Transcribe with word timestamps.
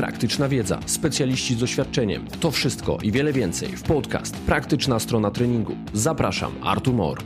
praktyczna 0.00 0.48
wiedza, 0.48 0.80
specjaliści 0.86 1.54
z 1.54 1.58
doświadczeniem. 1.58 2.26
To 2.40 2.50
wszystko 2.50 2.98
i 3.02 3.12
wiele 3.12 3.32
więcej 3.32 3.68
w 3.68 3.82
podcast 3.82 4.36
Praktyczna 4.36 4.98
strona 4.98 5.30
treningu. 5.30 5.76
Zapraszam, 5.92 6.52
Artur 6.62 6.94
Mor. 6.94 7.18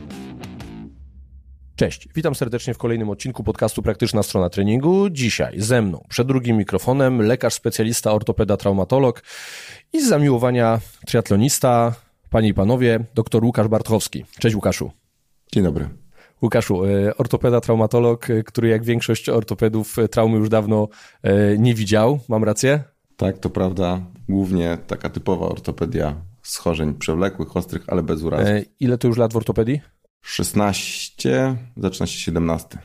Cześć, 1.75 2.07
witam 2.15 2.35
serdecznie 2.35 2.73
w 2.73 2.77
kolejnym 2.77 3.09
odcinku 3.09 3.43
podcastu 3.43 3.81
Praktyczna 3.81 4.23
strona 4.23 4.49
treningu. 4.49 5.09
Dzisiaj 5.09 5.61
ze 5.61 5.81
mną, 5.81 6.03
przed 6.09 6.27
drugim 6.27 6.57
mikrofonem, 6.57 7.21
lekarz 7.21 7.53
specjalista, 7.53 8.13
ortopeda, 8.13 8.57
traumatolog 8.57 9.23
i 9.93 10.01
z 10.01 10.07
zamiłowania 10.07 10.79
triatlonista, 11.05 11.95
panie 12.29 12.47
i 12.47 12.53
panowie, 12.53 12.99
dr 13.13 13.45
Łukasz 13.45 13.67
Bartchowski. 13.67 14.25
Cześć 14.39 14.55
Łukaszu. 14.55 14.91
Dzień 15.53 15.63
dobry. 15.63 16.04
Łukaszu, 16.41 16.85
e, 16.85 17.17
ortopeda, 17.17 17.61
traumatolog, 17.61 18.29
e, 18.29 18.43
który 18.43 18.67
jak 18.67 18.83
większość 18.83 19.29
ortopedów 19.29 19.99
e, 19.99 20.07
traumy 20.07 20.37
już 20.37 20.49
dawno 20.49 20.87
nie 21.57 21.73
widział. 21.73 22.19
Mam 22.29 22.43
rację? 22.43 22.83
Tak, 23.17 23.37
to 23.37 23.49
prawda. 23.49 24.01
Głównie 24.29 24.77
taka 24.87 25.09
typowa 25.09 25.45
ortopedia 25.45 26.15
schorzeń 26.43 26.93
przewlekłych, 26.93 27.57
ostrych, 27.57 27.83
ale 27.87 28.03
bez 28.03 28.23
urazów. 28.23 28.49
Ile 28.79 28.97
to 28.97 29.07
już 29.07 29.17
lat 29.17 29.33
w 29.33 29.37
ortopedii? 29.37 29.81
16, 30.21 31.55
zaczyna 31.77 32.07
się 32.07 32.19
17. 32.19 32.77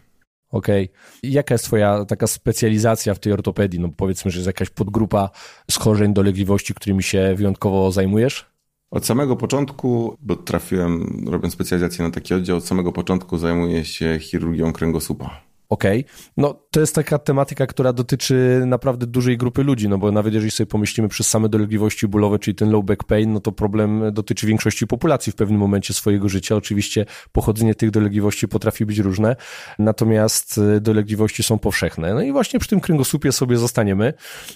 Okej. 0.51 0.85
Okay. 0.85 1.30
Jaka 1.30 1.55
jest 1.55 1.65
twoja 1.65 2.05
taka 2.05 2.27
specjalizacja 2.27 3.15
w 3.15 3.19
tej 3.19 3.32
ortopedii? 3.32 3.80
No 3.80 3.88
powiedzmy, 3.96 4.30
że 4.30 4.38
jest 4.38 4.46
jakaś 4.46 4.71
podgrupa 4.71 5.30
schorzeń, 5.71 6.15
dolegliwości, 6.15 6.74
którymi 6.74 7.02
się 7.02 7.35
wyjątkowo 7.37 7.93
zajmujesz? 7.93 8.49
Od 8.91 9.07
samego 9.07 9.37
początku, 9.37 10.17
bo 10.23 10.37
trafiłem, 10.37 11.25
robiąc 11.27 11.55
specjalizację 11.55 12.05
na 12.05 12.11
taki 12.11 12.35
oddział, 12.35 12.57
od 12.57 12.65
samego 12.65 12.93
początku 12.93 13.39
zajmuję 13.39 13.85
się 13.85 14.19
chirurgią 14.21 14.73
kręgosłupa. 14.73 15.49
Okej. 15.70 16.01
Okay. 16.01 16.15
No 16.37 16.55
to 16.70 16.80
jest 16.80 16.95
taka 16.95 17.19
tematyka, 17.19 17.66
która 17.66 17.92
dotyczy 17.92 18.62
naprawdę 18.66 19.06
dużej 19.06 19.37
grupy 19.37 19.62
ludzi, 19.62 19.88
no 19.88 19.99
bo 19.99 20.13
nawet 20.13 20.35
jeżeli 20.35 20.51
sobie 20.51 20.66
pomyślimy 20.66 21.09
przez 21.09 21.26
same 21.26 21.49
dolegliwości 21.49 22.09
bólowe, 22.09 22.38
czyli 22.38 22.54
ten 22.54 22.71
low 22.71 22.85
back 22.85 23.04
pain, 23.04 23.32
no 23.32 23.40
to 23.40 23.52
problem 23.52 24.02
dotyczy 24.13 24.46
większości 24.46 24.87
populacji 24.87 25.32
w 25.32 25.37
pewnym 25.37 25.60
momencie 25.60 25.95
swojego 25.95 26.29
życia. 26.29 26.57
Oczywiście 26.57 27.07
pochodzenie 27.32 27.74
tych 27.74 27.91
dolegliwości 27.91 28.48
potrafi 28.48 28.87
być 28.87 28.98
różne, 28.98 29.37
natomiast 29.79 30.59
e, 30.76 30.80
dolegliwości 30.80 31.43
są 31.43 31.59
powszechne. 31.59 32.15
No 32.15 32.23
i 32.23 32.32
właśnie 32.32 32.60
przy 32.60 32.68
tym 32.68 32.80
kręgosłupie 32.80 33.32
sobie 33.32 33.57
zostaniemy. 33.57 34.15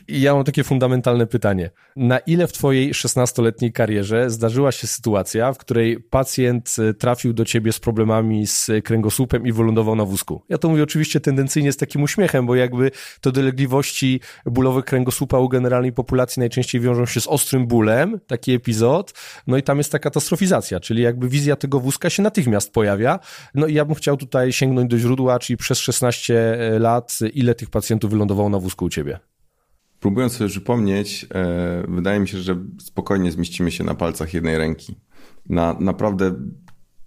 I 0.09 0.21
ja 0.21 0.35
mam 0.35 0.45
takie 0.45 0.65
fundamentalne 0.65 1.27
pytanie. 1.27 1.71
Na 1.97 2.19
ile 2.19 2.47
w 2.47 2.53
twojej 2.53 2.93
16-letniej 2.93 3.73
karierze 3.73 4.31
zdarzyła 4.31 4.73
się 4.73 4.87
sytuacja, 4.87 5.53
w 5.53 5.59
której 5.59 6.01
pacjent 6.01 6.77
e, 6.79 6.95
trafił 6.95 7.33
do 7.33 7.45
ciebie 7.45 7.73
z 7.73 7.81
problemami 7.81 8.47
z 8.47 8.71
kręgosłupem 8.85 9.47
i 9.47 9.53
wylądował 9.53 9.97
na 9.97 10.05
wózku? 10.05 10.43
Ja 10.49 10.59
to 10.59 10.69
mówię 10.69 10.83
oczywiście 10.83 11.04
tendencyjnie 11.21 11.73
z 11.73 11.77
takim 11.77 12.03
uśmiechem, 12.03 12.47
bo 12.47 12.55
jakby 12.55 12.91
to 13.21 13.33
dolegliwości 13.33 14.21
bólowe 14.47 14.83
kręgosłupa 14.83 15.39
u 15.39 15.49
generalnej 15.49 15.93
populacji 15.93 16.41
najczęściej 16.41 16.81
wiążą 16.81 17.07
się 17.07 17.21
z 17.21 17.27
ostrym 17.27 17.67
bólem, 17.67 18.21
taki 18.27 18.53
epizod, 18.53 19.13
no 19.47 19.57
i 19.57 19.63
tam 19.63 19.79
jest 19.79 19.93
ta 19.93 19.99
katastrofizacja, 19.99 20.81
czyli 20.81 21.03
jakby 21.03 21.29
wizja 21.29 21.57
tego 21.57 21.81
wózka 21.81 22.11
się 22.11 22.23
natychmiast 22.23 22.73
pojawia. 22.73 23.19
No 23.55 23.67
i 23.67 23.75
ja 23.75 23.85
bym 23.85 23.95
chciał 23.95 24.17
tutaj 24.17 24.53
sięgnąć 24.53 24.91
do 24.91 24.99
źródła, 24.99 25.39
czyli 25.39 25.57
przez 25.57 25.79
16 25.79 26.59
lat, 26.79 27.19
ile 27.35 27.55
tych 27.55 27.71
pacjentów 27.71 28.11
wylądowało 28.11 28.49
na 28.49 28.59
wózku 28.59 28.85
u 28.85 28.89
ciebie? 28.89 29.19
Próbując 30.01 30.33
sobie 30.33 30.51
przypomnieć, 30.51 31.27
e, 31.35 31.85
wydaje 31.89 32.21
mi 32.21 32.29
się, 32.29 32.39
że 32.39 32.57
spokojnie 32.81 33.33
zmieścimy 33.33 33.71
się 33.71 33.85
na 33.85 33.95
palcach 33.95 34.35
jednej 34.35 34.59
ręki. 34.59 34.97
Na 35.49 35.77
naprawdę 35.81 36.35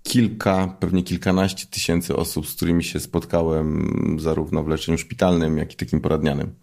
kilka, 0.07 0.75
pewnie 0.79 1.03
kilkanaście 1.03 1.67
tysięcy 1.67 2.15
osób, 2.15 2.47
z 2.47 2.55
którymi 2.55 2.83
się 2.83 2.99
spotkałem 2.99 4.17
zarówno 4.19 4.63
w 4.63 4.67
leczeniu 4.67 4.97
szpitalnym, 4.97 5.57
jak 5.57 5.73
i 5.73 5.75
takim 5.75 6.01
poradnianym. 6.01 6.55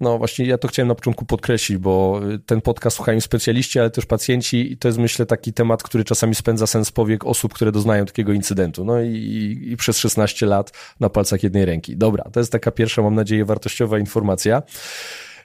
No 0.00 0.18
właśnie, 0.18 0.46
ja 0.46 0.58
to 0.58 0.68
chciałem 0.68 0.88
na 0.88 0.94
początku 0.94 1.24
podkreślić, 1.24 1.78
bo 1.78 2.20
ten 2.46 2.60
podcast 2.60 2.96
słuchają 2.96 3.20
specjaliści, 3.20 3.78
ale 3.78 3.90
też 3.90 4.06
pacjenci 4.06 4.72
i 4.72 4.76
to 4.76 4.88
jest 4.88 4.98
myślę 4.98 5.26
taki 5.26 5.52
temat, 5.52 5.82
który 5.82 6.04
czasami 6.04 6.34
spędza 6.34 6.66
sens 6.66 6.92
powiek 6.92 7.26
osób, 7.26 7.54
które 7.54 7.72
doznają 7.72 8.06
takiego 8.06 8.32
incydentu. 8.32 8.84
No 8.84 9.00
i, 9.00 9.58
i 9.70 9.76
przez 9.76 9.98
16 9.98 10.46
lat 10.46 10.72
na 11.00 11.08
palcach 11.08 11.42
jednej 11.42 11.64
ręki. 11.64 11.96
Dobra, 11.96 12.24
to 12.32 12.40
jest 12.40 12.52
taka 12.52 12.70
pierwsza, 12.70 13.02
mam 13.02 13.14
nadzieję, 13.14 13.44
wartościowa 13.44 13.98
informacja. 13.98 14.62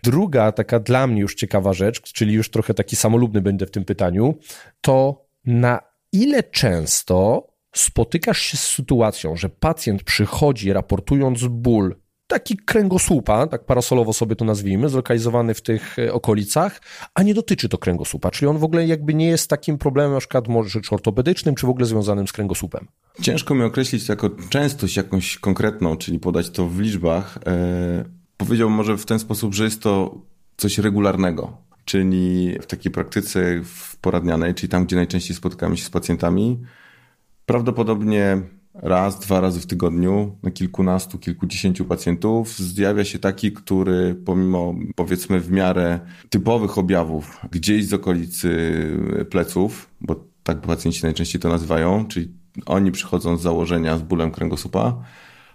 Druga 0.03 0.51
taka 0.51 0.79
dla 0.79 1.07
mnie 1.07 1.21
już 1.21 1.35
ciekawa 1.35 1.73
rzecz, 1.73 2.01
czyli 2.01 2.33
już 2.33 2.49
trochę 2.49 2.73
taki 2.73 2.95
samolubny 2.95 3.41
będę 3.41 3.65
w 3.65 3.71
tym 3.71 3.85
pytaniu, 3.85 4.35
to 4.81 5.25
na 5.45 5.94
ile 6.15 6.43
często 6.43 7.47
spotykasz 7.75 8.41
się 8.41 8.57
z 8.57 8.67
sytuacją, 8.67 9.35
że 9.35 9.49
pacjent 9.49 10.03
przychodzi 10.03 10.73
raportując 10.73 11.43
ból, 11.47 11.95
taki 12.27 12.57
kręgosłupa, 12.57 13.47
tak 13.47 13.65
parasolowo 13.65 14.13
sobie 14.13 14.35
to 14.35 14.45
nazwijmy, 14.45 14.89
zlokalizowany 14.89 15.53
w 15.53 15.61
tych 15.61 15.99
e, 15.99 16.13
okolicach, 16.13 16.81
a 17.13 17.23
nie 17.23 17.33
dotyczy 17.33 17.69
to 17.69 17.77
kręgosłupa, 17.77 18.31
czyli 18.31 18.47
on 18.47 18.57
w 18.57 18.63
ogóle 18.63 18.87
jakby 18.87 19.13
nie 19.13 19.27
jest 19.27 19.49
takim 19.49 19.77
problemem 19.77 20.13
na 20.13 20.19
przykład 20.19 20.47
może 20.47 20.81
czy 20.81 20.95
ortopedycznym, 20.95 21.55
czy 21.55 21.67
w 21.67 21.69
ogóle 21.69 21.85
związanym 21.85 22.27
z 22.27 22.31
kręgosłupem. 22.31 22.87
Ciężko 23.21 23.55
mi 23.55 23.63
określić 23.63 24.09
jako 24.09 24.29
częstość 24.49 24.97
jakąś 24.97 25.37
konkretną, 25.37 25.97
czyli 25.97 26.19
podać 26.19 26.49
to 26.49 26.67
w 26.67 26.79
liczbach. 26.79 27.37
Eee, 27.45 28.03
powiedziałbym 28.37 28.77
może 28.77 28.97
w 28.97 29.05
ten 29.05 29.19
sposób, 29.19 29.53
że 29.53 29.63
jest 29.63 29.81
to 29.81 30.21
coś 30.57 30.77
regularnego, 30.77 31.57
czyli 31.85 32.55
w 32.61 32.65
takiej 32.65 32.91
praktyce 32.91 33.61
poradnianej, 34.01 34.53
czyli 34.53 34.69
tam, 34.69 34.85
gdzie 34.85 34.95
najczęściej 34.95 35.35
spotykamy 35.35 35.77
się 35.77 35.85
z 35.85 35.89
pacjentami, 35.89 36.59
prawdopodobnie 37.45 38.41
raz, 38.73 39.19
dwa 39.19 39.41
razy 39.41 39.59
w 39.59 39.65
tygodniu 39.65 40.37
na 40.43 40.51
kilkunastu, 40.51 41.19
kilkudziesięciu 41.19 41.85
pacjentów 41.85 42.57
zjawia 42.57 43.05
się 43.05 43.19
taki, 43.19 43.51
który 43.51 44.15
pomimo 44.25 44.75
powiedzmy 44.95 45.39
w 45.39 45.51
miarę 45.51 45.99
typowych 46.29 46.77
objawów 46.77 47.39
gdzieś 47.51 47.87
z 47.87 47.93
okolicy 47.93 48.81
pleców, 49.29 49.89
bo 50.01 50.25
tak 50.43 50.61
pacjenci 50.61 51.03
najczęściej 51.03 51.41
to 51.41 51.49
nazywają, 51.49 52.05
czyli 52.05 52.31
oni 52.65 52.91
przychodzą 52.91 53.37
z 53.37 53.41
założenia 53.41 53.97
z 53.97 54.01
bólem 54.01 54.31
kręgosłupa, 54.31 55.03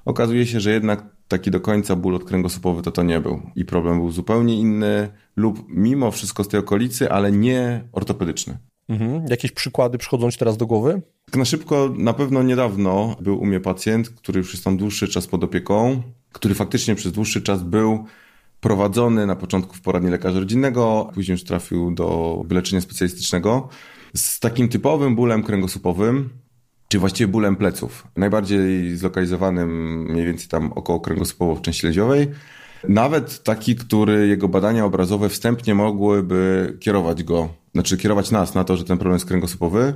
okazuje 0.05 0.47
się, 0.47 0.61
że 0.61 0.71
jednak 0.71 1.07
taki 1.31 1.51
do 1.51 1.61
końca 1.61 1.97
ból 1.97 2.15
odkręgosłupowy 2.15 2.83
to 2.83 2.91
to 2.91 3.03
nie 3.03 3.21
był. 3.21 3.43
I 3.57 3.65
problem 3.65 3.99
był 3.99 4.11
zupełnie 4.11 4.59
inny 4.59 5.09
lub 5.37 5.65
mimo 5.69 6.11
wszystko 6.11 6.45
z 6.45 6.49
tej 6.49 6.61
okolicy, 6.61 7.11
ale 7.11 7.33
nie 7.33 7.85
ortopedyczny. 7.93 8.59
Mhm. 8.89 9.27
Jakieś 9.29 9.53
przykłady 9.53 9.99
przychodzą 9.99 10.31
Ci 10.31 10.39
teraz 10.39 10.57
do 10.57 10.67
głowy? 10.67 11.03
Tak 11.25 11.37
na 11.37 11.45
szybko, 11.45 11.95
na 11.97 12.13
pewno 12.13 12.43
niedawno 12.43 13.17
był 13.21 13.41
u 13.41 13.47
mnie 13.47 13.61
pacjent, 13.61 14.11
który 14.11 14.39
już 14.39 14.53
jest 14.53 14.65
tam 14.65 14.77
dłuższy 14.77 15.09
czas 15.09 15.27
pod 15.27 15.45
opieką, 15.45 16.03
który 16.33 16.55
faktycznie 16.55 16.95
przez 16.95 17.13
dłuższy 17.13 17.43
czas 17.43 17.63
był 17.63 18.05
prowadzony 18.61 19.27
na 19.27 19.37
początku 19.37 19.75
w 19.75 19.81
poradni 19.81 20.11
lekarza 20.11 20.41
rodzinnego, 20.41 21.11
później 21.15 21.33
już 21.33 21.45
trafił 21.45 21.91
do 21.91 22.43
wyleczenia 22.47 22.81
specjalistycznego 22.81 23.69
z 24.15 24.41
takim 24.41 24.69
typowym 24.69 25.17
bólem 25.17 25.43
kręgosłupowym, 25.43 26.31
czy 26.91 26.99
właściwie 26.99 27.29
bólem 27.29 27.57
pleców. 27.57 28.07
Najbardziej 28.17 28.97
zlokalizowanym 28.97 30.03
mniej 30.03 30.27
więcej 30.27 30.49
tam 30.49 30.73
około 30.73 31.01
kręgosłupowo 31.01 31.55
w 31.55 31.63
części 31.63 31.87
lędźwiowej. 31.87 32.29
Nawet 32.89 33.43
taki, 33.43 33.77
który 33.77 34.29
jego 34.29 34.49
badania 34.49 34.85
obrazowe 34.85 35.29
wstępnie 35.29 35.75
mogłyby 35.75 36.77
kierować 36.81 37.23
go, 37.23 37.49
znaczy 37.75 37.97
kierować 37.97 38.31
nas 38.31 38.55
na 38.55 38.65
to, 38.65 38.77
że 38.77 38.85
ten 38.85 38.99
problem 38.99 39.15
jest 39.17 39.27
kręgosłupowy. 39.27 39.95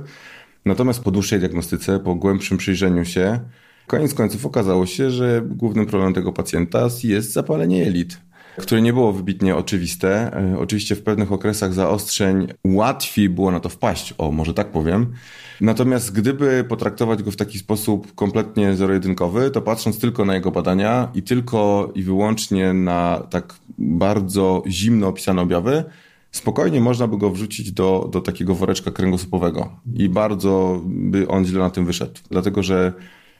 Natomiast 0.65 1.03
po 1.03 1.11
dłuższej 1.11 1.39
diagnostyce, 1.39 1.99
po 1.99 2.15
głębszym 2.15 2.57
przyjrzeniu 2.57 3.05
się, 3.05 3.39
koniec 3.87 4.13
końców 4.13 4.45
okazało 4.45 4.85
się, 4.85 5.11
że 5.11 5.41
głównym 5.45 5.85
problemem 5.85 6.13
tego 6.13 6.33
pacjenta 6.33 6.87
jest 7.03 7.33
zapalenie 7.33 7.79
jelit 7.79 8.17
które 8.57 8.81
nie 8.81 8.93
było 8.93 9.13
wybitnie 9.13 9.55
oczywiste. 9.55 10.33
E, 10.33 10.59
oczywiście 10.59 10.95
w 10.95 11.03
pewnych 11.03 11.31
okresach 11.31 11.73
zaostrzeń 11.73 12.47
łatwiej 12.63 13.29
było 13.29 13.51
na 13.51 13.59
to 13.59 13.69
wpaść, 13.69 14.13
o 14.17 14.31
może 14.31 14.53
tak 14.53 14.67
powiem. 14.67 15.13
Natomiast 15.61 16.11
gdyby 16.11 16.65
potraktować 16.69 17.23
go 17.23 17.31
w 17.31 17.35
taki 17.35 17.59
sposób 17.59 18.15
kompletnie 18.15 18.75
zero-jedynkowy, 18.75 19.51
to 19.51 19.61
patrząc 19.61 19.99
tylko 19.99 20.25
na 20.25 20.35
jego 20.35 20.51
badania 20.51 21.11
i 21.13 21.23
tylko 21.23 21.91
i 21.95 22.03
wyłącznie 22.03 22.73
na 22.73 23.27
tak 23.29 23.53
bardzo 23.77 24.63
zimno 24.67 25.07
opisane 25.07 25.41
objawy, 25.41 25.83
spokojnie 26.31 26.81
można 26.81 27.07
by 27.07 27.17
go 27.17 27.29
wrzucić 27.29 27.71
do, 27.71 28.09
do 28.11 28.21
takiego 28.21 28.55
woreczka 28.55 28.91
kręgosłupowego 28.91 29.69
i 29.93 30.09
bardzo 30.09 30.81
by 30.85 31.27
on 31.27 31.45
źle 31.45 31.59
na 31.59 31.69
tym 31.69 31.85
wyszedł. 31.85 32.19
Dlatego, 32.29 32.63
że 32.63 32.93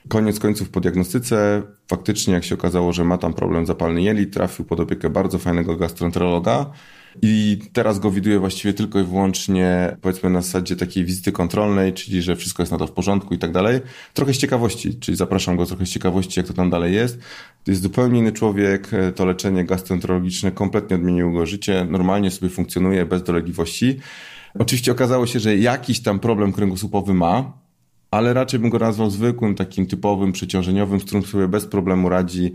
Koniec 0.08 0.40
końców 0.40 0.70
po 0.70 0.80
diagnostyce 0.80 1.62
faktycznie 1.88 2.34
jak 2.34 2.44
się 2.44 2.54
okazało, 2.54 2.92
że 2.92 3.04
ma 3.04 3.18
tam 3.18 3.34
problem 3.34 3.66
zapalny 3.66 4.02
jeli, 4.02 4.26
trafił 4.26 4.64
pod 4.64 4.80
opiekę 4.80 5.10
bardzo 5.10 5.38
fajnego 5.38 5.76
gastroenterologa 5.76 6.70
i 7.22 7.58
teraz 7.72 7.98
go 7.98 8.10
widuje 8.10 8.38
właściwie 8.38 8.74
tylko 8.74 9.00
i 9.00 9.04
wyłącznie 9.04 9.96
powiedzmy 10.00 10.30
na 10.30 10.42
zasadzie 10.42 10.76
takiej 10.76 11.04
wizyty 11.04 11.32
kontrolnej, 11.32 11.92
czyli 11.92 12.22
że 12.22 12.36
wszystko 12.36 12.62
jest 12.62 12.72
na 12.72 12.78
to 12.78 12.86
w 12.86 12.92
porządku 12.92 13.34
i 13.34 13.38
tak 13.38 13.52
dalej. 13.52 13.80
Trochę 14.14 14.34
z 14.34 14.38
ciekawości, 14.38 14.98
czyli 14.98 15.16
zapraszam 15.16 15.56
go 15.56 15.66
trochę 15.66 15.86
z 15.86 15.90
ciekawości, 15.90 16.40
jak 16.40 16.46
to 16.46 16.52
tam 16.52 16.70
dalej 16.70 16.94
jest. 16.94 17.18
To 17.64 17.70
jest 17.70 17.82
zupełnie 17.82 18.18
inny 18.18 18.32
człowiek, 18.32 18.90
to 19.14 19.24
leczenie 19.24 19.64
gastroenterologiczne 19.64 20.50
kompletnie 20.50 20.96
odmieniło 20.96 21.32
go 21.32 21.46
życie, 21.46 21.86
normalnie 21.90 22.30
sobie 22.30 22.48
funkcjonuje 22.48 23.06
bez 23.06 23.22
dolegliwości. 23.22 23.96
Oczywiście 24.58 24.92
okazało 24.92 25.26
się, 25.26 25.40
że 25.40 25.56
jakiś 25.56 26.02
tam 26.02 26.18
problem 26.18 26.52
kręgosłupowy 26.52 27.14
ma, 27.14 27.52
ale 28.16 28.34
raczej 28.34 28.60
bym 28.60 28.70
go 28.70 28.78
nazwał 28.78 29.10
zwykłym, 29.10 29.54
takim 29.54 29.86
typowym, 29.86 30.32
przeciążeniowym, 30.32 31.00
z 31.00 31.04
którym 31.04 31.22
sobie 31.22 31.48
bez 31.48 31.66
problemu 31.66 32.08
radzi 32.08 32.52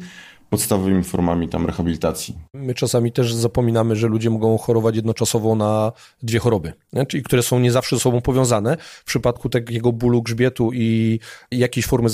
podstawowymi 0.52 1.04
formami 1.04 1.50
tam 1.50 1.66
rehabilitacji. 1.66 2.38
My 2.54 2.74
czasami 2.74 3.12
też 3.12 3.34
zapominamy, 3.34 3.96
że 3.96 4.08
ludzie 4.08 4.30
mogą 4.30 4.58
chorować 4.58 4.96
jednoczasowo 4.96 5.56
na 5.56 5.92
dwie 6.24 6.40
choroby, 6.40 6.74
nie? 6.94 7.06
czyli 7.06 7.24
które 7.24 7.44
są 7.44 7.60
nie 7.60 7.72
zawsze 7.72 7.96
ze 7.96 8.00
sobą 8.00 8.22
powiązane. 8.22 8.78
W 8.80 9.04
przypadku 9.04 9.50
takiego 9.50 9.92
bólu 9.92 10.22
grzbietu 10.22 10.70
i 10.74 11.20
jakiejś 11.52 11.86
formy 11.86 12.10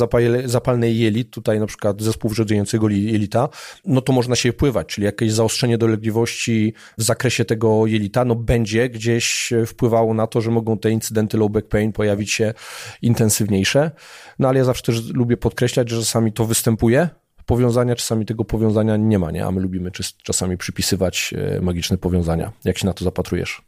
zapalnej 0.45 0.99
jelit, 0.99 1.29
tutaj 1.29 1.59
na 1.59 1.65
przykład 1.65 2.01
zespół 2.01 2.31
wrzodziejącego 2.31 2.89
jelita, 2.89 3.49
no 3.85 4.01
to 4.01 4.13
można 4.13 4.35
się 4.35 4.51
wpływać, 4.51 4.87
czyli 4.87 5.05
jakieś 5.05 5.31
zaostrzenie 5.31 5.77
dolegliwości 5.77 6.73
w 6.97 7.03
zakresie 7.03 7.45
tego 7.45 7.87
jelita, 7.87 8.25
no 8.25 8.35
będzie 8.35 8.89
gdzieś 8.89 9.53
wpływało 9.67 10.13
na 10.13 10.27
to, 10.27 10.41
że 10.41 10.51
mogą 10.51 10.77
te 10.77 10.91
incydenty 10.91 11.37
low 11.37 11.51
back 11.51 11.67
pain 11.67 11.93
pojawić 11.93 12.31
się 12.31 12.53
intensywniejsze. 13.01 13.91
No 14.39 14.47
ale 14.47 14.57
ja 14.57 14.65
zawsze 14.65 14.83
też 14.83 15.13
lubię 15.13 15.37
podkreślać, 15.37 15.89
że 15.89 15.99
czasami 15.99 16.33
to 16.33 16.45
występuje, 16.45 17.09
powiązania, 17.47 17.95
czasami 17.95 18.25
tego 18.25 18.45
powiązania 18.45 18.97
nie 18.97 19.19
ma, 19.19 19.31
nie? 19.31 19.45
A 19.45 19.51
my 19.51 19.61
lubimy 19.61 19.91
czasami 20.23 20.57
przypisywać 20.57 21.33
e, 21.37 21.61
magiczne 21.61 21.97
powiązania. 21.97 22.51
Jak 22.65 22.77
się 22.77 22.85
na 22.85 22.93
to 22.93 23.03
zapatrujesz? 23.05 23.61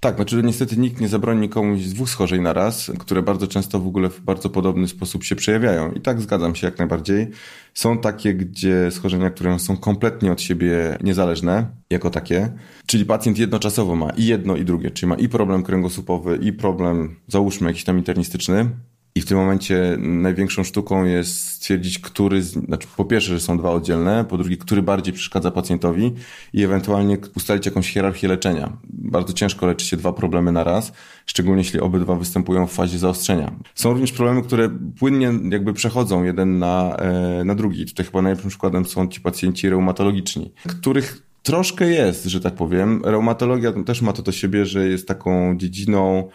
Tak, 0.00 0.16
znaczy 0.16 0.42
niestety 0.42 0.76
nikt 0.76 1.00
nie 1.00 1.08
zabroni 1.08 1.48
komuś 1.48 1.80
dwóch 1.80 2.10
schorzeń 2.10 2.42
na 2.42 2.52
raz, 2.52 2.92
które 2.98 3.22
bardzo 3.22 3.46
często 3.46 3.80
w 3.80 3.86
ogóle 3.86 4.08
w 4.08 4.20
bardzo 4.20 4.50
podobny 4.50 4.88
sposób 4.88 5.24
się 5.24 5.36
przejawiają. 5.36 5.92
I 5.92 6.00
tak 6.00 6.20
zgadzam 6.20 6.54
się 6.54 6.66
jak 6.66 6.78
najbardziej. 6.78 7.30
Są 7.74 7.98
takie, 7.98 8.34
gdzie 8.34 8.90
schorzenia, 8.90 9.30
które 9.30 9.58
są 9.58 9.76
kompletnie 9.76 10.32
od 10.32 10.40
siebie 10.40 10.98
niezależne, 11.02 11.66
jako 11.90 12.10
takie. 12.10 12.52
Czyli 12.86 13.04
pacjent 13.04 13.38
jednoczasowo 13.38 13.96
ma 13.96 14.10
i 14.10 14.26
jedno, 14.26 14.56
i 14.56 14.64
drugie. 14.64 14.90
Czyli 14.90 15.08
ma 15.08 15.14
i 15.16 15.28
problem 15.28 15.62
kręgosłupowy, 15.62 16.38
i 16.42 16.52
problem, 16.52 17.16
załóżmy, 17.26 17.68
jakiś 17.68 17.84
tam 17.84 17.98
internistyczny, 17.98 18.70
i 19.14 19.20
w 19.20 19.26
tym 19.26 19.38
momencie 19.38 19.96
największą 19.98 20.64
sztuką 20.64 21.04
jest 21.04 21.48
stwierdzić, 21.48 21.98
który, 21.98 22.42
znaczy 22.42 22.88
po 22.96 23.04
pierwsze, 23.04 23.32
że 23.32 23.40
są 23.40 23.58
dwa 23.58 23.70
oddzielne, 23.70 24.24
po 24.24 24.38
drugie, 24.38 24.56
który 24.56 24.82
bardziej 24.82 25.14
przeszkadza 25.14 25.50
pacjentowi 25.50 26.14
i 26.52 26.64
ewentualnie 26.64 27.18
ustalić 27.36 27.66
jakąś 27.66 27.92
hierarchię 27.92 28.28
leczenia. 28.28 28.76
Bardzo 28.84 29.32
ciężko 29.32 29.66
leczyć 29.66 29.88
się 29.88 29.96
dwa 29.96 30.12
problemy 30.12 30.52
na 30.52 30.64
raz, 30.64 30.92
szczególnie 31.26 31.60
jeśli 31.60 31.80
obydwa 31.80 32.16
występują 32.16 32.66
w 32.66 32.72
fazie 32.72 32.98
zaostrzenia. 32.98 33.52
Są 33.74 33.92
również 33.92 34.12
problemy, 34.12 34.42
które 34.42 34.70
płynnie 34.98 35.32
jakby 35.50 35.72
przechodzą 35.72 36.24
jeden 36.24 36.58
na, 36.58 36.96
e, 36.96 37.44
na 37.44 37.54
drugi. 37.54 37.86
Tutaj 37.86 38.06
chyba 38.06 38.22
najlepszym 38.22 38.50
przykładem 38.50 38.86
są 38.86 39.08
ci 39.08 39.20
pacjenci 39.20 39.68
reumatologiczni, 39.68 40.52
których 40.68 41.22
troszkę 41.42 41.90
jest, 41.90 42.24
że 42.24 42.40
tak 42.40 42.54
powiem. 42.54 43.02
Reumatologia 43.04 43.72
też 43.72 44.02
ma 44.02 44.12
to 44.12 44.22
do 44.22 44.32
siebie, 44.32 44.66
że 44.66 44.88
jest 44.88 45.08
taką 45.08 45.58
dziedziną, 45.58 46.28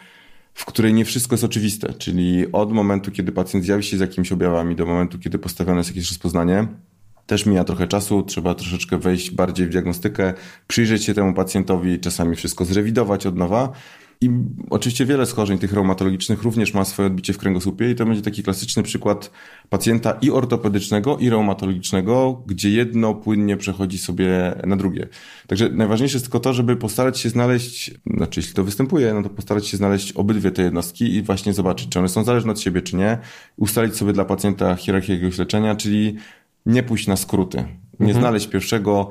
w 0.56 0.64
której 0.64 0.94
nie 0.94 1.04
wszystko 1.04 1.34
jest 1.34 1.44
oczywiste, 1.44 1.92
czyli 1.92 2.52
od 2.52 2.72
momentu, 2.72 3.10
kiedy 3.10 3.32
pacjent 3.32 3.64
zjawi 3.64 3.84
się 3.84 3.96
z 3.96 4.00
jakimiś 4.00 4.32
objawami, 4.32 4.76
do 4.76 4.86
momentu, 4.86 5.18
kiedy 5.18 5.38
postawione 5.38 5.78
jest 5.78 5.90
jakieś 5.90 6.08
rozpoznanie, 6.08 6.66
też 7.26 7.46
mija 7.46 7.64
trochę 7.64 7.88
czasu, 7.88 8.22
trzeba 8.22 8.54
troszeczkę 8.54 8.98
wejść 8.98 9.30
bardziej 9.30 9.66
w 9.66 9.70
diagnostykę, 9.70 10.34
przyjrzeć 10.66 11.04
się 11.04 11.14
temu 11.14 11.34
pacjentowi, 11.34 12.00
czasami 12.00 12.36
wszystko 12.36 12.64
zrewidować 12.64 13.26
od 13.26 13.36
nowa. 13.36 13.72
I 14.20 14.30
oczywiście 14.70 15.06
wiele 15.06 15.26
schorzeń 15.26 15.58
tych 15.58 15.72
reumatologicznych 15.72 16.42
również 16.42 16.74
ma 16.74 16.84
swoje 16.84 17.06
odbicie 17.06 17.32
w 17.32 17.38
kręgosłupie 17.38 17.90
i 17.90 17.94
to 17.94 18.06
będzie 18.06 18.22
taki 18.22 18.42
klasyczny 18.42 18.82
przykład 18.82 19.30
pacjenta 19.68 20.18
i 20.20 20.30
ortopedycznego, 20.30 21.18
i 21.18 21.30
reumatologicznego, 21.30 22.42
gdzie 22.46 22.70
jedno 22.70 23.14
płynnie 23.14 23.56
przechodzi 23.56 23.98
sobie 23.98 24.54
na 24.66 24.76
drugie. 24.76 25.08
Także 25.46 25.68
najważniejsze 25.68 26.16
jest 26.16 26.24
tylko 26.24 26.40
to, 26.40 26.52
żeby 26.52 26.76
postarać 26.76 27.18
się 27.18 27.28
znaleźć, 27.28 27.90
znaczy 28.16 28.40
jeśli 28.40 28.54
to 28.54 28.64
występuje, 28.64 29.14
no 29.14 29.22
to 29.22 29.30
postarać 29.30 29.66
się 29.66 29.76
znaleźć 29.76 30.12
obydwie 30.12 30.50
te 30.50 30.62
jednostki 30.62 31.14
i 31.14 31.22
właśnie 31.22 31.52
zobaczyć, 31.52 31.88
czy 31.88 31.98
one 31.98 32.08
są 32.08 32.24
zależne 32.24 32.52
od 32.52 32.60
siebie, 32.60 32.82
czy 32.82 32.96
nie. 32.96 33.18
Ustalić 33.56 33.96
sobie 33.96 34.12
dla 34.12 34.24
pacjenta 34.24 34.76
hierarchię 34.76 35.12
jakiegoś 35.14 35.38
leczenia, 35.38 35.76
czyli 35.76 36.16
nie 36.66 36.82
pójść 36.82 37.06
na 37.06 37.16
skróty. 37.16 37.58
Nie 38.00 38.06
mhm. 38.06 38.20
znaleźć 38.20 38.46
pierwszego 38.46 39.10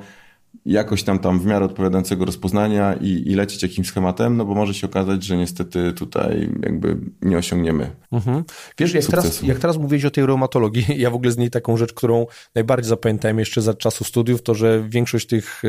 jakoś 0.66 1.04
tam 1.04 1.19
tam 1.19 1.40
w 1.40 1.46
miarę 1.46 1.66
odpowiadającego 1.66 2.25
rozpoznania 2.25 2.94
i, 2.94 3.24
i 3.25 3.36
lecieć 3.36 3.63
jakimś 3.63 3.88
schematem, 3.88 4.38
no 4.38 4.46
bo 4.46 4.56
może 4.56 4.74
się 4.74 4.88
okazać, 4.88 5.24
że 5.24 5.38
niestety 5.38 5.94
tutaj 5.94 6.50
jakby 6.63 6.98
nie 7.22 7.38
osiągniemy. 7.38 7.92
Mhm. 8.12 8.44
Wiesz, 8.78 8.94
jak 8.94 9.06
teraz, 9.06 9.42
jak 9.42 9.60
teraz 9.60 9.78
mówiłeś 9.78 10.06
o 10.06 10.12
tej 10.12 10.25
reumatologii, 10.25 10.86
ja 11.02 11.10
w 11.10 11.16
ogóle 11.16 11.31
z 11.31 11.38
niej 11.38 11.50
taką 11.50 11.78
rzecz, 11.78 11.94
którą 11.94 12.25
najbardziej 12.56 12.90
zapamiętałem 12.90 13.40
jeszcze 13.40 13.62
za 13.62 13.74
czasu 13.74 14.04
studiów, 14.04 14.44
to 14.44 14.54
że 14.54 14.84
większość 14.90 15.28
tych 15.28 15.62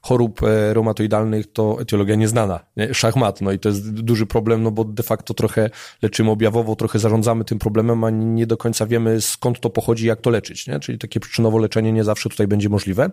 chorób 0.00 0.42
e, 0.42 0.74
reumatoidalnych 0.74 1.52
to 1.52 1.80
etiologia 1.80 2.14
nieznana, 2.14 2.60
nie? 2.76 2.94
szachmat, 2.94 3.40
no 3.40 3.52
i 3.52 3.58
to 3.58 3.68
jest 3.68 3.90
duży 3.90 4.26
problem, 4.26 4.62
no 4.62 4.70
bo 4.70 4.84
de 4.84 5.02
facto 5.02 5.34
trochę 5.34 5.70
leczymy 6.02 6.30
objawowo, 6.30 6.76
trochę 6.76 6.98
zarządzamy 6.98 7.44
tym 7.44 7.58
problemem, 7.58 8.04
a 8.04 8.10
nie 8.10 8.46
do 8.46 8.56
końca 8.56 8.86
wiemy 8.86 9.20
skąd 9.20 9.60
to 9.60 9.70
pochodzi, 9.70 10.06
jak 10.06 10.20
to 10.20 10.30
leczyć, 10.30 10.66
nie? 10.66 10.80
czyli 10.80 10.98
takie 10.98 11.20
przyczynowo 11.20 11.58
leczenie 11.58 11.92
nie 11.92 12.04
zawsze 12.04 12.28
tutaj 12.28 12.46
będzie 12.46 12.68
możliwe. 12.68 13.10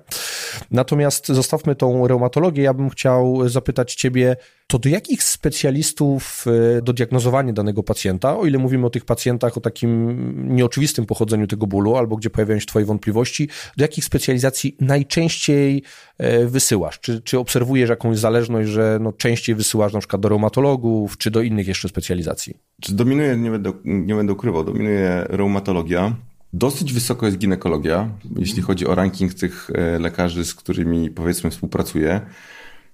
Natomiast 0.86 1.28
zostawmy 1.28 1.76
tą 1.76 2.08
reumatologię. 2.08 2.64
Ja 2.64 2.74
bym 2.74 2.90
chciał 2.90 3.50
zapytać 3.50 3.96
Ciebie, 3.96 4.36
to 4.68 4.80
do 4.80 4.90
jakich 4.90 5.24
specjalistów 5.24 6.46
e, 6.78 6.82
do 6.82 6.94
diagnozowania 6.94 7.54
danego 7.54 7.84
pacjenta, 7.84 8.38
o 8.38 8.46
ile 8.46 8.58
mówimy 8.58 8.86
o 8.86 8.90
tych 8.90 9.06
pacjentach 9.06 9.58
o 9.58 9.62
takim 9.62 10.56
nieoczywistym 10.56 11.06
pochodzeniu 11.06 11.48
tego 11.48 11.68
bólu, 11.68 11.96
albo 11.96 12.16
gdzie 12.16 12.30
pojawiają 12.30 12.60
się 12.60 12.66
Twoje 12.66 12.86
wątpliwości, 12.86 13.50
do 13.78 13.84
jakich 13.84 14.06
specjalizacji 14.06 14.78
najczęściej 14.80 15.84
e, 16.18 16.46
wysyłasz? 16.46 17.00
Czy, 17.00 17.22
czy 17.22 17.40
obserwujesz 17.40 17.90
jakąś 17.90 18.18
zależność, 18.18 18.70
że 18.70 18.98
no 19.02 19.14
częściej 19.14 19.56
wysyłasz 19.56 19.94
na 19.94 20.00
przykład 20.00 20.22
do 20.22 20.30
reumatologów, 20.30 21.18
czy 21.18 21.32
do 21.32 21.42
innych 21.42 21.68
jeszcze 21.68 21.90
specjalizacji? 21.90 22.58
Czy 22.82 22.94
dominuje, 22.94 23.38
nie 23.38 23.52
będę, 23.52 23.72
nie 23.86 24.16
będę 24.16 24.34
ukrywał, 24.34 24.64
dominuje 24.64 25.26
reumatologia. 25.30 26.16
Dosyć 26.58 26.94
wysoko 26.94 27.26
jest 27.26 27.38
ginekologia, 27.38 28.10
jeśli 28.36 28.62
chodzi 28.62 28.88
o 28.88 28.96
ranking 28.96 29.34
tych 29.34 29.70
e, 29.74 30.00
lekarzy, 30.00 30.46
z 30.46 30.56
którymi 30.56 31.10
powiedzmy 31.10 31.50
współpracuję. 31.50 32.22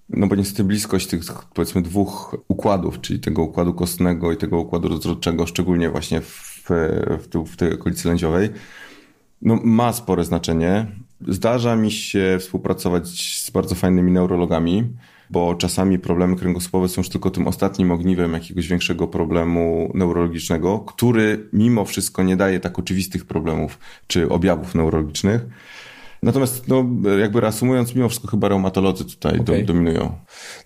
No 0.09 0.27
bo 0.27 0.35
niestety 0.35 0.63
bliskość 0.63 1.07
tych 1.07 1.21
powiedzmy 1.53 1.81
dwóch 1.81 2.35
układów, 2.47 3.01
czyli 3.01 3.19
tego 3.19 3.41
układu 3.41 3.73
kostnego 3.73 4.31
i 4.31 4.37
tego 4.37 4.59
układu 4.59 4.87
rozrodczego, 4.87 5.47
szczególnie 5.47 5.89
właśnie 5.89 6.21
w, 6.21 6.63
w, 6.69 7.51
w 7.51 7.55
tej 7.55 7.73
okolicy 7.73 8.07
lędziowej, 8.07 8.49
no 9.41 9.59
ma 9.63 9.93
spore 9.93 10.23
znaczenie. 10.23 10.87
Zdarza 11.27 11.75
mi 11.75 11.91
się 11.91 12.37
współpracować 12.39 13.07
z 13.43 13.49
bardzo 13.49 13.75
fajnymi 13.75 14.11
neurologami, 14.11 14.93
bo 15.31 15.55
czasami 15.55 15.99
problemy 15.99 16.35
kręgosłupowe 16.35 16.89
są 16.89 17.01
już 17.01 17.09
tylko 17.09 17.31
tym 17.31 17.47
ostatnim 17.47 17.91
ogniwem 17.91 18.33
jakiegoś 18.33 18.67
większego 18.67 19.07
problemu 19.07 19.91
neurologicznego, 19.93 20.79
który 20.79 21.49
mimo 21.53 21.85
wszystko 21.85 22.23
nie 22.23 22.37
daje 22.37 22.59
tak 22.59 22.79
oczywistych 22.79 23.25
problemów 23.25 23.79
czy 24.07 24.29
objawów 24.29 24.75
neurologicznych. 24.75 25.41
Natomiast, 26.23 26.67
no, 26.67 26.85
jakby 27.19 27.41
reasumując, 27.41 27.95
mimo 27.95 28.09
wszystko 28.09 28.27
chyba 28.27 28.47
reumatolodzy 28.47 29.05
tutaj 29.05 29.39
okay. 29.39 29.59
do, 29.59 29.73
dominują. 29.73 30.15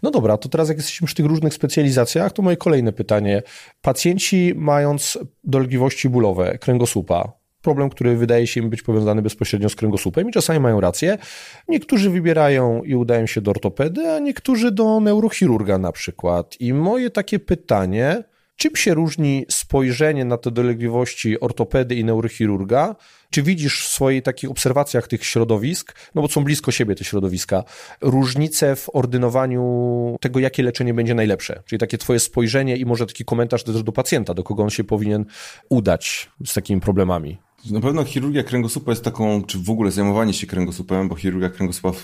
No 0.04 0.12
dobra, 0.12 0.38
to 0.38 0.50
teraz 0.50 0.70
jak 0.70 0.78
jesteśmy 0.78 1.06
przy 1.06 1.16
tych 1.16 1.26
różnych 1.26 1.54
specjalizacjach, 1.54 2.32
to 2.34 2.42
moje 2.42 2.58
kolejne 2.58 2.94
pytanie. 2.94 3.44
Pacjenci 3.82 4.54
mając 4.56 5.18
dolegliwości 5.44 6.10
bólowe 6.10 6.58
kręgosłupa, 6.58 7.32
problem, 7.66 7.90
który 7.90 8.18
wydaje 8.18 8.48
się 8.48 8.62
im 8.62 8.70
być 8.70 8.82
powiązany 8.82 9.22
bezpośrednio 9.22 9.70
z 9.70 9.76
kręgosłupem 9.76 10.30
i 10.30 10.32
czasami 10.32 10.60
mają 10.60 10.82
rację. 10.82 11.18
Niektórzy 11.68 12.10
wybierają 12.10 12.84
i 12.84 12.96
udają 12.96 13.26
się 13.26 13.42
do 13.42 13.52
ortopedy, 13.52 14.12
a 14.12 14.20
niektórzy 14.20 14.72
do 14.72 15.00
neurochirurga 15.00 15.78
na 15.78 15.92
przykład. 15.92 16.56
I 16.60 16.74
moje 16.74 17.10
takie 17.10 17.40
pytanie, 17.40 18.24
czym 18.56 18.76
się 18.76 18.94
różni 18.94 19.46
spojrzenie 19.50 20.26
na 20.26 20.38
te 20.38 20.52
dolegliwości 20.52 21.40
ortopedy 21.40 21.96
i 21.96 22.04
neurochirurga? 22.04 22.96
Czy 23.30 23.44
widzisz 23.44 23.86
w 23.86 23.88
swoich 23.88 24.24
takich 24.24 24.52
obserwacjach 24.52 25.08
tych 25.08 25.26
środowisk, 25.26 25.96
no 26.16 26.22
bo 26.22 26.28
są 26.28 26.44
blisko 26.44 26.72
siebie 26.72 26.96
te 26.96 27.04
środowiska, 27.04 27.64
różnice 28.02 28.76
w 28.76 28.90
ordynowaniu 28.94 30.18
tego, 30.22 30.40
jakie 30.40 30.64
leczenie 30.64 30.94
będzie 30.94 31.14
najlepsze? 31.14 31.64
Czyli 31.66 31.80
takie 31.80 31.98
twoje 31.98 32.20
spojrzenie 32.20 32.78
i 32.78 32.86
może 32.86 33.06
taki 33.06 33.26
komentarz 33.26 33.64
też 33.64 33.84
do 33.84 33.92
pacjenta, 33.92 34.34
do 34.34 34.44
kogo 34.44 34.64
on 34.64 34.70
się 34.70 34.84
powinien 34.84 35.26
udać 35.70 36.30
z 36.46 36.54
takimi 36.54 36.82
problemami. 36.82 37.45
Na 37.72 37.82
pewno 37.82 38.04
chirurgia 38.04 38.44
kręgosłupa 38.44 38.92
jest 38.92 39.04
taką, 39.04 39.44
czy 39.44 39.60
w 39.60 39.70
ogóle 39.70 39.92
zajmowanie 39.92 40.34
się 40.34 40.48
kręgosłupem, 40.48 41.10
bo 41.10 41.16
chirurgia 41.16 41.50
kręgosłupa 41.50 41.98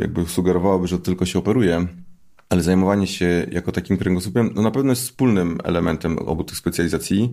jakby 0.00 0.26
sugerowałaby, 0.26 0.86
że 0.86 0.98
tylko 0.98 1.26
się 1.26 1.38
operuje, 1.38 1.86
ale 2.48 2.62
zajmowanie 2.62 3.06
się 3.06 3.46
jako 3.52 3.72
takim 3.72 3.96
kręgosłupem, 3.96 4.50
no 4.54 4.62
na 4.62 4.70
pewno 4.70 4.92
jest 4.92 5.02
wspólnym 5.02 5.58
elementem 5.64 6.18
obu 6.18 6.44
tych 6.44 6.56
specjalizacji 6.56 7.32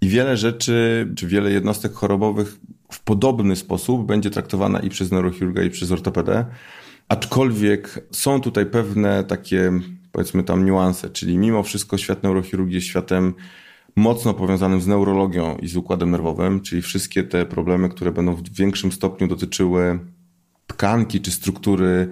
i 0.00 0.08
wiele 0.08 0.36
rzeczy, 0.36 1.08
czy 1.16 1.26
wiele 1.26 1.50
jednostek 1.50 1.92
chorobowych 1.92 2.56
w 2.92 3.00
podobny 3.00 3.56
sposób 3.56 4.06
będzie 4.06 4.30
traktowana 4.30 4.80
i 4.80 4.90
przez 4.90 5.10
neurochirurga, 5.10 5.62
i 5.62 5.70
przez 5.70 5.92
ortopedę. 5.92 6.46
Aczkolwiek 7.08 8.06
są 8.10 8.40
tutaj 8.40 8.66
pewne 8.66 9.24
takie, 9.24 9.72
powiedzmy 10.12 10.42
tam 10.42 10.64
niuanse, 10.64 11.10
czyli 11.10 11.38
mimo 11.38 11.62
wszystko 11.62 11.98
świat 11.98 12.22
neurochirurgii 12.22 12.74
jest 12.74 12.86
światem 12.86 13.34
mocno 13.96 14.34
powiązanym 14.34 14.80
z 14.80 14.86
neurologią 14.86 15.56
i 15.56 15.68
z 15.68 15.76
układem 15.76 16.10
nerwowym, 16.10 16.60
czyli 16.60 16.82
wszystkie 16.82 17.22
te 17.24 17.46
problemy, 17.46 17.88
które 17.88 18.12
będą 18.12 18.34
w 18.34 18.50
większym 18.50 18.92
stopniu 18.92 19.28
dotyczyły 19.28 19.98
tkanki 20.66 21.20
czy 21.20 21.30
struktury 21.30 22.08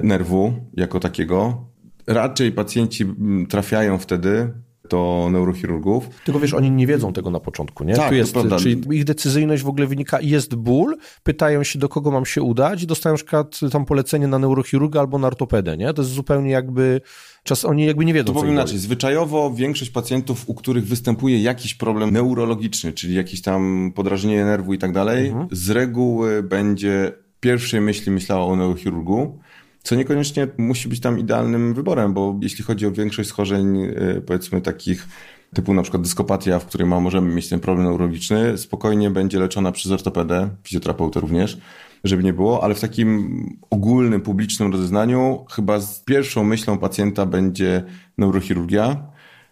nerwu 0.00 0.52
jako 0.74 1.00
takiego. 1.00 1.64
Raczej 2.06 2.52
pacjenci 2.52 3.06
trafiają 3.48 3.98
wtedy 3.98 4.52
do 4.90 5.28
neurochirurgów. 5.32 6.08
Tylko 6.24 6.40
wiesz, 6.40 6.54
oni 6.54 6.70
nie 6.70 6.86
wiedzą 6.86 7.12
tego 7.12 7.30
na 7.30 7.40
początku, 7.40 7.84
nie? 7.84 7.94
Tak, 7.94 8.08
tu 8.08 8.14
jest, 8.14 8.32
prawda. 8.32 8.56
Czyli 8.58 8.96
ich 8.96 9.04
decyzyjność 9.04 9.62
w 9.62 9.68
ogóle 9.68 9.86
wynika, 9.86 10.20
jest 10.20 10.54
ból, 10.54 10.96
pytają 11.22 11.62
się, 11.62 11.78
do 11.78 11.88
kogo 11.88 12.10
mam 12.10 12.26
się 12.26 12.42
udać 12.42 12.86
dostają 12.86 13.12
na 13.12 13.16
przykład 13.16 13.60
tam 13.72 13.84
polecenie 13.84 14.28
na 14.28 14.38
neurochirurga 14.38 15.00
albo 15.00 15.18
na 15.18 15.26
ortopedę, 15.26 15.76
nie? 15.76 15.94
To 15.94 16.02
jest 16.02 16.14
zupełnie 16.14 16.50
jakby, 16.50 17.00
czas 17.44 17.64
oni 17.64 17.84
jakby 17.84 18.04
nie 18.04 18.14
wiedzą, 18.14 18.26
To 18.26 18.32
powiem 18.32 18.52
inaczej, 18.52 18.78
zwyczajowo 18.78 19.54
większość 19.54 19.90
pacjentów, 19.90 20.48
u 20.48 20.54
których 20.54 20.86
występuje 20.86 21.42
jakiś 21.42 21.74
problem 21.74 22.10
neurologiczny, 22.10 22.92
czyli 22.92 23.14
jakieś 23.14 23.42
tam 23.42 23.92
podrażnienie 23.94 24.44
nerwu 24.44 24.74
i 24.74 24.78
tak 24.78 24.92
dalej, 24.92 25.28
Mhm. 25.28 25.48
z 25.50 25.70
reguły 25.70 26.42
będzie 26.42 27.12
pierwszej 27.40 27.80
myśli 27.80 28.12
myślała 28.12 28.44
o 28.46 28.56
neurochirurgu, 28.56 29.38
co 29.82 29.94
niekoniecznie 29.94 30.48
musi 30.58 30.88
być 30.88 31.00
tam 31.00 31.18
idealnym 31.18 31.74
wyborem, 31.74 32.14
bo 32.14 32.38
jeśli 32.42 32.64
chodzi 32.64 32.86
o 32.86 32.92
większość 32.92 33.28
schorzeń, 33.28 33.76
y, 33.80 34.22
powiedzmy 34.26 34.60
takich 34.60 35.08
typu 35.54 35.74
na 35.74 35.82
przykład 35.82 36.02
dyskopatia, 36.02 36.58
w 36.58 36.66
której 36.66 36.86
ma, 36.88 37.00
możemy 37.00 37.34
mieć 37.34 37.48
ten 37.48 37.60
problem 37.60 37.86
neurologiczny, 37.86 38.58
spokojnie 38.58 39.10
będzie 39.10 39.38
leczona 39.38 39.72
przez 39.72 39.92
ortopedę, 39.92 40.48
fizjoterapeutę 40.64 41.20
również, 41.20 41.58
żeby 42.04 42.22
nie 42.22 42.32
było, 42.32 42.64
ale 42.64 42.74
w 42.74 42.80
takim 42.80 43.58
ogólnym, 43.70 44.20
publicznym 44.20 44.72
rozeznaniu 44.72 45.44
chyba 45.50 45.80
z 45.80 46.00
pierwszą 46.00 46.44
myślą 46.44 46.78
pacjenta 46.78 47.26
będzie 47.26 47.84
neurochirurgia 48.18 48.96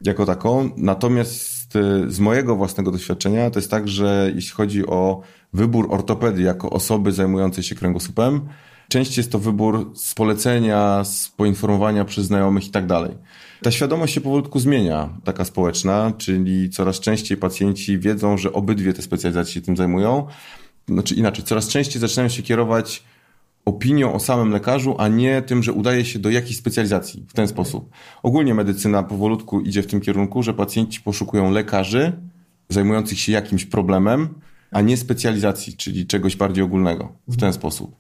jako 0.03 0.27
taką. 0.27 0.71
Natomiast 0.77 1.77
y, 1.77 2.11
z 2.11 2.21
mojego 2.21 2.57
własnego 2.57 2.91
doświadczenia 2.91 3.51
to 3.51 3.59
jest 3.59 3.71
tak, 3.71 3.89
że 3.89 4.33
jeśli 4.35 4.51
chodzi 4.51 4.87
o 4.87 5.21
wybór 5.53 5.87
ortopedy 5.91 6.43
jako 6.43 6.71
osoby 6.71 7.13
zajmującej 7.13 7.65
się 7.65 7.75
kręgosłupem, 7.75 8.41
częściej 8.89 9.23
jest 9.23 9.33
to 9.33 9.39
wybór 9.39 9.91
z 9.95 10.15
polecenia, 10.15 11.05
z 11.05 11.29
poinformowania 11.29 12.05
przez 12.05 12.27
znajomych 12.27 12.67
i 12.67 12.71
tak 12.71 12.87
dalej. 12.87 13.15
Ta 13.63 13.71
świadomość 13.71 14.15
się 14.15 14.21
powolutku 14.21 14.59
zmienia, 14.59 15.09
taka 15.25 15.45
społeczna, 15.45 16.13
czyli 16.19 16.71
coraz 16.71 17.01
częściej 17.01 17.37
pacjenci 17.37 17.99
wiedzą, 17.99 18.39
że 18.39 18.53
obydwie 18.53 18.93
te 18.93 19.03
specjalizacje 19.03 19.55
się 19.55 19.61
tym 19.61 19.77
zajmują. 19.77 20.27
Znaczy 20.95 21.15
inaczej, 21.15 21.45
coraz 21.45 21.69
częściej 21.69 22.01
zaczynają 22.01 22.29
się 22.29 22.43
kierować 22.43 23.03
opinią 23.65 24.13
o 24.13 24.21
samym 24.21 24.51
lekarzu, 24.51 24.95
a 24.99 25.09
nie 25.09 25.43
tym, 25.43 25.63
że 25.63 25.73
udaje 25.73 26.05
się 26.05 26.19
do 26.19 26.31
jakiejś 26.31 26.57
specjalizacji 26.57 27.25
w 27.29 27.33
ten 27.33 27.49
sposób. 27.49 27.91
Ogólnie 28.23 28.55
medycyna 28.55 29.03
powolutku 29.03 29.61
idzie 29.61 29.83
w 29.83 29.87
tym 29.87 30.01
kierunku, 30.01 30.43
że 30.43 30.55
pacjenci 30.55 31.01
poszukują 31.01 31.51
lekarzy 31.51 32.13
zajmujących 32.69 33.21
się 33.21 33.33
jakimś 33.33 33.65
problemem, 33.65 34.29
a 34.71 34.81
nie 34.81 34.97
specjalizacji, 34.97 35.77
czyli 35.77 36.07
czegoś 36.07 36.37
bardziej 36.37 36.65
ogólnego 36.65 37.13
w 37.29 37.37
ten 37.37 37.53
sposób. 37.53 38.00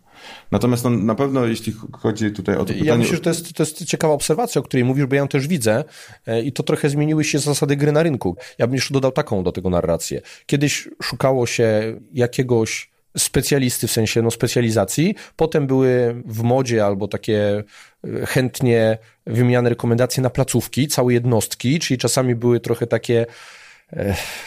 Natomiast 0.50 0.84
no, 0.84 0.90
na 0.90 1.14
pewno, 1.14 1.46
jeśli 1.46 1.74
chodzi 1.92 2.30
tutaj 2.30 2.54
o 2.54 2.58
to 2.58 2.64
pytanie... 2.64 2.84
Ja 2.84 2.96
myślę, 2.96 3.16
że 3.16 3.22
to 3.22 3.30
jest, 3.30 3.52
to 3.52 3.62
jest 3.62 3.84
ciekawa 3.84 4.14
obserwacja, 4.14 4.60
o 4.60 4.62
której 4.62 4.84
mówisz, 4.84 5.06
bo 5.06 5.14
ja 5.14 5.20
ją 5.20 5.28
też 5.28 5.48
widzę 5.48 5.84
e, 6.26 6.42
i 6.42 6.52
to 6.52 6.62
trochę 6.62 6.88
zmieniły 6.88 7.24
się 7.24 7.38
zasady 7.38 7.76
gry 7.76 7.92
na 7.92 8.02
rynku. 8.02 8.36
Ja 8.58 8.66
bym 8.66 8.74
jeszcze 8.74 8.94
dodał 8.94 9.12
taką 9.12 9.42
do 9.42 9.52
tego 9.52 9.70
narrację. 9.70 10.20
Kiedyś 10.46 10.88
szukało 11.02 11.46
się 11.46 11.96
jakiegoś 12.12 12.90
specjalisty, 13.18 13.88
w 13.88 13.92
sensie 13.92 14.22
no, 14.22 14.30
specjalizacji, 14.30 15.14
potem 15.36 15.66
były 15.66 16.22
w 16.26 16.42
modzie 16.42 16.84
albo 16.84 17.08
takie 17.08 17.64
e, 18.04 18.26
chętnie 18.26 18.98
wymieniane 19.26 19.68
rekomendacje 19.68 20.22
na 20.22 20.30
placówki, 20.30 20.88
całe 20.88 21.12
jednostki, 21.12 21.78
czyli 21.78 21.98
czasami 21.98 22.34
były 22.34 22.60
trochę 22.60 22.86
takie 22.86 23.26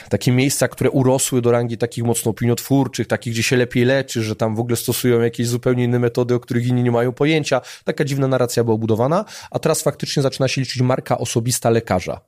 takie 0.10 0.32
miejsca, 0.32 0.68
które 0.68 0.90
urosły 0.92 1.42
do 1.42 1.52
rangi 1.52 1.78
takich 1.78 2.04
mocno 2.04 2.32
opiniotwórczych, 2.32 3.08
takich, 3.08 3.34
gdzie 3.34 3.44
się 3.44 3.58
lepiej 3.58 3.86
leczy, 3.86 4.24
że 4.24 4.36
tam 4.36 4.56
w 4.56 4.60
ogóle 4.60 4.76
stosują 4.76 5.22
jakieś 5.22 5.48
zupełnie 5.48 5.84
inne 5.84 6.00
metody, 6.00 6.36
o 6.36 6.40
których 6.40 6.68
inni 6.68 6.84
nie 6.84 6.92
mają 6.92 7.12
pojęcia. 7.12 7.62
Taka 7.84 8.06
dziwna 8.06 8.28
narracja 8.28 8.64
była 8.64 8.78
budowana, 8.78 9.26
a 9.52 9.60
teraz 9.60 9.82
faktycznie 9.82 10.24
zaczyna 10.24 10.48
się 10.48 10.62
liczyć 10.62 10.82
marka 10.82 11.18
osobista 11.18 11.70
lekarza. 11.70 12.22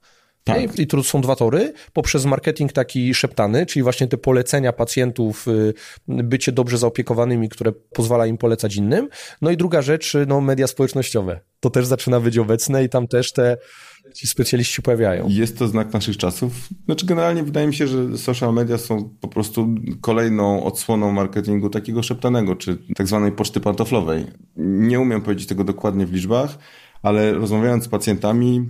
Tak. 0.45 0.79
I, 0.79 0.88
tu 0.88 1.03
są 1.03 1.22
dwa 1.22 1.36
tory. 1.36 1.74
Poprzez 1.93 2.25
marketing 2.25 2.74
taki 2.74 3.13
szeptany, 3.13 3.65
czyli 3.65 3.84
właśnie 3.84 4.07
te 4.07 4.17
polecenia 4.17 4.74
pacjentów, 4.74 5.48
y, 5.48 5.74
bycie 6.07 6.51
dobrze 6.51 6.77
zaopiekowanymi, 6.77 7.50
które 7.50 7.72
pozwala 7.72 8.25
im 8.25 8.38
polecać 8.38 8.75
innym. 8.75 9.10
No 9.41 9.51
i 9.51 9.57
druga 9.57 9.81
rzecz, 9.81 10.13
no 10.27 10.41
media 10.41 10.67
społecznościowe. 10.67 11.39
To 11.60 11.69
też 11.69 11.86
zaczyna 11.86 12.19
być 12.19 12.38
obecne 12.38 12.84
i 12.84 12.89
tam 12.89 13.07
też 13.07 13.34
te 13.34 13.57
ci 14.15 14.27
specjaliści 14.27 14.81
pojawiają. 14.81 15.27
Jest 15.29 15.60
to 15.60 15.67
znak 15.67 15.93
naszych 15.93 16.17
czasów. 16.17 16.69
Znaczy 16.86 17.05
generalnie 17.05 17.43
wydaje 17.43 17.67
mi 17.67 17.74
się, 17.74 17.88
że 17.88 18.17
social 18.17 18.53
media 18.53 18.77
są 18.77 19.10
po 19.22 19.27
prostu 19.27 19.75
kolejną 20.01 20.63
odsłoną 20.63 21.12
marketingu 21.12 21.69
takiego 21.69 22.03
szeptanego, 22.03 22.55
czy 22.55 22.77
tak 22.95 23.07
zwanej 23.07 23.31
poczty 23.31 23.60
pantoflowej. 23.60 24.25
Nie 24.57 25.00
umiem 25.00 25.22
powiedzieć 25.22 25.48
tego 25.48 25.63
dokładnie 25.63 26.05
w 26.05 26.13
liczbach, 26.13 26.57
ale 27.01 27.34
rozmawiając 27.34 27.84
z 27.84 27.88
pacjentami, 27.88 28.69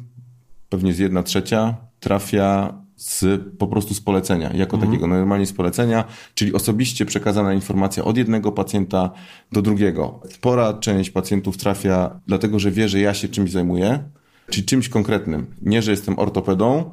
pewnie 0.70 0.94
z 0.94 1.00
jedna 1.00 1.24
trzecia 1.24 1.75
trafia 2.00 2.74
z, 2.96 3.42
po 3.58 3.68
prostu 3.68 3.94
z 3.94 4.02
polecenia, 4.02 4.54
jako 4.54 4.78
takiego 4.78 5.08
normalnie 5.08 5.46
z 5.46 5.54
polecenia, 5.54 6.04
czyli 6.34 6.54
osobiście 6.54 7.06
przekazana 7.06 7.54
informacja 7.54 8.04
od 8.04 8.18
jednego 8.18 8.52
pacjenta 8.52 9.12
do 9.52 9.62
drugiego. 9.62 10.20
Spora 10.30 10.74
część 10.74 11.10
pacjentów 11.10 11.58
trafia 11.58 12.20
dlatego, 12.28 12.60
że 12.60 12.72
wie, 12.72 12.90
że 12.90 13.00
ja 13.00 13.14
się 13.14 13.28
czymś 13.28 13.52
zajmuję, 13.52 14.04
czyli 14.50 14.66
czymś 14.66 14.90
konkretnym. 14.90 15.56
Nie, 15.62 15.82
że 15.82 15.92
jestem 15.92 16.20
ortopedą, 16.20 16.92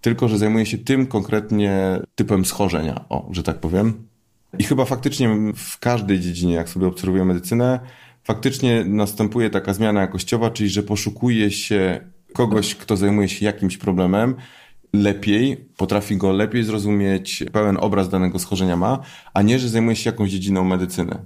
tylko, 0.00 0.28
że 0.28 0.38
zajmuję 0.38 0.66
się 0.66 0.78
tym 0.78 1.06
konkretnie 1.06 2.00
typem 2.14 2.44
schorzenia, 2.44 3.04
o, 3.08 3.28
że 3.30 3.42
tak 3.42 3.60
powiem. 3.60 4.06
I 4.58 4.64
chyba 4.64 4.84
faktycznie 4.84 5.36
w 5.56 5.78
każdej 5.78 6.20
dziedzinie, 6.20 6.54
jak 6.54 6.68
sobie 6.68 6.86
obserwuję 6.86 7.24
medycynę, 7.24 7.80
faktycznie 8.24 8.84
następuje 8.84 9.50
taka 9.50 9.74
zmiana 9.74 10.00
jakościowa, 10.00 10.50
czyli 10.50 10.68
że 10.68 10.82
poszukuje 10.82 11.50
się 11.50 12.00
kogoś, 12.32 12.74
kto 12.74 12.96
zajmuje 12.96 13.28
się 13.28 13.46
jakimś 13.46 13.76
problemem, 13.76 14.34
lepiej, 14.92 15.56
potrafi 15.76 16.16
go 16.16 16.32
lepiej 16.32 16.64
zrozumieć, 16.64 17.44
pełen 17.52 17.76
obraz 17.80 18.08
danego 18.08 18.38
schorzenia 18.38 18.76
ma, 18.76 18.98
a 19.34 19.42
nie, 19.42 19.58
że 19.58 19.68
zajmuje 19.68 19.96
się 19.96 20.10
jakąś 20.10 20.30
dziedziną 20.30 20.64
medycyny. 20.64 21.18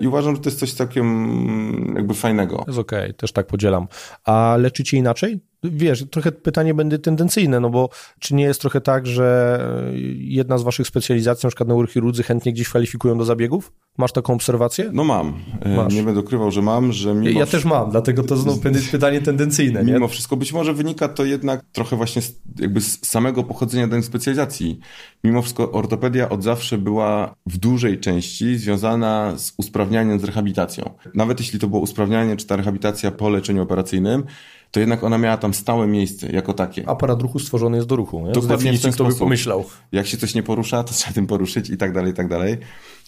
I 0.00 0.06
uważam, 0.06 0.36
że 0.36 0.42
to 0.42 0.48
jest 0.48 0.60
coś 0.60 0.72
całkiem 0.72 1.94
jakby 1.96 2.14
fajnego. 2.14 2.64
Jest 2.66 2.78
okej, 2.78 3.00
okay, 3.00 3.14
też 3.14 3.32
tak 3.32 3.46
podzielam. 3.46 3.88
A 4.24 4.56
leczycie 4.58 4.96
inaczej? 4.96 5.40
Wiesz, 5.62 6.04
trochę 6.10 6.32
pytanie 6.32 6.74
będzie 6.74 6.98
tendencyjne, 6.98 7.60
no 7.60 7.70
bo 7.70 7.88
czy 8.18 8.34
nie 8.34 8.44
jest 8.44 8.60
trochę 8.60 8.80
tak, 8.80 9.06
że 9.06 9.58
jedna 10.14 10.58
z 10.58 10.62
waszych 10.62 10.86
specjalizacji, 10.86 11.46
na 11.46 11.50
przykład 11.50 11.68
neurochirurdzy, 11.68 12.22
chętnie 12.22 12.52
gdzieś 12.52 12.68
kwalifikują 12.68 13.18
do 13.18 13.24
zabiegów? 13.24 13.72
Masz 13.98 14.12
taką 14.12 14.34
obserwację? 14.34 14.90
No 14.92 15.04
mam. 15.04 15.34
Masz. 15.76 15.94
Nie 15.94 16.02
będę 16.02 16.20
ukrywał, 16.20 16.50
że 16.50 16.62
mam, 16.62 16.92
że 16.92 17.14
mimo... 17.14 17.40
Ja 17.40 17.46
też 17.46 17.64
mam, 17.64 17.90
dlatego 17.90 18.22
to 18.22 18.36
znowu 18.36 18.60
pytanie 18.92 19.20
tendencyjne, 19.20 19.84
nie? 19.84 19.92
Mimo 19.92 20.08
wszystko, 20.08 20.36
być 20.36 20.52
może 20.52 20.74
wynika 20.74 21.08
to 21.08 21.24
jednak 21.24 21.64
trochę 21.72 21.96
właśnie 21.96 22.22
z, 22.22 22.40
jakby 22.58 22.80
z 22.80 23.06
samego 23.06 23.44
pochodzenia 23.44 23.86
danej 23.86 24.02
specjalizacji. 24.02 24.78
Mimo 25.24 25.42
wszystko 25.42 25.72
ortopedia 25.72 26.28
od 26.28 26.42
zawsze 26.42 26.78
była 26.78 27.34
w 27.46 27.56
dużej 27.56 28.00
części 28.00 28.56
związana 28.56 29.32
z 29.36 29.52
usprawnianiem, 29.56 30.20
z 30.20 30.24
rehabilitacją. 30.24 30.90
Nawet 31.14 31.40
jeśli 31.40 31.58
to 31.58 31.68
było 31.68 31.82
usprawnianie, 31.82 32.36
czy 32.36 32.46
ta 32.46 32.56
rehabilitacja 32.56 33.10
po 33.10 33.28
leczeniu 33.28 33.62
operacyjnym, 33.62 34.24
to 34.70 34.80
jednak 34.80 35.04
ona 35.04 35.18
miała 35.18 35.36
tam 35.36 35.54
stałe 35.54 35.86
miejsce 35.86 36.32
jako 36.32 36.54
takie. 36.54 36.88
Aparat 36.88 37.22
ruchu 37.22 37.38
stworzony 37.38 37.76
jest 37.76 37.88
do 37.88 37.96
ruchu. 37.96 38.26
Nie? 38.26 38.32
Dokładnie 38.32 38.72
w 38.72 38.82
ten 38.82 38.92
kto 38.92 39.04
by 39.04 39.10
sposób. 39.10 39.18
pomyślał. 39.18 39.64
Jak 39.92 40.06
się 40.06 40.16
coś 40.16 40.34
nie 40.34 40.42
porusza, 40.42 40.84
to 40.84 40.94
trzeba 40.94 41.12
tym 41.14 41.26
poruszyć 41.26 41.70
i 41.70 41.76
tak 41.76 41.92
dalej, 41.92 42.12
i 42.12 42.14
tak 42.14 42.28
dalej. 42.28 42.58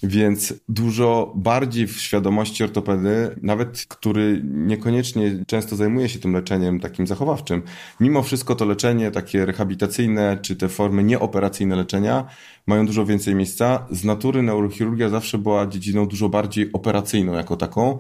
Więc 0.03 0.55
dużo 0.69 1.33
bardziej 1.37 1.87
w 1.87 2.01
świadomości 2.01 2.65
ortopedy, 2.65 3.37
nawet 3.43 3.85
który 3.89 4.41
niekoniecznie 4.45 5.45
często 5.47 5.77
zajmuje 5.77 6.09
się 6.09 6.19
tym 6.19 6.33
leczeniem 6.33 6.81
takim 6.81 7.07
zachowawczym, 7.07 7.63
mimo 8.01 8.23
wszystko 8.23 8.55
to 8.55 8.65
leczenie 8.65 9.11
takie 9.11 9.47
rehabilitacyjne, 9.47 10.39
czy 10.43 10.57
te 10.57 10.69
formy 10.69 11.05
nieoperacyjne 11.05 11.77
leczenia 11.77 12.25
mają 12.67 12.87
dużo 12.87 13.07
więcej 13.07 13.35
miejsca. 13.35 13.87
Z 13.91 14.05
natury 14.05 14.43
neurochirurgia 14.43 15.09
zawsze 15.09 15.39
była 15.39 15.67
dziedziną 15.67 16.07
dużo 16.07 16.29
bardziej 16.29 16.73
operacyjną 16.73 17.33
jako 17.33 17.57
taką. 17.57 17.99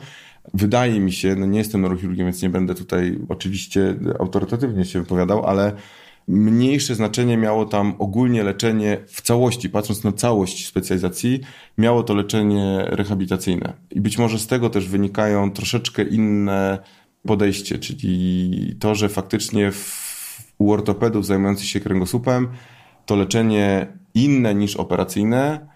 Wydaje 0.54 1.00
mi 1.00 1.12
się, 1.12 1.34
no 1.36 1.46
nie 1.46 1.58
jestem 1.58 1.80
neurochirurgiem, 1.80 2.26
więc 2.26 2.42
nie 2.42 2.50
będę 2.50 2.74
tutaj 2.74 3.18
oczywiście 3.28 3.94
autorytatywnie 4.18 4.84
się 4.84 5.00
wypowiadał, 5.00 5.46
ale 5.46 5.72
mniejsze 6.28 6.94
znaczenie 6.94 7.36
miało 7.36 7.64
tam 7.64 7.94
ogólnie 7.98 8.42
leczenie 8.42 8.98
w 9.06 9.22
całości, 9.22 9.70
patrząc 9.70 10.04
na 10.04 10.12
całość 10.12 10.66
specjalizacji, 10.66 11.40
miało 11.78 12.02
to 12.02 12.14
leczenie 12.14 12.84
rehabilitacyjne. 12.86 13.72
I 13.90 14.00
być 14.00 14.18
może 14.18 14.38
z 14.38 14.46
tego 14.46 14.70
też 14.70 14.88
wynikają 14.88 15.50
troszeczkę 15.50 16.02
inne 16.02 16.78
podejście, 17.26 17.78
czyli 17.78 18.76
to, 18.80 18.94
że 18.94 19.08
faktycznie 19.08 19.72
w, 19.72 20.54
u 20.58 20.72
ortopedów 20.72 21.26
zajmujących 21.26 21.66
się 21.66 21.80
kręgosłupem 21.80 22.48
to 23.06 23.16
leczenie 23.16 23.86
inne 24.14 24.54
niż 24.54 24.76
operacyjne 24.76 25.69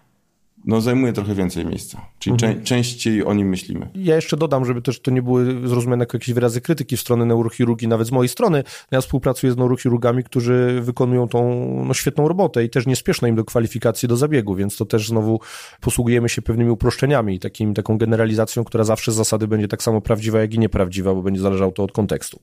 no, 0.67 0.81
zajmuje 0.81 1.13
trochę 1.13 1.35
więcej 1.35 1.67
miejsca. 1.67 2.07
Czyli 2.19 2.35
mhm. 2.35 2.55
czę 2.59 2.65
częściej 2.65 3.25
o 3.25 3.35
nim 3.35 3.49
myślimy. 3.49 3.89
Ja 3.95 4.17
jeszcze 4.17 4.37
dodam, 4.37 4.65
żeby 4.65 4.83
też 4.83 5.01
to 5.01 5.11
nie 5.11 5.23
były 5.23 5.69
zrozumiane 5.69 6.03
jako 6.03 6.17
jakieś 6.17 6.35
wyrazy 6.35 6.61
krytyki 6.61 6.97
w 6.97 7.01
stronę 7.01 7.25
neurochirurgii, 7.25 7.89
nawet 7.89 8.07
z 8.07 8.13
mojej 8.13 8.29
strony. 8.29 8.65
Ja 8.91 9.01
współpracuję 9.01 9.53
z 9.53 9.57
neurochirurgami, 9.57 10.25
którzy 10.25 10.81
wykonują 10.83 11.29
tą 11.29 11.65
no, 11.87 11.95
świetną 11.95 12.29
robotę 12.29 12.65
i 12.65 12.71
też 12.71 12.87
nie 12.87 12.97
spieszno 12.97 13.29
im 13.29 13.37
do 13.37 13.45
kwalifikacji 13.45 14.09
do 14.09 14.17
zabiegu, 14.17 14.55
więc 14.55 14.77
to 14.77 14.85
też 14.85 15.09
znowu 15.09 15.41
posługujemy 15.81 16.29
się 16.29 16.43
pewnymi 16.43 16.71
uproszczeniami 16.71 17.35
i 17.35 17.39
takim, 17.39 17.75
taką 17.75 17.99
generalizacją, 17.99 18.65
która 18.65 18.85
zawsze 18.85 19.13
z 19.13 19.15
zasady 19.15 19.49
będzie 19.49 19.69
tak 19.69 19.83
samo 19.83 20.01
prawdziwa, 20.01 20.41
jak 20.41 20.55
i 20.55 20.59
nieprawdziwa, 20.59 21.15
bo 21.15 21.23
będzie 21.23 21.41
zależało 21.41 21.73
to 21.73 21.83
od 21.83 21.93
kontekstu. 21.93 22.41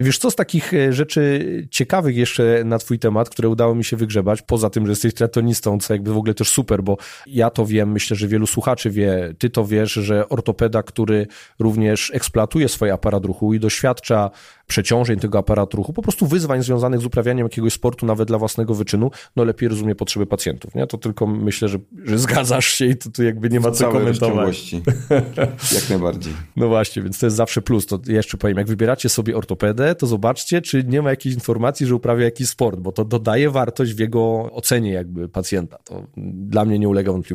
Wiesz, 0.00 0.18
co 0.18 0.30
z 0.30 0.36
takich 0.36 0.74
e, 0.74 0.92
rzeczy 0.92 1.66
ciekawych 1.70 2.16
jeszcze 2.16 2.62
na 2.64 2.78
twój 2.78 2.98
temat, 2.98 3.28
które 3.28 3.48
udało 3.48 3.74
mi 3.74 3.84
się 3.84 3.96
wygrzebać, 3.96 4.42
poza 4.42 4.70
tym, 4.70 4.86
że 4.86 4.92
jesteś 4.92 5.14
triatlonistą, 5.14 5.78
co 5.78 5.94
jakby 5.94 6.12
w 6.12 6.16
ogóle 6.16 6.34
też 6.34 6.48
super, 6.48 6.82
bo 6.82 6.96
ja 7.40 7.50
to 7.50 7.66
wiem, 7.66 7.92
myślę, 7.92 8.16
że 8.16 8.28
wielu 8.28 8.46
słuchaczy 8.46 8.90
wie, 8.90 9.34
ty 9.38 9.50
to 9.50 9.66
wiesz, 9.66 9.92
że 9.92 10.28
ortopeda, 10.28 10.82
który 10.82 11.26
również 11.58 12.10
eksploatuje 12.14 12.68
swój 12.68 12.90
aparat 12.90 13.24
ruchu 13.24 13.54
i 13.54 13.60
doświadcza 13.60 14.30
przeciążeń 14.66 15.18
tego 15.18 15.38
aparatu 15.38 15.76
ruchu, 15.76 15.92
po 15.92 16.02
prostu 16.02 16.26
wyzwań 16.26 16.62
związanych 16.62 17.00
z 17.00 17.04
uprawianiem 17.04 17.46
jakiegoś 17.46 17.72
sportu, 17.72 18.06
nawet 18.06 18.28
dla 18.28 18.38
własnego 18.38 18.74
wyczynu, 18.74 19.10
no 19.36 19.44
lepiej 19.44 19.68
rozumie 19.68 19.94
potrzeby 19.94 20.26
pacjentów, 20.26 20.74
nie? 20.74 20.86
To 20.86 20.98
tylko 20.98 21.26
myślę, 21.26 21.68
że, 21.68 21.78
że 22.04 22.18
zgadzasz 22.18 22.66
się 22.66 22.86
i 22.86 22.96
to 22.96 23.10
tu 23.10 23.22
jakby 23.22 23.50
nie 23.50 23.60
ma 23.60 23.70
co 23.70 23.92
komentować. 23.92 24.72
Jak 25.74 25.90
najbardziej. 25.90 26.32
No 26.56 26.68
właśnie, 26.68 27.02
więc 27.02 27.18
to 27.18 27.26
jest 27.26 27.36
zawsze 27.36 27.62
plus. 27.62 27.86
To 27.86 27.98
jeszcze 28.06 28.36
powiem, 28.36 28.58
jak 28.58 28.66
wybieracie 28.66 29.08
sobie 29.08 29.36
ortopedę, 29.36 29.94
to 29.94 30.06
zobaczcie, 30.06 30.62
czy 30.62 30.84
nie 30.84 31.02
ma 31.02 31.10
jakiejś 31.10 31.34
informacji, 31.34 31.86
że 31.86 31.94
uprawia 31.94 32.24
jakiś 32.24 32.48
sport, 32.48 32.80
bo 32.80 32.92
to 32.92 33.04
dodaje 33.04 33.50
wartość 33.50 33.94
w 33.94 33.98
jego 33.98 34.52
ocenie 34.52 34.92
jakby 34.92 35.28
pacjenta. 35.28 35.78
To 35.84 36.06
dla 36.16 36.64
mnie 36.64 36.78
nie 36.78 36.88
ulega 36.88 37.12
wątpliwości. 37.12 37.29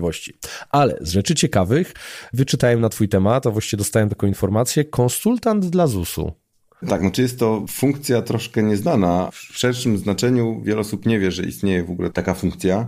Ale 0.69 0.97
z 1.01 1.11
rzeczy 1.11 1.35
ciekawych 1.35 1.93
wyczytałem 2.33 2.81
na 2.81 2.89
twój 2.89 3.09
temat, 3.09 3.47
a 3.47 3.51
właściwie 3.51 3.77
dostałem 3.77 4.09
taką 4.09 4.27
informację, 4.27 4.85
konsultant 4.85 5.65
dla 5.65 5.87
ZUS-u. 5.87 6.31
Tak, 6.87 7.01
znaczy 7.01 7.21
jest 7.21 7.39
to 7.39 7.65
funkcja 7.69 8.21
troszkę 8.21 8.63
nieznana. 8.63 9.29
W 9.31 9.57
szerszym 9.57 9.97
znaczeniu 9.97 10.61
wiele 10.61 10.79
osób 10.79 11.05
nie 11.05 11.19
wie, 11.19 11.31
że 11.31 11.43
istnieje 11.43 11.83
w 11.83 11.91
ogóle 11.91 12.09
taka 12.09 12.33
funkcja. 12.33 12.87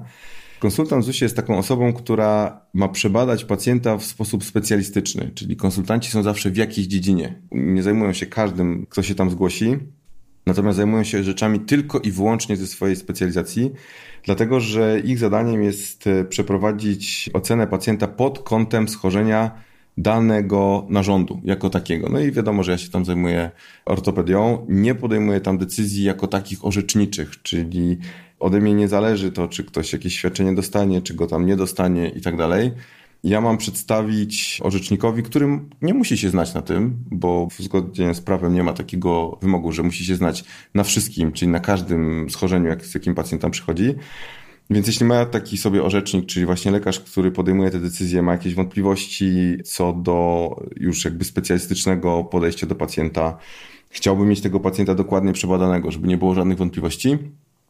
Konsultant 0.60 1.06
ZUS 1.06 1.22
jest 1.22 1.36
taką 1.36 1.58
osobą, 1.58 1.94
która 1.94 2.62
ma 2.74 2.88
przebadać 2.88 3.46
pacjenta 3.46 3.98
w 3.98 4.04
sposób 4.04 4.44
specjalistyczny, 4.44 5.32
czyli 5.36 5.56
konsultanci 5.56 6.12
są 6.12 6.24
zawsze 6.24 6.52
w 6.52 6.58
jakiejś 6.58 6.88
dziedzinie. 6.88 7.42
Nie 7.52 7.84
zajmują 7.84 8.14
się 8.14 8.26
każdym, 8.26 8.86
kto 8.90 9.04
się 9.04 9.16
tam 9.16 9.30
zgłosi, 9.30 9.78
natomiast 10.48 10.77
zajmują 10.77 11.04
się 11.04 11.24
rzeczami 11.24 11.60
tylko 11.60 12.00
i 12.00 12.12
wyłącznie 12.12 12.58
ze 12.58 12.68
swojej 12.68 12.96
specjalizacji, 12.96 13.72
dlatego 14.24 14.60
że 14.60 15.00
ich 15.00 15.20
zadaniem 15.20 15.63
jest 15.63 16.08
e, 16.08 16.25
przeprowadzić 16.25 17.30
ocenę 17.34 17.68
pacjenta 17.68 18.08
pod 18.08 18.39
kątem 18.39 18.88
schorzenia 18.88 19.51
danego 19.98 20.86
narządu 20.89 21.42
jako 21.44 21.70
takiego. 21.70 22.10
No 22.10 22.20
i 22.20 22.32
wiadomo, 22.32 22.63
że 22.63 22.72
ja 22.72 22.77
się 22.77 22.89
tam 22.89 23.06
zajmuję 23.06 23.51
ortopedią. 23.86 24.66
Nie 24.70 24.96
podejmuję 24.96 25.42
tam 25.42 25.58
decyzji 25.58 26.04
jako 26.04 26.27
takich 26.27 26.66
orzeczniczych, 26.66 27.42
czyli 27.42 27.98
ode 28.39 28.60
mnie 28.60 28.74
nie 28.74 28.88
zależy 28.88 29.32
to, 29.32 29.48
czy 29.48 29.63
ktoś 29.63 29.94
jakieś 29.94 30.16
świadczenie 30.16 30.56
dostanie, 30.56 31.01
czy 31.01 31.13
go 31.13 31.27
tam 31.27 31.46
nie 31.46 31.56
dostanie 31.56 32.10
i 32.10 32.22
tak 32.22 32.38
dalej. 32.38 32.72
Ja 33.24 33.42
mam 33.42 33.58
przedstawić 33.58 34.60
orzecznikowi, 34.64 35.24
którym 35.24 35.70
nie 35.82 35.94
musi 35.94 36.18
się 36.18 36.30
znać 36.30 36.54
na 36.54 36.62
tym, 36.62 36.98
bo 37.12 37.48
w 37.48 37.60
zgodzie 37.60 38.14
z 38.14 38.22
prawem 38.22 38.54
nie 38.54 38.64
ma 38.64 38.74
takiego 38.74 39.38
wymogu, 39.42 39.72
że 39.72 39.84
musi 39.84 40.06
się 40.06 40.16
znać 40.16 40.44
na 40.74 40.84
wszystkim, 40.84 41.32
czyli 41.32 41.52
na 41.52 41.60
każdym 41.60 42.30
schorzeniu, 42.30 42.68
jak, 42.68 42.86
z 42.86 42.94
jakim 42.94 43.16
pacjent 43.16 43.42
tam 43.42 43.52
przychodzi. 43.52 43.96
Więc 44.70 44.88
jeśli 44.88 45.06
ma 45.06 45.26
taki 45.26 45.58
sobie 45.58 45.84
orzecznik, 45.84 46.26
czyli 46.26 46.46
właśnie 46.46 46.72
lekarz, 46.72 47.00
który 47.00 47.32
podejmuje 47.32 47.72
te 47.72 47.80
decyzje, 47.80 48.22
ma 48.22 48.32
jakieś 48.32 48.56
wątpliwości 48.56 49.58
co 49.66 49.94
do 49.94 50.50
już 50.76 51.06
jakby 51.06 51.26
specjalistycznego 51.26 52.24
podejścia 52.24 52.68
do 52.68 52.76
pacjenta, 52.76 53.38
chciałby 53.90 54.26
mieć 54.26 54.42
tego 54.42 54.60
pacjenta 54.60 54.96
dokładnie 54.96 55.34
przebadanego, 55.34 55.92
żeby 55.92 56.08
nie 56.08 56.18
było 56.18 56.36
żadnych 56.36 56.58
wątpliwości, 56.58 57.18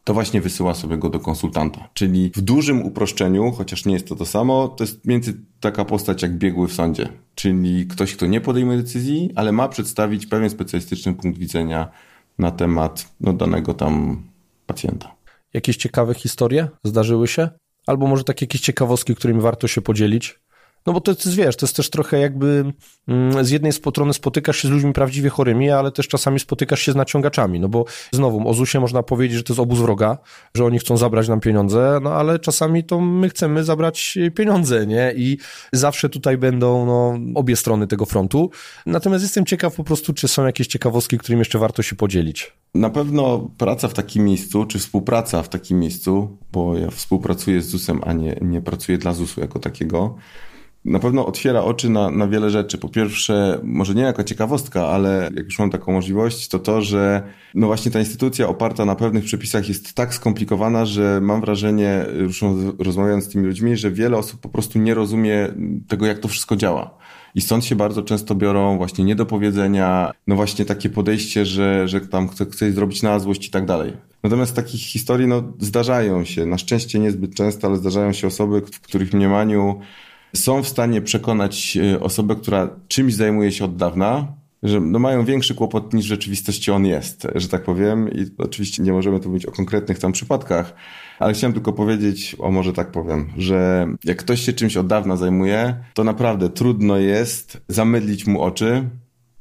to 0.08 0.14
właśnie 0.14 0.42
wysyła 0.42 0.74
sobie 0.74 0.98
go 0.98 1.10
do 1.10 1.20
konsultanta. 1.20 1.90
Czyli 1.94 2.32
w 2.36 2.42
dużym 2.42 2.82
uproszczeniu, 2.86 3.52
chociaż 3.52 3.86
nie 3.86 3.94
jest 3.94 4.08
to 4.08 4.16
to 4.16 4.26
samo, 4.26 4.68
to 4.68 4.84
jest 4.84 5.06
między 5.06 5.34
taka 5.60 5.86
postać 5.86 6.22
jak 6.22 6.38
biegły 6.38 6.68
w 6.68 6.74
sądzie. 6.74 7.10
Czyli 7.36 7.88
ktoś, 7.88 8.16
kto 8.16 8.26
nie 8.26 8.42
podejmuje 8.42 8.78
decyzji, 8.78 9.32
ale 9.36 9.52
ma 9.52 9.68
przedstawić 9.68 10.26
pewien 10.26 10.50
specjalistyczny 10.50 11.14
punkt 11.14 11.40
widzenia 11.40 11.92
na 12.40 12.52
temat 12.52 13.14
no, 13.22 13.34
danego 13.34 13.74
tam 13.74 14.24
pacjenta. 14.66 15.16
Jakieś 15.54 15.78
ciekawe 15.78 16.14
historie 16.14 16.68
zdarzyły 16.84 17.28
się? 17.28 17.50
Albo 17.88 18.08
może 18.08 18.24
takie 18.24 18.46
jakieś 18.46 18.62
ciekawostki, 18.62 19.16
którymi 19.16 19.42
warto 19.42 19.68
się 19.68 19.82
podzielić? 19.82 20.40
No 20.88 20.94
bo 20.94 21.02
to 21.02 21.12
jest, 21.12 21.36
wiesz, 21.36 21.56
to 21.56 21.66
jest 21.66 21.76
też 21.76 21.90
trochę 21.90 22.20
jakby 22.20 22.74
mm, 23.08 23.46
z 23.46 23.50
jednej 23.50 23.74
strony 23.74 24.14
spotykasz 24.14 24.58
się 24.58 24.68
z 24.68 24.72
ludźmi 24.72 24.94
prawdziwie 24.94 25.30
chorymi, 25.30 25.70
ale 25.70 25.92
też 25.92 26.08
czasami 26.08 26.40
spotykasz 26.40 26.82
się 26.82 26.92
z 26.92 26.96
naciągaczami, 26.96 27.60
no 27.60 27.70
bo 27.70 27.86
znowu 28.12 28.50
o 28.50 28.54
ZUS-ie 28.54 28.82
można 28.82 29.04
powiedzieć, 29.04 29.38
że 29.38 29.44
to 29.44 29.54
jest 29.54 29.60
obóz 29.60 29.80
wroga, 29.80 30.18
że 30.54 30.66
oni 30.66 30.80
chcą 30.80 30.98
zabrać 30.98 31.28
nam 31.28 31.40
pieniądze, 31.40 32.00
no 32.02 32.14
ale 32.14 32.40
czasami 32.40 32.84
to 32.84 33.02
my 33.02 33.30
chcemy 33.30 33.64
zabrać 33.64 34.18
pieniądze, 34.36 34.88
nie? 34.88 35.14
I 35.16 35.38
zawsze 35.74 36.10
tutaj 36.10 36.38
będą 36.38 36.86
no, 36.86 37.20
obie 37.40 37.56
strony 37.56 37.88
tego 37.88 38.06
frontu. 38.06 38.50
Natomiast 38.86 39.24
jestem 39.24 39.46
ciekaw 39.46 39.76
po 39.76 39.84
prostu, 39.84 40.14
czy 40.14 40.28
są 40.28 40.46
jakieś 40.46 40.68
ciekawostki, 40.68 41.18
którymi 41.18 41.40
jeszcze 41.40 41.60
warto 41.60 41.84
się 41.84 41.96
podzielić. 41.96 42.54
Na 42.76 42.90
pewno 42.90 43.50
praca 43.58 43.88
w 43.88 43.94
takim 43.94 44.26
miejscu, 44.26 44.66
czy 44.66 44.80
współpraca 44.80 45.44
w 45.44 45.50
takim 45.50 45.80
miejscu, 45.80 46.38
bo 46.52 46.78
ja 46.78 46.92
współpracuję 46.92 47.62
z 47.62 47.68
ZUS-em, 47.68 48.02
a 48.06 48.14
nie, 48.14 48.38
nie 48.42 48.62
pracuję 48.62 48.98
dla 48.98 49.14
ZUS-u 49.14 49.42
jako 49.42 49.60
takiego, 49.60 50.16
na 50.88 51.00
pewno 51.00 51.26
otwiera 51.26 51.64
oczy 51.64 51.90
na, 51.90 52.12
na 52.12 52.28
wiele 52.28 52.50
rzeczy. 52.50 52.78
Po 52.78 52.90
pierwsze, 52.90 53.60
może 53.64 53.96
nie 53.96 54.02
jako 54.02 54.24
ciekawostka, 54.24 54.88
ale 54.88 55.30
jak 55.36 55.46
już 55.46 55.60
mam 55.60 55.70
taką 55.70 55.92
możliwość, 55.92 56.48
to 56.48 56.60
to, 56.60 56.82
że 56.82 57.24
no 57.56 57.68
właśnie 57.68 57.92
ta 57.92 58.00
instytucja 58.00 58.48
oparta 58.48 58.86
na 58.86 58.96
pewnych 58.96 59.24
przepisach 59.24 59.68
jest 59.68 59.94
tak 59.94 60.14
skomplikowana, 60.14 60.86
że 60.86 61.20
mam 61.22 61.42
wrażenie, 61.42 62.06
już 62.20 62.44
rozmawiając 62.80 63.26
z 63.26 63.30
tymi 63.30 63.46
ludźmi, 63.46 63.78
że 63.78 63.92
wiele 63.92 64.18
osób 64.18 64.42
po 64.42 64.50
prostu 64.50 64.80
nie 64.80 64.94
rozumie 64.94 65.48
tego, 65.88 66.06
jak 66.06 66.20
to 66.20 66.28
wszystko 66.28 66.56
działa. 66.56 66.98
I 67.36 67.42
stąd 67.42 67.66
się 67.66 67.76
bardzo 67.76 68.04
często 68.04 68.36
biorą 68.36 68.78
właśnie 68.78 69.06
niedopowiedzenia, 69.06 70.12
no 70.28 70.36
właśnie 70.36 70.66
takie 70.66 70.90
podejście, 70.90 71.46
że, 71.46 71.88
że 71.88 72.02
tam 72.02 72.30
chce, 72.30 72.46
chce 72.46 72.72
zrobić 72.72 73.04
na 73.04 73.20
złość 73.20 73.48
i 73.48 73.52
tak 73.52 73.66
dalej. 73.66 73.94
Natomiast 74.24 74.56
takich 74.56 74.82
historii 74.82 75.28
no, 75.28 75.44
zdarzają 75.60 76.26
się, 76.26 76.46
na 76.46 76.58
szczęście 76.58 77.00
niezbyt 77.00 77.36
często, 77.36 77.68
ale 77.68 77.78
zdarzają 77.78 78.14
się 78.14 78.28
osoby, 78.28 78.62
w 78.62 78.82
których 78.82 79.14
mniemaniu 79.14 79.80
są 80.36 80.64
w 80.64 80.68
stanie 80.68 81.02
przekonać 81.02 81.78
e, 81.78 82.00
osobę, 82.00 82.36
która 82.36 82.70
czymś 82.88 83.14
zajmuje 83.14 83.52
się 83.52 83.66
od 83.66 83.76
dawna, 83.76 84.38
że 84.64 84.80
no 84.80 85.00
mają 85.00 85.26
większy 85.26 85.56
kłopot 85.56 85.94
niż 85.94 86.06
w 86.06 86.10
rzeczywistości 86.10 86.72
on 86.72 86.86
jest, 86.86 87.28
że 87.36 87.48
tak 87.48 87.64
powiem. 87.64 88.10
I 88.12 88.26
oczywiście 88.38 88.84
nie 88.84 88.92
możemy 88.92 89.20
tu 89.20 89.30
mówić 89.30 89.46
o 89.46 89.52
konkretnych 89.52 90.00
tam 90.00 90.12
przypadkach, 90.12 90.74
ale 91.20 91.34
chciałem 91.34 91.54
tylko 91.54 91.74
powiedzieć, 91.74 92.36
o 92.40 92.52
może 92.52 92.74
tak 92.74 92.92
powiem, 92.92 93.30
że 93.38 93.88
jak 94.04 94.18
ktoś 94.18 94.42
się 94.42 94.54
czymś 94.54 94.78
od 94.78 94.88
dawna 94.88 95.16
zajmuje, 95.16 95.76
to 95.94 96.04
naprawdę 96.04 96.50
trudno 96.50 96.98
jest 96.98 97.62
zamydlić 97.68 98.28
mu 98.28 98.42
oczy, 98.42 98.90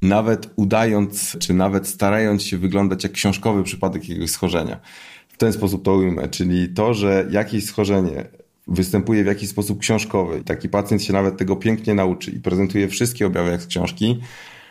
nawet 0.03 0.51
udając, 0.57 1.37
czy 1.40 1.55
nawet 1.55 1.88
starając 1.88 2.42
się 2.42 2.59
wyglądać 2.59 3.05
jak 3.05 3.12
książkowy 3.12 3.62
przypadek 3.62 4.09
jakiegoś 4.09 4.31
schorzenia. 4.31 4.81
W 5.29 5.37
ten 5.37 5.53
sposób 5.53 5.85
to 5.85 5.94
ujmę, 5.94 6.29
czyli 6.29 6.68
to, 6.68 6.94
że 6.94 7.27
jakieś 7.31 7.64
schorzenie 7.64 8.29
występuje 8.66 9.24
w 9.24 9.26
jakiś 9.26 9.48
sposób 9.48 9.79
książkowy. 9.79 10.42
Taki 10.44 10.68
pacjent 10.68 11.02
się 11.02 11.12
nawet 11.12 11.37
tego 11.37 11.57
pięknie 11.57 11.94
nauczy 11.94 12.31
i 12.31 12.40
prezentuje 12.40 12.88
wszystkie 12.88 13.26
objawy 13.26 13.50
jak 13.50 13.62
z 13.62 13.66
książki, 13.66 14.20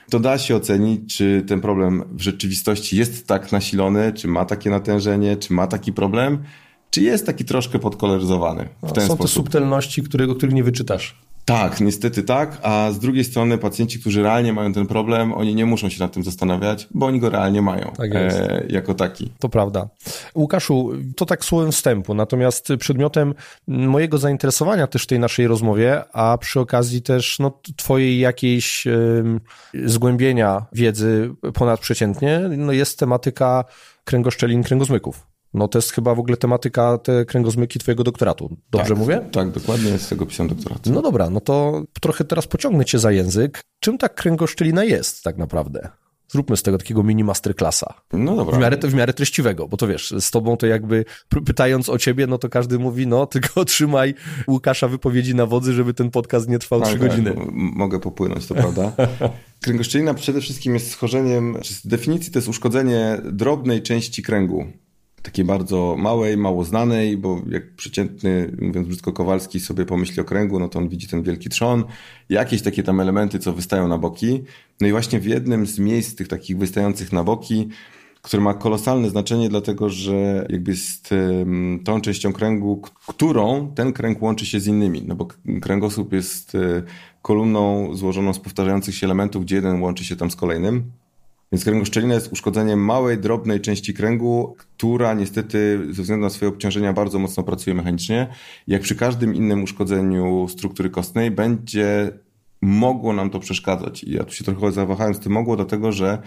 to 0.10 0.20
da 0.20 0.38
się 0.38 0.56
ocenić, 0.56 1.18
czy 1.18 1.44
ten 1.48 1.62
problem 1.62 2.04
w 2.12 2.22
rzeczywistości 2.22 2.98
jest 2.98 3.28
tak 3.28 3.52
nasilony, 3.52 4.14
czy 4.14 4.28
ma 4.28 4.46
takie 4.46 4.70
natężenie, 4.70 5.38
czy 5.38 5.54
ma 5.54 5.68
taki 5.68 5.94
problem, 5.94 6.44
czy 6.90 7.02
jest 7.02 7.26
taki 7.26 7.46
troszkę 7.46 7.80
podkoloryzowany. 7.80 8.70
W 8.84 8.92
ten 8.92 9.08
Są 9.08 9.16
sposób. 9.16 9.22
te 9.22 9.28
subtelności, 9.28 10.04
którego, 10.04 10.36
których 10.36 10.56
nie 10.56 10.64
wyczytasz. 10.64 11.25
Tak, 11.46 11.82
niestety 11.82 12.24
tak, 12.24 12.58
a 12.62 12.92
z 12.92 13.00
drugiej 13.00 13.24
strony 13.24 13.58
pacjenci, 13.58 14.00
którzy 14.00 14.24
realnie 14.24 14.54
mają 14.54 14.74
ten 14.74 14.88
problem, 14.88 15.34
oni 15.34 15.56
nie 15.56 15.66
muszą 15.66 15.90
się 15.90 16.00
nad 16.00 16.14
tym 16.14 16.24
zastanawiać, 16.24 16.88
bo 16.92 17.06
oni 17.06 17.20
go 17.20 17.30
realnie 17.30 17.62
mają 17.62 17.92
tak 17.98 18.16
e, 18.16 18.64
jako 18.70 18.94
taki. 18.94 19.32
To 19.40 19.50
prawda. 19.50 19.88
Łukaszu, 20.36 20.92
to 21.16 21.26
tak 21.26 21.46
słowem 21.46 21.72
wstępu, 21.72 22.14
natomiast 22.14 22.70
przedmiotem 22.80 23.34
mojego 23.68 24.18
zainteresowania 24.18 24.88
też 24.88 25.04
w 25.04 25.08
tej 25.08 25.20
naszej 25.20 25.48
rozmowie, 25.48 26.04
a 26.14 26.38
przy 26.38 26.60
okazji 26.60 27.02
też 27.02 27.40
no, 27.40 27.60
twojej 27.76 28.20
jakiejś 28.20 28.88
y, 28.88 29.24
zgłębienia 29.86 30.66
wiedzy 30.74 31.32
ponadprzeciętnie, 31.54 32.42
no, 32.58 32.72
jest 32.72 33.00
tematyka 33.00 33.66
kręgoszczelin, 34.04 34.64
kręgozmyków. 34.64 35.35
No 35.56 35.68
to 35.68 35.78
jest 35.78 35.92
chyba 35.92 36.16
w 36.16 36.20
ogóle 36.20 36.38
tematyka 36.38 36.98
te 36.98 37.26
kręgozmyki 37.26 37.80
twojego 37.80 38.04
doktoratu. 38.04 38.58
Dobrze 38.72 38.90
tak, 38.90 38.98
mówię? 38.98 39.22
Tak, 39.32 39.52
dokładnie 39.52 39.98
z 39.98 40.10
tego 40.10 40.26
pisałem 40.26 40.50
doktorat. 40.50 40.86
No 40.86 41.02
dobra, 41.02 41.30
no 41.30 41.42
to 41.42 41.84
trochę 42.02 42.24
teraz 42.24 42.48
pociągnę 42.48 42.86
cię 42.86 43.00
za 43.00 43.12
język. 43.12 43.62
Czym 43.80 43.98
ta 43.98 44.10
kręgoszczelina 44.10 44.84
jest 44.84 45.24
tak 45.24 45.38
naprawdę? 45.38 45.90
Zróbmy 46.28 46.58
z 46.58 46.64
tego 46.64 46.78
takiego 46.78 47.04
mini 47.04 47.24
masterclassa. 47.24 47.94
No 48.14 48.36
dobra. 48.36 48.58
W 48.58 48.62
miarę, 48.62 48.78
w 48.78 48.94
miarę 48.94 49.14
treściwego, 49.14 49.68
bo 49.68 49.78
to 49.78 49.88
wiesz, 49.88 50.14
z 50.20 50.32
tobą 50.32 50.58
to 50.58 50.68
jakby 50.68 51.06
pytając 51.46 51.90
o 51.90 51.98
ciebie, 51.98 52.28
no 52.28 52.38
to 52.38 52.50
każdy 52.50 52.80
mówi, 52.80 53.08
no 53.08 53.26
tylko 53.34 53.66
trzymaj 53.66 54.14
Łukasza 54.48 54.88
wypowiedzi 54.88 55.36
na 55.36 55.46
wodzy, 55.46 55.74
żeby 55.74 55.94
ten 55.94 56.12
podcast 56.12 56.50
nie 56.50 56.60
trwał 56.60 56.82
trzy 56.82 56.92
tak, 56.92 57.02
godziny. 57.02 57.34
Tak, 57.34 57.48
mogę 57.52 58.00
popłynąć, 58.00 58.48
to 58.48 58.56
prawda. 58.56 58.92
Kręgoszczelina 59.64 60.14
przede 60.14 60.42
wszystkim 60.42 60.74
jest 60.74 60.92
schorzeniem, 60.92 61.58
z 61.64 61.88
definicji 61.88 62.32
to 62.32 62.40
jest 62.40 62.50
uszkodzenie 62.50 63.18
drobnej 63.32 63.82
części 63.82 64.24
kręgu 64.24 64.66
takiej 65.26 65.46
bardzo 65.46 65.96
małej, 66.00 66.38
mało 66.38 66.64
znanej, 66.64 67.18
bo 67.18 67.42
jak 67.50 67.76
przeciętny, 67.76 68.52
mówiąc 68.62 68.88
brzydko, 68.88 69.14
Kowalski 69.14 69.60
sobie 69.60 69.86
pomyśli 69.86 70.22
o 70.22 70.24
kręgu, 70.24 70.60
no 70.60 70.70
to 70.70 70.80
on 70.80 70.90
widzi 70.90 71.08
ten 71.08 71.24
wielki 71.24 71.50
trzon, 71.50 71.84
jakieś 72.30 72.62
takie 72.62 72.84
tam 72.84 73.00
elementy, 73.00 73.40
co 73.40 73.54
wystają 73.54 73.88
na 73.88 73.98
boki. 73.98 74.44
No 74.82 74.88
i 74.88 74.92
właśnie 74.92 75.20
w 75.20 75.26
jednym 75.26 75.68
z 75.68 75.80
miejsc 75.80 76.16
tych 76.16 76.28
takich 76.28 76.58
wystających 76.58 77.14
na 77.14 77.24
boki, 77.24 77.70
które 78.22 78.44
ma 78.44 78.54
kolosalne 78.54 79.10
znaczenie, 79.10 79.50
dlatego 79.50 79.90
że 79.90 80.46
jakby 80.50 80.72
jest 80.72 81.10
tą 81.86 82.02
częścią 82.02 82.34
kręgu, 82.34 82.82
którą 83.08 83.72
ten 83.76 83.94
kręg 83.94 84.22
łączy 84.22 84.46
się 84.46 84.60
z 84.60 84.68
innymi, 84.68 85.04
no 85.08 85.16
bo 85.16 85.28
kręgosłup 85.62 86.14
jest 86.14 86.56
e, 86.56 86.84
kolumną 87.22 87.90
złożoną 87.96 88.34
z 88.34 88.40
powtarzających 88.40 88.96
się 88.96 89.08
elementów, 89.08 89.46
gdzie 89.46 89.56
jeden 89.56 89.82
łączy 89.82 90.06
się 90.06 90.16
tam 90.16 90.32
z 90.32 90.36
kolejnym. 90.36 90.92
Więc 91.52 91.64
kręgoszczelina 91.64 92.14
jest 92.14 92.32
uszkodzeniem 92.32 92.86
małej, 92.86 93.18
drobnej 93.18 93.62
części 93.62 93.94
kręgu, 93.94 94.56
która 94.58 95.14
niestety 95.14 95.80
ze 95.90 96.02
względu 96.02 96.26
na 96.26 96.30
swoje 96.30 96.50
obciążenia 96.50 96.94
bardzo 96.94 97.20
mocno 97.20 97.44
pracuje 97.44 97.74
mechanicznie. 97.74 98.28
Jak 98.68 98.82
przy 98.82 98.96
każdym 98.96 99.36
innym 99.36 99.64
uszkodzeniu 99.64 100.48
struktury 100.50 100.90
kostnej 100.90 101.32
będzie 101.32 102.12
mogło 102.62 103.14
nam 103.14 103.30
to 103.30 103.40
przeszkadzać. 103.40 104.04
I 104.04 104.12
ja 104.12 104.24
tu 104.24 104.34
się 104.34 104.44
trochę 104.44 104.72
zawahałem 104.72 105.14
z 105.14 105.20
tym 105.20 105.32
mogło, 105.32 105.56
dlatego 105.56 105.92
że 105.92 106.22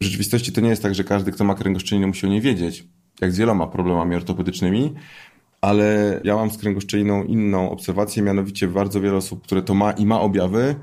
w 0.00 0.04
rzeczywistości 0.04 0.52
to 0.52 0.60
nie 0.60 0.68
jest 0.68 0.82
tak, 0.82 0.94
że 0.94 1.04
każdy, 1.04 1.32
kto 1.32 1.44
ma 1.44 1.54
kręgoszczelinę 1.54 2.06
musi 2.06 2.26
o 2.26 2.28
niej 2.28 2.40
wiedzieć, 2.40 2.84
jak 3.20 3.32
z 3.32 3.38
wieloma 3.38 3.66
problemami 3.66 4.16
ortopedycznymi, 4.16 4.94
ale 5.60 6.20
ja 6.24 6.36
mam 6.36 6.50
z 6.50 6.58
kręgoszczeliną 6.58 7.24
inną 7.24 7.70
obserwację, 7.70 8.22
mianowicie 8.22 8.68
bardzo 8.68 9.00
wiele 9.00 9.16
osób, 9.16 9.42
które 9.42 9.62
to 9.62 9.74
ma 9.74 9.92
i 9.92 10.06
ma 10.06 10.20
objawy, 10.20 10.74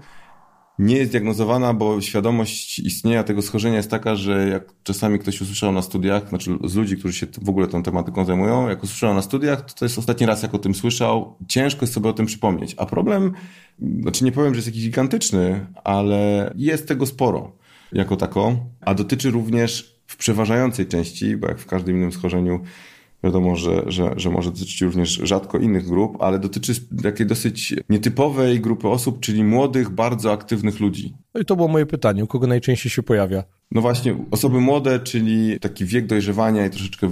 nie 0.80 0.98
jest 0.98 1.12
diagnozowana, 1.12 1.74
bo 1.74 2.02
świadomość 2.02 2.80
istnienia 2.80 3.24
tego 3.24 3.42
schorzenia 3.42 3.78
jest 3.78 3.92
taka, 3.92 4.16
że 4.16 4.48
jak 4.48 4.74
czasami 4.84 5.20
ktoś 5.20 5.42
usłyszał 5.42 5.72
na 5.72 5.82
studiach, 5.82 6.30
znaczy 6.30 6.58
z 6.64 6.76
ludzi, 6.76 6.98
którzy 6.98 7.14
się 7.14 7.28
w 7.42 7.50
ogóle 7.50 7.68
tą 7.68 7.84
tematyką 7.84 8.26
zajmują, 8.26 8.70
jak 8.70 8.84
usłyszał 8.84 9.14
na 9.14 9.22
studiach, 9.22 9.62
to 9.62 9.74
to 9.74 9.86
jest 9.86 9.98
ostatni 9.98 10.26
raz, 10.26 10.44
jak 10.44 10.54
o 10.54 10.60
tym 10.60 10.76
słyszał. 10.76 11.36
Ciężko 11.48 11.82
jest 11.84 11.94
sobie 11.94 12.10
o 12.10 12.14
tym 12.14 12.26
przypomnieć. 12.26 12.76
A 12.78 12.86
problem, 12.86 13.34
znaczy 14.02 14.24
nie 14.24 14.32
powiem, 14.32 14.54
że 14.54 14.58
jest 14.58 14.68
jakiś 14.68 14.84
gigantyczny, 14.84 15.68
ale 15.84 16.54
jest 16.56 16.88
tego 16.88 17.06
sporo 17.06 17.52
jako 17.92 18.16
tako, 18.16 18.56
a 18.82 18.94
dotyczy 18.94 19.32
również 19.32 19.98
w 20.08 20.18
przeważającej 20.18 20.88
części, 20.88 21.38
bo 21.38 21.48
jak 21.48 21.60
w 21.60 21.66
każdym 21.66 21.96
innym 21.96 22.12
schorzeniu 22.12 22.60
Wiadomo, 23.28 23.56
że, 23.56 23.84
że, 23.88 24.14
że 24.16 24.30
może 24.30 24.52
dotyczyć 24.52 24.82
również 24.82 25.10
rzadko 25.10 25.58
innych 25.58 25.86
grup, 25.86 26.18
ale 26.22 26.40
dotyczy 26.40 26.74
takiej 27.04 27.26
dosyć 27.26 27.76
nietypowej 27.90 28.60
grupy 28.60 28.88
osób, 28.88 29.20
czyli 29.20 29.44
młodych, 29.44 29.90
bardzo 29.90 30.32
aktywnych 30.32 30.80
ludzi. 30.80 31.14
No 31.34 31.42
i 31.42 31.46
to 31.46 31.56
było 31.56 31.68
moje 31.68 31.86
pytanie, 31.86 32.24
u 32.24 32.28
kogo 32.28 32.48
najczęściej 32.48 32.92
się 32.92 33.04
pojawia? 33.04 33.44
No 33.72 33.82
właśnie, 33.82 34.16
osoby 34.32 34.60
młode, 34.60 35.00
czyli 35.00 35.60
taki 35.60 35.86
wiek 35.86 36.08
dojrzewania 36.08 36.66
i 36.66 36.70
troszeczkę 36.70 37.10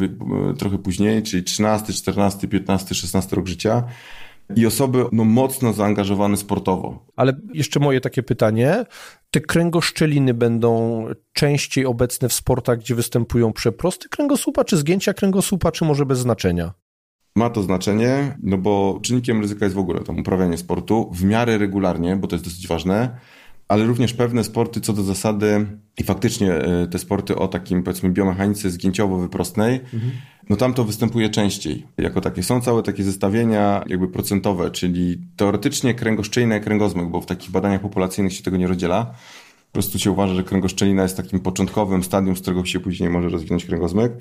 trochę 0.57 0.77
później, 0.77 1.23
czyli 1.23 1.43
13, 1.43 1.93
14, 1.93 2.47
15, 2.47 2.95
16 2.95 3.35
rok 3.35 3.47
życia 3.47 3.83
i 4.55 4.65
osoby 4.65 5.05
no, 5.11 5.23
mocno 5.23 5.73
zaangażowane 5.73 6.37
sportowo. 6.37 7.05
Ale 7.15 7.33
jeszcze 7.53 7.79
moje 7.79 8.01
takie 8.01 8.23
pytanie. 8.23 8.85
Te 9.35 9.41
kręgoszczeliny 9.41 10.33
będą 10.33 11.05
częściej 11.33 11.85
obecne 11.85 12.29
w 12.29 12.33
sportach, 12.33 12.79
gdzie 12.79 12.95
występują 12.95 13.53
przeprosty 13.53 14.09
kręgosłupa, 14.09 14.63
czy 14.63 14.77
zgięcia 14.77 15.13
kręgosłupa, 15.13 15.71
czy 15.71 15.85
może 15.85 16.05
bez 16.05 16.19
znaczenia? 16.19 16.73
Ma 17.35 17.49
to 17.49 17.63
znaczenie, 17.63 18.37
no 18.43 18.57
bo 18.57 18.99
czynnikiem 19.03 19.41
ryzyka 19.41 19.65
jest 19.65 19.75
w 19.75 19.79
ogóle 19.79 19.99
to 19.99 20.13
uprawianie 20.13 20.57
sportu 20.57 21.09
w 21.13 21.23
miarę 21.23 21.57
regularnie, 21.57 22.15
bo 22.15 22.27
to 22.27 22.35
jest 22.35 22.45
dosyć 22.45 22.67
ważne 22.67 23.17
ale 23.67 23.85
również 23.85 24.13
pewne 24.13 24.43
sporty 24.43 24.81
co 24.81 24.93
do 24.93 25.03
zasady 25.03 25.65
i 25.97 26.03
faktycznie 26.03 26.53
e, 26.53 26.87
te 26.87 26.99
sporty 26.99 27.35
o 27.35 27.47
takim 27.47 27.83
powiedzmy 27.83 28.09
biomechanice 28.09 28.69
zgięciowo-wyprostnej, 28.69 29.79
mhm. 29.93 30.11
no 30.49 30.55
tam 30.55 30.73
to 30.73 30.83
występuje 30.83 31.29
częściej 31.29 31.85
jako 31.97 32.21
takie. 32.21 32.43
Są 32.43 32.61
całe 32.61 32.83
takie 32.83 33.03
zestawienia 33.03 33.83
jakby 33.87 34.07
procentowe, 34.07 34.71
czyli 34.71 35.17
teoretycznie 35.35 35.93
kręgoszczelina 35.93 36.57
i 36.57 36.61
kręgozmek, 36.61 37.09
bo 37.09 37.21
w 37.21 37.25
takich 37.25 37.51
badaniach 37.51 37.81
populacyjnych 37.81 38.33
się 38.33 38.43
tego 38.43 38.57
nie 38.57 38.67
rozdziela. 38.67 39.05
Po 39.71 39.77
prostu 39.77 39.99
się 39.99 40.11
uważa, 40.11 40.33
że 40.35 40.43
kręgoszczelina 40.43 41.03
jest 41.03 41.17
takim 41.17 41.39
początkowym 41.39 42.03
stadium, 42.03 42.35
z 42.35 42.41
którego 42.41 42.65
się 42.65 42.79
później 42.79 43.09
może 43.09 43.29
rozwinąć 43.29 43.65
kręgozmek. 43.65 44.11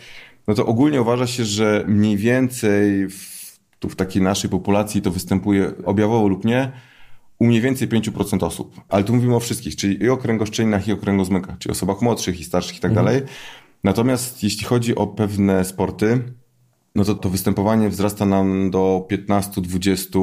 No 0.48 0.54
to 0.54 0.66
ogólnie 0.66 1.02
uważa 1.02 1.26
się, 1.26 1.44
że 1.44 1.84
mniej 1.88 2.16
więcej 2.16 3.08
w, 3.08 3.58
tu 3.78 3.88
w 3.88 3.96
takiej 3.96 4.22
naszej 4.22 4.50
populacji 4.50 5.02
to 5.02 5.10
występuje 5.10 5.72
objawowo 5.84 6.28
lub 6.28 6.44
nie, 6.44 6.72
u 7.38 7.46
mniej 7.46 7.60
więcej 7.60 7.88
5% 7.88 8.44
osób. 8.44 8.80
Ale 8.88 9.04
tu 9.04 9.14
mówimy 9.14 9.36
o 9.36 9.40
wszystkich, 9.40 9.76
czyli 9.76 10.02
i 10.02 10.08
o 10.08 10.16
kręgoszczelinach, 10.16 10.88
i 10.88 10.92
o 10.92 10.96
kręgozmykach, 10.96 11.58
czyli 11.58 11.72
osobach 11.72 12.02
młodszych 12.02 12.40
i 12.40 12.44
starszych 12.44 12.76
i 12.76 12.80
tak 12.80 12.90
mhm. 12.90 13.06
dalej. 13.06 13.22
Natomiast 13.84 14.42
jeśli 14.42 14.64
chodzi 14.64 14.94
o 14.94 15.06
pewne 15.06 15.64
sporty, 15.64 16.22
no 16.94 17.04
to 17.04 17.14
to 17.14 17.30
występowanie 17.30 17.88
wzrasta 17.88 18.26
nam 18.26 18.70
do 18.70 19.06
15, 19.08 19.60
20, 19.60 20.18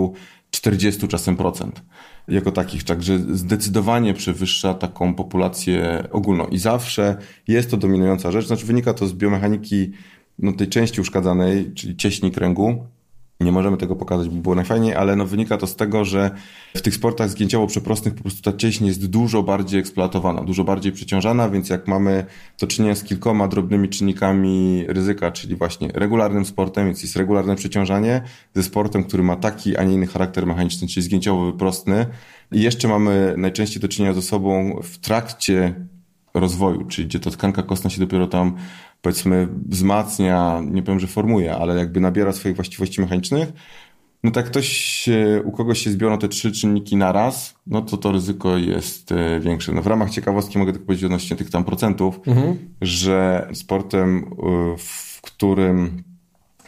40 0.51 1.07
czasem 1.07 1.37
procent 1.37 1.83
jako 2.27 2.51
takich, 2.51 2.83
także 2.83 3.19
zdecydowanie 3.19 4.13
przewyższa 4.13 4.73
taką 4.73 5.13
populację 5.13 6.03
ogólną 6.11 6.47
i 6.47 6.57
zawsze 6.57 7.17
jest 7.47 7.71
to 7.71 7.77
dominująca 7.77 8.31
rzecz, 8.31 8.47
znaczy 8.47 8.65
wynika 8.65 8.93
to 8.93 9.07
z 9.07 9.13
biomechaniki 9.13 9.91
no, 10.39 10.53
tej 10.53 10.67
części 10.67 11.01
uszkadzanej, 11.01 11.73
czyli 11.73 11.95
cieśni 11.95 12.31
kręgu, 12.31 12.87
nie 13.41 13.51
możemy 13.51 13.77
tego 13.77 13.95
pokazać, 13.95 14.29
by 14.29 14.41
było 14.41 14.55
najfajniej, 14.55 14.95
ale 14.95 15.15
no 15.15 15.25
wynika 15.25 15.57
to 15.57 15.67
z 15.67 15.75
tego, 15.75 16.05
że 16.05 16.31
w 16.75 16.81
tych 16.81 16.95
sportach 16.95 17.29
zgięciowo-przeprostych 17.29 18.13
po 18.13 18.21
prostu 18.21 18.51
ta 18.51 18.57
cieśń 18.57 18.85
jest 18.85 19.05
dużo 19.05 19.43
bardziej 19.43 19.79
eksploatowana, 19.79 20.43
dużo 20.43 20.63
bardziej 20.63 20.91
przeciążana, 20.91 21.49
więc 21.49 21.69
jak 21.69 21.87
mamy 21.87 22.25
do 22.59 22.67
czynienia 22.67 22.95
z 22.95 23.03
kilkoma 23.03 23.47
drobnymi 23.47 23.89
czynnikami 23.89 24.85
ryzyka, 24.87 25.31
czyli 25.31 25.55
właśnie 25.55 25.89
regularnym 25.93 26.45
sportem, 26.45 26.85
więc 26.85 27.01
jest 27.03 27.15
regularne 27.15 27.55
przeciążanie, 27.55 28.21
ze 28.55 28.63
sportem, 28.63 29.03
który 29.03 29.23
ma 29.23 29.35
taki, 29.35 29.77
a 29.77 29.83
nie 29.83 29.93
inny 29.93 30.07
charakter 30.07 30.47
mechaniczny, 30.47 30.87
czyli 30.87 31.05
zgięciowo-wyprostny 31.05 32.05
i 32.51 32.61
jeszcze 32.61 32.87
mamy 32.87 33.33
najczęściej 33.37 33.81
do 33.81 33.87
czynienia 33.87 34.13
z 34.13 34.17
osobą 34.17 34.79
w 34.83 34.97
trakcie 34.97 35.75
rozwoju, 36.33 36.85
czyli 36.85 37.07
gdzie 37.07 37.19
ta 37.19 37.31
tkanka 37.31 37.63
kostna 37.63 37.89
się 37.89 37.99
dopiero 37.99 38.27
tam 38.27 38.55
powiedzmy 39.01 39.47
wzmacnia, 39.65 40.61
nie 40.71 40.83
powiem, 40.83 40.99
że 40.99 41.07
formuje, 41.07 41.55
ale 41.55 41.75
jakby 41.75 41.99
nabiera 41.99 42.31
swoich 42.31 42.55
właściwości 42.55 43.01
mechanicznych, 43.01 43.53
no 44.23 44.31
tak 44.31 44.45
ktoś, 44.45 45.09
u 45.43 45.51
kogoś 45.51 45.79
się 45.79 45.91
zbiorą 45.91 46.17
te 46.17 46.27
trzy 46.27 46.51
czynniki 46.51 46.95
naraz, 46.95 47.55
no 47.67 47.81
to 47.81 47.97
to 47.97 48.11
ryzyko 48.11 48.57
jest 48.57 49.11
e, 49.11 49.39
większe. 49.39 49.71
No 49.71 49.81
w 49.81 49.87
ramach 49.87 50.09
ciekawostki 50.09 50.59
mogę 50.59 50.71
tylko 50.71 50.85
powiedzieć 50.85 51.05
odnośnie 51.05 51.37
tych 51.37 51.49
tam 51.49 51.63
procentów, 51.63 52.19
mhm. 52.27 52.57
że 52.81 53.47
sportem, 53.53 54.17
e, 54.17 54.77
w 54.77 55.21
którym 55.21 56.03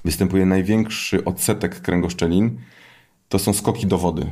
występuje 0.05 0.45
największy 0.45 1.25
odsetek 1.25 1.81
kręgoszczelin, 1.81 2.59
to 3.29 3.39
są 3.39 3.53
skoki 3.53 3.87
do 3.87 3.97
wody. 3.97 4.25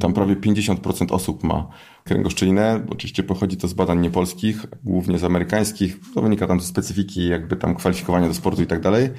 Tam 0.00 0.12
prawie 0.12 0.36
50% 0.36 1.12
osób 1.12 1.44
ma 1.44 1.68
kręgoszczelinę. 2.04 2.86
Oczywiście 2.90 3.22
pochodzi 3.22 3.56
to 3.56 3.68
z 3.68 3.72
badań 3.72 4.00
niepolskich, 4.00 4.66
głównie 4.84 5.18
z 5.18 5.24
amerykańskich. 5.24 5.96
To 6.14 6.22
wynika 6.22 6.46
tam 6.46 6.60
ze 6.60 6.66
specyfiki 6.66 7.28
jakby 7.28 7.56
tam 7.56 7.74
kwalifikowania 7.74 8.28
do 8.28 8.34
sportu 8.34 8.62
i 8.62 8.66
tak 8.66 8.80
dalej. 8.80 9.10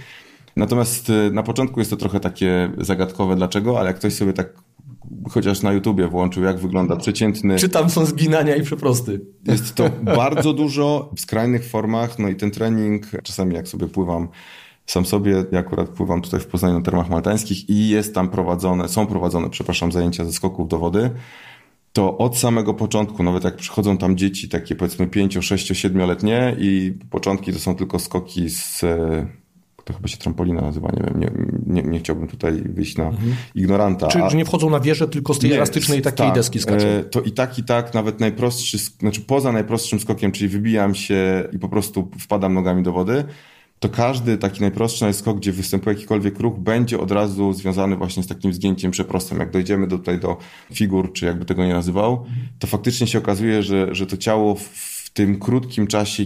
Natomiast 0.55 1.09
y, 1.09 1.31
na 1.33 1.43
początku 1.43 1.79
jest 1.79 1.91
to 1.91 1.97
trochę 1.97 2.19
takie 2.19 2.71
zagadkowe 2.77 3.35
dlaczego, 3.35 3.79
ale 3.79 3.87
jak 3.87 3.97
ktoś 3.97 4.13
sobie 4.13 4.33
tak 4.33 4.53
chociaż 5.29 5.61
na 5.61 5.73
YouTubie 5.73 6.07
włączył, 6.07 6.43
jak 6.43 6.59
wygląda 6.59 6.95
przeciętny... 6.95 7.55
Czy 7.55 7.69
tam 7.69 7.89
są 7.89 8.05
zginania 8.05 8.55
i 8.55 8.63
przeprosty? 8.63 9.21
Jest 9.45 9.75
to 9.75 9.89
bardzo 10.03 10.53
dużo 10.53 11.09
w 11.15 11.19
skrajnych 11.19 11.65
formach, 11.65 12.19
no 12.19 12.29
i 12.29 12.35
ten 12.35 12.51
trening, 12.51 13.05
czasami 13.23 13.55
jak 13.55 13.67
sobie 13.67 13.87
pływam 13.87 14.27
sam 14.85 15.05
sobie, 15.05 15.45
ja 15.51 15.59
akurat 15.59 15.89
pływam 15.89 16.21
tutaj 16.21 16.39
w 16.39 16.47
Poznaniu 16.47 16.75
na 16.75 16.81
termach 16.81 17.09
maltańskich 17.09 17.69
i 17.69 17.89
jest 17.89 18.15
tam 18.15 18.29
prowadzone, 18.29 18.89
są 18.89 19.07
prowadzone, 19.07 19.49
przepraszam, 19.49 19.91
zajęcia 19.91 20.25
ze 20.25 20.31
skoków 20.31 20.67
do 20.67 20.79
wody, 20.79 21.09
to 21.93 22.17
od 22.17 22.37
samego 22.37 22.73
początku, 22.73 23.23
nawet 23.23 23.43
jak 23.43 23.55
przychodzą 23.55 23.97
tam 23.97 24.17
dzieci 24.17 24.49
takie 24.49 24.75
powiedzmy 24.75 25.07
5, 25.07 25.37
6, 25.41 25.71
7-letnie 25.71 26.55
i 26.59 26.97
początki 27.09 27.53
to 27.53 27.59
są 27.59 27.75
tylko 27.75 27.99
skoki 27.99 28.49
z 28.49 28.85
to 29.83 29.93
chyba 29.93 30.07
się 30.07 30.17
trampolina 30.17 30.61
nazywa, 30.61 30.89
nie 30.93 31.03
wiem, 31.03 31.19
nie, 31.19 31.31
nie, 31.81 31.89
nie 31.89 31.99
chciałbym 31.99 32.27
tutaj 32.27 32.53
wyjść 32.65 32.97
na 32.97 33.07
mhm. 33.07 33.35
ignoranta. 33.55 34.07
Czy, 34.07 34.19
że 34.29 34.37
nie 34.37 34.45
wchodzą 34.45 34.69
na 34.69 34.79
wieżę, 34.79 35.07
tylko 35.07 35.33
z 35.33 35.39
tej 35.39 35.49
nie, 35.49 35.55
elastycznej 35.55 36.01
takiej 36.01 36.25
tak, 36.25 36.35
deski 36.35 36.59
skaczą? 36.59 36.87
E, 36.87 37.03
to 37.03 37.21
i 37.21 37.31
tak, 37.31 37.59
i 37.59 37.63
tak, 37.63 37.93
nawet 37.93 38.19
najprostszy, 38.19 38.77
znaczy 38.77 39.21
poza 39.21 39.51
najprostszym 39.51 39.99
skokiem, 39.99 40.31
czyli 40.31 40.49
wybijam 40.49 40.95
się 40.95 41.47
i 41.51 41.59
po 41.59 41.69
prostu 41.69 42.09
wpadam 42.19 42.53
nogami 42.53 42.83
do 42.83 42.91
wody, 42.91 43.23
to 43.83 43.89
każdy 43.89 44.37
taki 44.37 44.61
najprostszy 44.61 45.13
skok, 45.13 45.37
gdzie 45.37 45.51
występuje 45.51 45.95
jakikolwiek 45.95 46.39
ruch, 46.39 46.59
będzie 46.59 46.99
od 46.99 47.11
razu 47.11 47.53
związany 47.53 47.95
właśnie 47.95 48.23
z 48.23 48.27
takim 48.27 48.53
zgięciem 48.53 48.91
przeprostym. 48.91 49.39
Jak 49.39 49.51
dojdziemy 49.51 49.87
do, 49.87 49.97
tutaj 49.97 50.19
do 50.19 50.37
figur, 50.73 51.13
czy 51.13 51.25
jakby 51.25 51.45
tego 51.45 51.65
nie 51.65 51.73
nazywał, 51.73 52.25
to 52.59 52.67
faktycznie 52.67 53.07
się 53.07 53.17
okazuje, 53.17 53.63
że, 53.63 53.95
że 53.95 54.05
to 54.07 54.17
ciało 54.17 54.55
w 54.55 55.09
tym 55.13 55.39
krótkim 55.39 55.87
czasie 55.87 56.25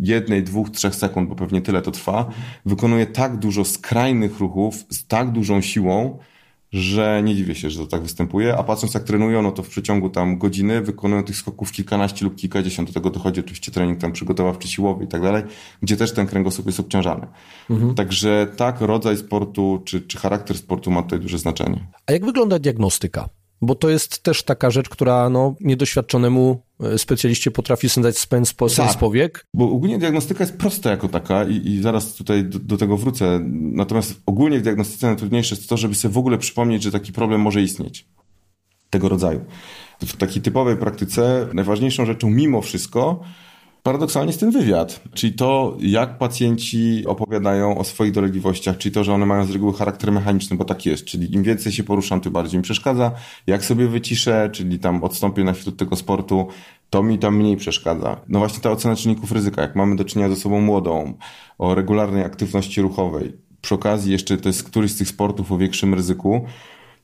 jednej, 0.00 0.42
dwóch, 0.42 0.70
trzech 0.70 0.94
sekund, 0.94 1.28
bo 1.28 1.34
pewnie 1.34 1.62
tyle 1.62 1.82
to 1.82 1.90
trwa, 1.90 2.30
wykonuje 2.66 3.06
tak 3.06 3.38
dużo 3.38 3.64
skrajnych 3.64 4.38
ruchów 4.38 4.84
z 4.90 5.06
tak 5.06 5.32
dużą 5.32 5.60
siłą, 5.60 6.18
że 6.74 7.22
nie 7.24 7.34
dziwię 7.34 7.54
się, 7.54 7.70
że 7.70 7.78
to 7.78 7.86
tak 7.86 8.02
występuje, 8.02 8.56
a 8.56 8.62
patrząc 8.62 8.94
jak 8.94 9.04
trenują, 9.04 9.42
no 9.42 9.52
to 9.52 9.62
w 9.62 9.68
przeciągu 9.68 10.10
tam 10.10 10.38
godziny 10.38 10.80
wykonują 10.80 11.24
tych 11.24 11.36
skoków 11.36 11.72
kilkanaście 11.72 12.24
lub 12.24 12.36
kilkadziesiąt. 12.36 12.88
Do 12.88 12.94
tego 12.94 13.10
dochodzi 13.10 13.40
oczywiście 13.40 13.72
trening 13.72 14.00
tam 14.00 14.12
przygotowawczy, 14.12 14.68
siłowy 14.68 15.04
i 15.04 15.08
tak 15.08 15.22
dalej, 15.22 15.42
gdzie 15.82 15.96
też 15.96 16.12
ten 16.12 16.26
kręgosłup 16.26 16.66
jest 16.66 16.80
obciążany. 16.80 17.26
Mhm. 17.70 17.94
Także 17.94 18.46
tak, 18.56 18.80
rodzaj 18.80 19.16
sportu 19.16 19.82
czy, 19.84 20.00
czy 20.00 20.18
charakter 20.18 20.58
sportu 20.58 20.90
ma 20.90 21.02
tutaj 21.02 21.20
duże 21.20 21.38
znaczenie. 21.38 21.86
A 22.06 22.12
jak 22.12 22.24
wygląda 22.24 22.58
diagnostyka? 22.58 23.28
Bo 23.64 23.74
to 23.74 23.90
jest 23.90 24.22
też 24.22 24.42
taka 24.42 24.70
rzecz, 24.70 24.88
która 24.88 25.28
no, 25.28 25.54
niedoświadczonemu 25.60 26.62
e, 26.80 26.98
specjaliście 26.98 27.50
potrafi 27.50 27.88
sędzać 27.88 28.18
spęd 28.18 28.48
sens 28.48 28.90
tak, 28.90 28.98
powiek. 28.98 29.46
Bo 29.54 29.70
ogólnie 29.70 29.98
diagnostyka 29.98 30.44
jest 30.44 30.56
prosta 30.56 30.90
jako 30.90 31.08
taka 31.08 31.44
i, 31.44 31.68
i 31.68 31.82
zaraz 31.82 32.14
tutaj 32.14 32.44
do, 32.44 32.58
do, 32.58 32.76
tego 32.76 32.96
wrócę. 32.96 33.40
Natomiast 33.52 34.20
ogólnie 34.26 34.58
w 34.58 34.62
diagnostyce 34.62 35.06
najtrudniejsze 35.06 35.54
jest 35.54 35.68
to, 35.68 35.76
żeby 35.76 35.94
sobie 35.94 36.14
w 36.14 36.18
ogóle 36.18 36.38
przypomnieć, 36.38 36.82
że 36.82 36.92
taki 36.92 37.12
problem 37.12 37.40
może 37.40 37.62
istnieć. 37.62 38.06
Tego 38.90 39.08
rodzaju. 39.08 39.44
W 40.00 40.16
takiej 40.16 40.42
typowej 40.42 40.76
praktyce 40.76 41.48
najważniejszą 41.54 42.06
rzeczą 42.06 42.30
mimo 42.30 42.62
wszystko 42.62 43.20
paradoksalnie 43.84 44.28
jest 44.28 44.40
ten 44.40 44.50
wywiad, 44.50 45.00
czyli 45.14 45.32
to, 45.32 45.76
jak 45.80 46.18
pacjenci 46.18 47.06
opowiadają 47.06 47.78
o 47.78 47.84
swoich 47.84 48.12
dolegliwościach, 48.12 48.78
czyli 48.78 48.94
to, 48.94 49.04
że 49.04 49.14
one 49.14 49.26
mają 49.26 49.44
z 49.44 49.50
reguły 49.50 49.74
charakter 49.74 50.12
mechaniczny, 50.12 50.56
bo 50.56 50.64
tak 50.64 50.86
jest, 50.86 51.04
czyli 51.04 51.34
im 51.34 51.42
więcej 51.42 51.72
się 51.72 51.84
poruszam, 51.84 52.20
tym 52.20 52.32
bardziej 52.32 52.58
mi 52.58 52.62
przeszkadza, 52.62 53.12
jak 53.46 53.64
sobie 53.64 53.88
wyciszę, 53.88 54.50
czyli 54.52 54.78
tam 54.78 55.04
odstąpię 55.04 55.44
na 55.44 55.52
chwilę 55.52 55.72
od 55.72 55.76
tego 55.76 55.96
sportu, 55.96 56.48
to 56.90 57.02
mi 57.02 57.18
tam 57.18 57.36
mniej 57.36 57.56
przeszkadza. 57.56 58.20
No 58.28 58.38
właśnie 58.38 58.60
ta 58.60 58.70
ocena 58.70 58.96
czynników 58.96 59.32
ryzyka, 59.32 59.62
jak 59.62 59.76
mamy 59.76 59.96
do 59.96 60.04
czynienia 60.04 60.34
z 60.34 60.38
osobą 60.38 60.60
młodą, 60.60 61.14
o 61.58 61.74
regularnej 61.74 62.24
aktywności 62.24 62.82
ruchowej, 62.82 63.32
przy 63.60 63.74
okazji 63.74 64.12
jeszcze 64.12 64.36
to 64.36 64.48
jest 64.48 64.62
któryś 64.62 64.92
z 64.92 64.96
tych 64.96 65.08
sportów 65.08 65.52
o 65.52 65.58
większym 65.58 65.94
ryzyku, 65.94 66.44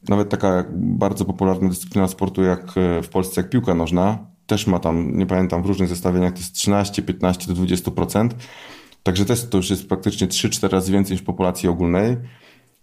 nawet 0.08 0.28
taka 0.28 0.64
bardzo 0.76 1.24
popularna 1.24 1.68
dyscyplina 1.68 2.08
sportu 2.08 2.42
jak 2.42 2.72
w 3.02 3.08
Polsce, 3.08 3.40
jak 3.40 3.50
piłka 3.50 3.74
nożna, 3.74 4.29
też 4.50 4.66
ma 4.66 4.78
tam, 4.78 5.18
nie 5.18 5.26
pamiętam, 5.26 5.62
w 5.62 5.66
różnych 5.66 5.88
zestawieniach 5.88 6.32
to 6.32 6.38
jest 6.38 6.54
13, 6.54 7.02
15 7.02 7.54
do 7.54 7.62
20%. 7.62 8.28
Także 9.02 9.24
też 9.24 9.48
to 9.48 9.56
już 9.56 9.70
jest 9.70 9.88
praktycznie 9.88 10.26
3-4 10.26 10.68
razy 10.68 10.92
więcej 10.92 11.14
niż 11.14 11.22
populacji 11.22 11.68
ogólnej. 11.68 12.16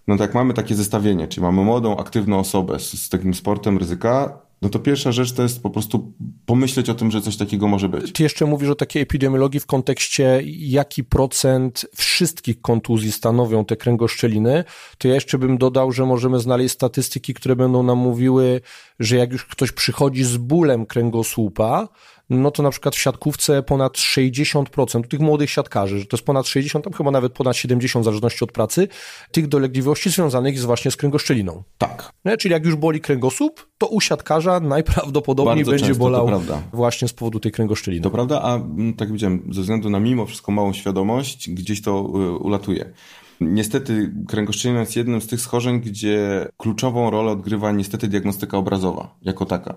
No 0.07 0.17
tak 0.17 0.33
mamy 0.33 0.53
takie 0.53 0.75
zestawienie, 0.75 1.27
czyli 1.27 1.43
mamy 1.43 1.63
młodą, 1.63 1.97
aktywną 1.97 2.39
osobę 2.39 2.79
z, 2.79 3.01
z 3.01 3.09
takim 3.09 3.33
sportem 3.33 3.77
ryzyka, 3.77 4.39
no 4.61 4.69
to 4.69 4.79
pierwsza 4.79 5.11
rzecz 5.11 5.33
to 5.33 5.43
jest 5.43 5.63
po 5.63 5.69
prostu 5.69 6.13
pomyśleć 6.45 6.89
o 6.89 6.93
tym, 6.93 7.11
że 7.11 7.21
coś 7.21 7.37
takiego 7.37 7.67
może 7.67 7.89
być. 7.89 8.13
Ty 8.13 8.23
jeszcze 8.23 8.45
mówisz 8.45 8.69
o 8.69 8.75
takiej 8.75 9.01
epidemiologii 9.01 9.59
w 9.59 9.65
kontekście, 9.65 10.41
jaki 10.45 11.03
procent 11.03 11.85
wszystkich 11.95 12.61
kontuzji 12.61 13.11
stanowią 13.11 13.65
te 13.65 13.75
kręgoszczeliny, 13.75 14.63
to 14.97 15.07
ja 15.07 15.13
jeszcze 15.13 15.37
bym 15.37 15.57
dodał, 15.57 15.91
że 15.91 16.05
możemy 16.05 16.39
znaleźć 16.39 16.73
statystyki, 16.73 17.33
które 17.33 17.55
będą 17.55 17.83
nam 17.83 17.97
mówiły, 17.97 18.61
że 18.99 19.15
jak 19.15 19.31
już 19.31 19.45
ktoś 19.45 19.71
przychodzi 19.71 20.23
z 20.23 20.37
bólem 20.37 20.85
kręgosłupa, 20.85 21.87
no 22.29 22.51
to 22.51 22.63
na 22.63 22.69
przykład 22.69 22.95
w 22.95 22.99
siatkówce 22.99 23.63
ponad 23.63 23.93
60% 23.93 25.07
tych 25.07 25.19
młodych 25.19 25.49
siatkarzy, 25.49 25.99
że 25.99 26.05
to 26.05 26.17
jest 26.17 26.25
ponad 26.25 26.47
60, 26.47 26.85
tam 26.85 26.93
chyba 26.93 27.11
nawet 27.11 27.33
ponad 27.33 27.57
70 27.57 28.03
w 28.03 28.05
zależności 28.05 28.43
od 28.43 28.51
pracy, 28.51 28.87
tych 29.31 29.47
dolegliwości 29.47 30.09
związanych 30.09 30.53
jest 30.53 30.65
właśnie 30.65 30.91
z 30.91 30.95
kręgoszczeliną. 30.95 31.63
Tak. 31.77 32.11
Nie? 32.25 32.37
Czyli 32.37 32.53
jak 32.53 32.65
już 32.65 32.75
boli 32.75 33.01
kręgosłup, 33.01 33.67
to 33.77 33.87
u 33.87 34.01
siatkarza 34.01 34.59
najprawdopodobniej 34.59 35.55
Bardzo 35.55 35.71
będzie 35.71 35.87
często, 35.87 36.03
bolał 36.03 36.29
właśnie 36.73 37.07
z 37.07 37.13
powodu 37.13 37.39
tej 37.39 37.51
kręgoszczeliny. 37.51 38.03
To 38.03 38.09
prawda, 38.09 38.41
a 38.41 38.55
mm, 38.55 38.93
tak 38.93 38.99
jak 38.99 39.09
powiedziałem, 39.09 39.49
ze 39.51 39.61
względu 39.61 39.89
na 39.89 39.99
mimo 39.99 40.25
wszystko 40.25 40.51
małą 40.51 40.73
świadomość, 40.73 41.49
gdzieś 41.49 41.81
to 41.81 41.91
y, 41.91 42.37
ulatuje. 42.37 42.93
Niestety 43.41 44.13
kręgoszczelina 44.27 44.79
jest 44.79 44.95
jednym 44.95 45.21
z 45.21 45.27
tych 45.27 45.41
schorzeń, 45.41 45.79
gdzie 45.81 46.47
kluczową 46.57 47.09
rolę 47.09 47.31
odgrywa 47.31 47.71
niestety 47.71 48.07
diagnostyka 48.07 48.57
obrazowa 48.57 49.15
jako 49.21 49.45
taka. 49.45 49.75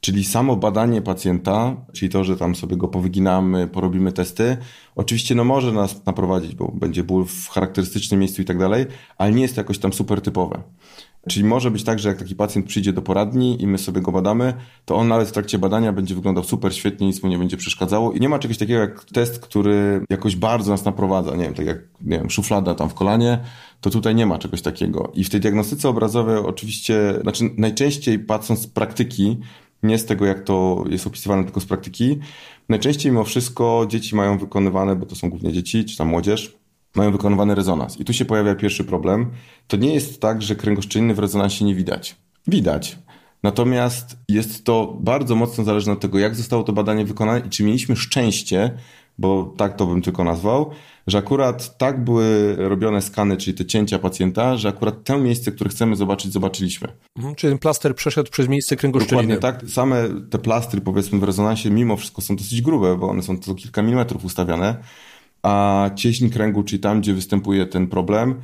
Czyli 0.00 0.24
samo 0.24 0.56
badanie 0.56 1.02
pacjenta, 1.02 1.76
czyli 1.92 2.12
to, 2.12 2.24
że 2.24 2.36
tam 2.36 2.54
sobie 2.54 2.76
go 2.76 2.88
powyginamy, 2.88 3.68
porobimy 3.68 4.12
testy, 4.12 4.56
oczywiście 4.94 5.34
no 5.34 5.44
może 5.44 5.72
nas 5.72 6.06
naprowadzić, 6.06 6.54
bo 6.54 6.68
będzie 6.74 7.04
ból 7.04 7.24
w 7.26 7.48
charakterystycznym 7.48 8.20
miejscu 8.20 8.42
i 8.42 8.44
tak 8.44 8.58
dalej, 8.58 8.86
ale 9.18 9.32
nie 9.32 9.42
jest 9.42 9.54
to 9.54 9.60
jakoś 9.60 9.78
tam 9.78 9.92
super 9.92 10.20
typowe. 10.20 10.62
Czyli 11.28 11.44
może 11.44 11.70
być 11.70 11.84
tak, 11.84 11.98
że 11.98 12.08
jak 12.08 12.18
taki 12.18 12.34
pacjent 12.34 12.66
przyjdzie 12.66 12.92
do 12.92 13.02
poradni 13.02 13.62
i 13.62 13.66
my 13.66 13.78
sobie 13.78 14.00
go 14.00 14.12
badamy, 14.12 14.54
to 14.84 14.96
on 14.96 15.08
nawet 15.08 15.28
w 15.28 15.32
trakcie 15.32 15.58
badania 15.58 15.92
będzie 15.92 16.14
wyglądał 16.14 16.44
super 16.44 16.74
świetnie, 16.74 17.06
nic 17.06 17.22
mu 17.22 17.28
nie 17.28 17.38
będzie 17.38 17.56
przeszkadzało. 17.56 18.12
I 18.12 18.20
nie 18.20 18.28
ma 18.28 18.38
czegoś 18.38 18.58
takiego 18.58 18.80
jak 18.80 19.04
test, 19.04 19.38
który 19.38 20.04
jakoś 20.10 20.36
bardzo 20.36 20.70
nas 20.70 20.84
naprowadza. 20.84 21.36
Nie 21.36 21.44
wiem, 21.44 21.54
tak 21.54 21.66
jak 21.66 21.78
nie 22.00 22.18
wiem, 22.18 22.30
szuflada 22.30 22.74
tam 22.74 22.88
w 22.88 22.94
kolanie, 22.94 23.38
to 23.80 23.90
tutaj 23.90 24.14
nie 24.14 24.26
ma 24.26 24.38
czegoś 24.38 24.62
takiego. 24.62 25.12
I 25.14 25.24
w 25.24 25.30
tej 25.30 25.40
diagnostyce 25.40 25.88
obrazowej 25.88 26.36
oczywiście, 26.36 27.14
znaczy 27.22 27.50
najczęściej 27.56 28.18
patrząc 28.18 28.60
z 28.60 28.66
praktyki, 28.66 29.38
nie 29.82 29.98
z 29.98 30.04
tego, 30.04 30.26
jak 30.26 30.44
to 30.44 30.84
jest 30.90 31.06
opisywane, 31.06 31.44
tylko 31.44 31.60
z 31.60 31.66
praktyki. 31.66 32.18
Najczęściej 32.68 33.12
mimo 33.12 33.24
wszystko 33.24 33.86
dzieci 33.88 34.16
mają 34.16 34.38
wykonywane, 34.38 34.96
bo 34.96 35.06
to 35.06 35.14
są 35.14 35.30
głównie 35.30 35.52
dzieci, 35.52 35.84
czy 35.84 35.96
tam 35.96 36.08
młodzież, 36.08 36.61
mają 36.96 37.12
wykonywany 37.12 37.54
rezonans. 37.54 38.00
I 38.00 38.04
tu 38.04 38.12
się 38.12 38.24
pojawia 38.24 38.54
pierwszy 38.54 38.84
problem. 38.84 39.30
To 39.66 39.76
nie 39.76 39.94
jest 39.94 40.20
tak, 40.20 40.42
że 40.42 40.56
kręgoszczeliny 40.56 41.14
w 41.14 41.18
rezonansie 41.18 41.64
nie 41.64 41.74
widać. 41.74 42.16
Widać. 42.46 42.98
Natomiast 43.42 44.16
jest 44.28 44.64
to 44.64 44.98
bardzo 45.00 45.34
mocno 45.34 45.64
zależne 45.64 45.92
od 45.92 46.00
tego, 46.00 46.18
jak 46.18 46.34
zostało 46.34 46.62
to 46.62 46.72
badanie 46.72 47.04
wykonane 47.04 47.40
i 47.40 47.50
czy 47.50 47.64
mieliśmy 47.64 47.96
szczęście, 47.96 48.70
bo 49.18 49.54
tak 49.56 49.76
to 49.76 49.86
bym 49.86 50.02
tylko 50.02 50.24
nazwał, 50.24 50.70
że 51.06 51.18
akurat 51.18 51.78
tak 51.78 52.04
były 52.04 52.56
robione 52.58 53.02
skany, 53.02 53.36
czyli 53.36 53.56
te 53.56 53.64
cięcia 53.64 53.98
pacjenta, 53.98 54.56
że 54.56 54.68
akurat 54.68 55.04
to 55.04 55.18
miejsce, 55.18 55.52
które 55.52 55.70
chcemy 55.70 55.96
zobaczyć, 55.96 56.32
zobaczyliśmy. 56.32 56.88
Mhm, 57.16 57.34
czyli 57.34 57.50
ten 57.50 57.58
plaster 57.58 57.94
przeszedł 57.94 58.30
przez 58.30 58.48
miejsce 58.48 58.76
kręgoszczeliny. 58.76 59.34
Dokładnie 59.34 59.60
tak. 59.60 59.70
Same 59.70 60.08
te 60.30 60.38
plastry, 60.38 60.80
powiedzmy, 60.80 61.18
w 61.18 61.22
rezonansie 61.22 61.70
mimo 61.70 61.96
wszystko 61.96 62.22
są 62.22 62.36
dosyć 62.36 62.62
grube, 62.62 62.96
bo 62.96 63.08
one 63.08 63.22
są 63.22 63.38
to 63.38 63.54
kilka 63.54 63.82
milimetrów 63.82 64.24
ustawiane 64.24 64.76
a 65.42 65.90
cieśń 65.96 66.28
kręgu, 66.28 66.62
czyli 66.62 66.80
tam, 66.80 67.00
gdzie 67.00 67.14
występuje 67.14 67.66
ten 67.66 67.86
problem, 67.86 68.34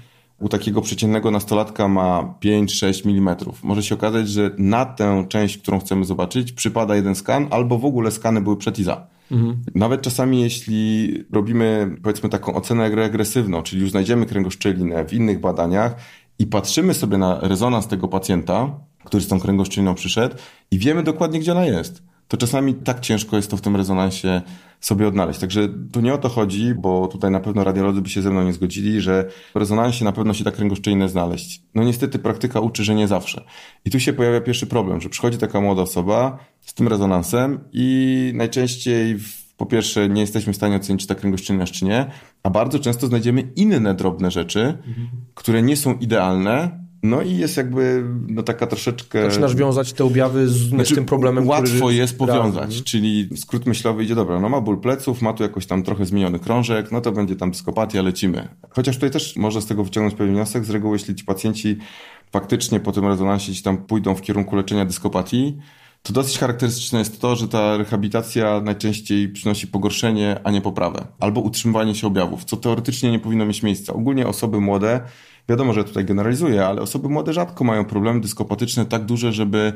u 0.41 0.49
takiego 0.49 0.83
przeciętnego 0.83 1.31
nastolatka 1.31 1.89
ma 1.89 2.35
5-6 2.45 3.09
mm. 3.09 3.37
Może 3.63 3.83
się 3.83 3.95
okazać, 3.95 4.29
że 4.29 4.51
na 4.59 4.85
tę 4.85 5.25
część, 5.29 5.59
którą 5.59 5.81
chcemy 5.81 6.05
zobaczyć, 6.05 6.53
przypada 6.53 6.97
jeden 6.97 7.15
skan, 7.15 7.47
albo 7.51 7.79
w 7.79 7.85
ogóle 7.85 8.11
skany 8.11 8.41
były 8.41 8.57
przed 8.57 8.79
i 8.79 8.85
za. 8.85 9.07
Mhm. 9.31 9.57
Nawet 9.75 10.03
czasami, 10.03 10.41
jeśli 10.41 11.13
robimy, 11.33 11.97
powiedzmy, 12.03 12.29
taką 12.29 12.55
ocenę 12.55 12.89
regresywną, 12.89 13.63
czyli 13.63 13.83
już 13.83 13.91
znajdziemy 13.91 14.27
kręgoszczelinę 14.27 15.05
w 15.05 15.13
innych 15.13 15.41
badaniach 15.41 15.95
i 16.39 16.47
patrzymy 16.47 16.95
sobie 16.95 17.19
na 17.19 17.41
rezonans 17.41 17.87
tego 17.87 18.09
pacjenta, 18.09 18.71
który 19.05 19.23
z 19.23 19.29
tą 19.29 19.41
kręgoszczeliną 19.41 19.95
przyszedł 19.95 20.37
i 20.71 20.79
wiemy 20.79 21.03
dokładnie, 21.03 21.41
gdzie 21.41 21.53
ona 21.53 21.67
jest, 21.67 22.03
to 22.29 22.37
czasami 22.37 22.75
tak 22.75 23.01
ciężko 23.01 23.37
jest 23.37 23.51
to 23.51 23.57
w 23.57 23.61
tym 23.61 23.77
rezonansie 23.77 24.43
sobie 24.81 25.09
odnaleźć. 25.09 25.41
Także 25.41 25.69
tu 25.93 26.01
nie 26.01 26.15
o 26.15 26.19
to 26.19 26.29
chodzi, 26.29 26.75
bo 26.75 27.07
tutaj 27.07 27.31
na 27.31 27.41
pewno 27.41 27.65
radiolodzy 27.65 28.01
by 28.01 28.09
się 28.09 28.23
ze 28.23 28.31
mną 28.31 28.45
nie 28.45 28.53
zgodzili, 28.53 29.01
że 29.01 29.29
w 29.55 29.59
rezonansie 29.59 30.05
na 30.05 30.13
pewno 30.13 30.35
się 30.35 30.45
tak 30.45 30.55
kręgoszczeliny 30.55 31.09
znaleźć. 31.09 31.63
No 31.75 31.85
niestety 31.85 32.19
praktyka 32.19 32.61
uczy, 32.61 32.85
że 32.85 32.95
nie 32.95 33.09
zawsze. 33.09 33.45
I 33.85 33.91
tu 33.91 34.01
się 34.01 34.13
pojawia 34.13 34.41
pierwszy 34.41 34.67
problem, 34.67 35.01
że 35.01 35.09
przychodzi 35.09 35.39
taka 35.39 35.61
młoda 35.61 35.83
osoba 35.83 36.39
z 36.61 36.75
tym 36.75 36.89
rezonansem 36.89 37.61
i 37.73 38.33
najczęściej 38.35 39.17
po 39.57 39.67
pierwsze 39.67 40.09
nie 40.09 40.21
jesteśmy 40.21 40.53
w 40.53 40.57
stanie 40.57 40.77
ocenić, 40.77 41.03
czy 41.03 41.09
ta 41.09 41.15
kręgoszczelina 41.15 41.67
czy 41.67 41.85
nie, 41.85 42.11
a 42.43 42.51
bardzo 42.51 42.79
często 42.79 43.07
znajdziemy 43.07 43.53
inne 43.57 43.95
drobne 43.95 44.31
rzeczy, 44.31 44.61
mhm. 44.61 45.09
które 45.35 45.63
nie 45.63 45.77
są 45.77 45.95
idealne, 45.95 46.88
no 47.03 47.23
i 47.23 47.37
jest 47.37 47.57
jakby 47.57 48.05
no 48.29 48.43
taka 48.43 48.67
troszeczkę... 48.67 49.23
Zaczynasz 49.31 49.55
wiązać 49.55 49.93
te 49.93 50.05
objawy 50.05 50.49
z, 50.49 50.53
znaczy, 50.53 50.93
z 50.93 50.95
tym 50.95 51.05
problemem, 51.05 51.49
Łatwo 51.49 51.77
który... 51.77 51.95
jest 51.95 52.19
powiązać, 52.19 52.83
czyli 52.83 53.29
skrót 53.37 53.67
myślowy 53.67 54.05
idzie, 54.05 54.15
dobra, 54.15 54.41
no 54.41 54.49
ma 54.49 54.61
ból 54.61 54.81
pleców, 54.81 55.23
ma 55.23 55.33
tu 55.33 55.43
jakoś 55.43 55.67
tam 55.67 55.83
trochę 55.83 56.07
zmieniony 56.07 56.39
krążek, 56.39 56.93
no 56.93 57.01
to 57.01 57.13
będzie 57.13 57.37
tam 57.37 57.51
dyskopatia, 57.51 58.03
lecimy. 58.03 58.49
Chociaż 58.71 58.95
tutaj 58.97 59.11
też 59.11 59.37
można 59.37 59.61
z 59.61 59.67
tego 59.67 59.85
wyciągnąć 59.85 60.15
pewien 60.15 60.35
wniosek, 60.35 60.65
z 60.65 60.71
reguły 60.71 60.97
jeśli 60.97 61.15
ci 61.15 61.25
pacjenci 61.25 61.79
faktycznie 62.33 62.81
po 62.81 62.93
tym 62.93 63.07
rezonansie 63.07 63.55
ci 63.55 63.63
tam 63.63 63.79
pójdą 63.79 64.15
w 64.15 64.23
kierunku 64.23 64.57
leczenia 64.57 64.85
dyskopatii, 64.85 65.59
to 66.03 66.13
dosyć 66.13 66.39
charakterystyczne 66.39 66.99
jest 66.99 67.21
to, 67.21 67.37
że 67.37 67.49
ta 67.49 67.77
rehabilitacja 67.77 68.61
najczęściej 68.61 69.29
przynosi 69.29 69.67
pogorszenie, 69.67 70.41
a 70.45 70.51
nie 70.51 70.61
poprawę. 70.61 71.07
Albo 71.21 71.41
utrzymywanie 71.41 71.95
się 71.95 72.07
objawów, 72.07 72.45
co 72.45 72.57
teoretycznie 72.57 73.11
nie 73.11 73.19
powinno 73.19 73.47
mieć 73.47 73.63
miejsca. 73.63 73.93
Ogólnie 73.93 74.27
osoby 74.27 74.61
młode 74.61 75.01
Wiadomo, 75.49 75.73
że 75.73 75.85
tutaj 75.85 76.05
generalizuję, 76.05 76.67
ale 76.67 76.83
osoby 76.83 77.09
młode 77.09 77.33
rzadko 77.33 77.65
mają 77.65 77.85
problemy 77.85 78.21
dyskopatyczne 78.21 78.87
tak 78.87 79.05
duże, 79.05 79.33
żeby 79.33 79.73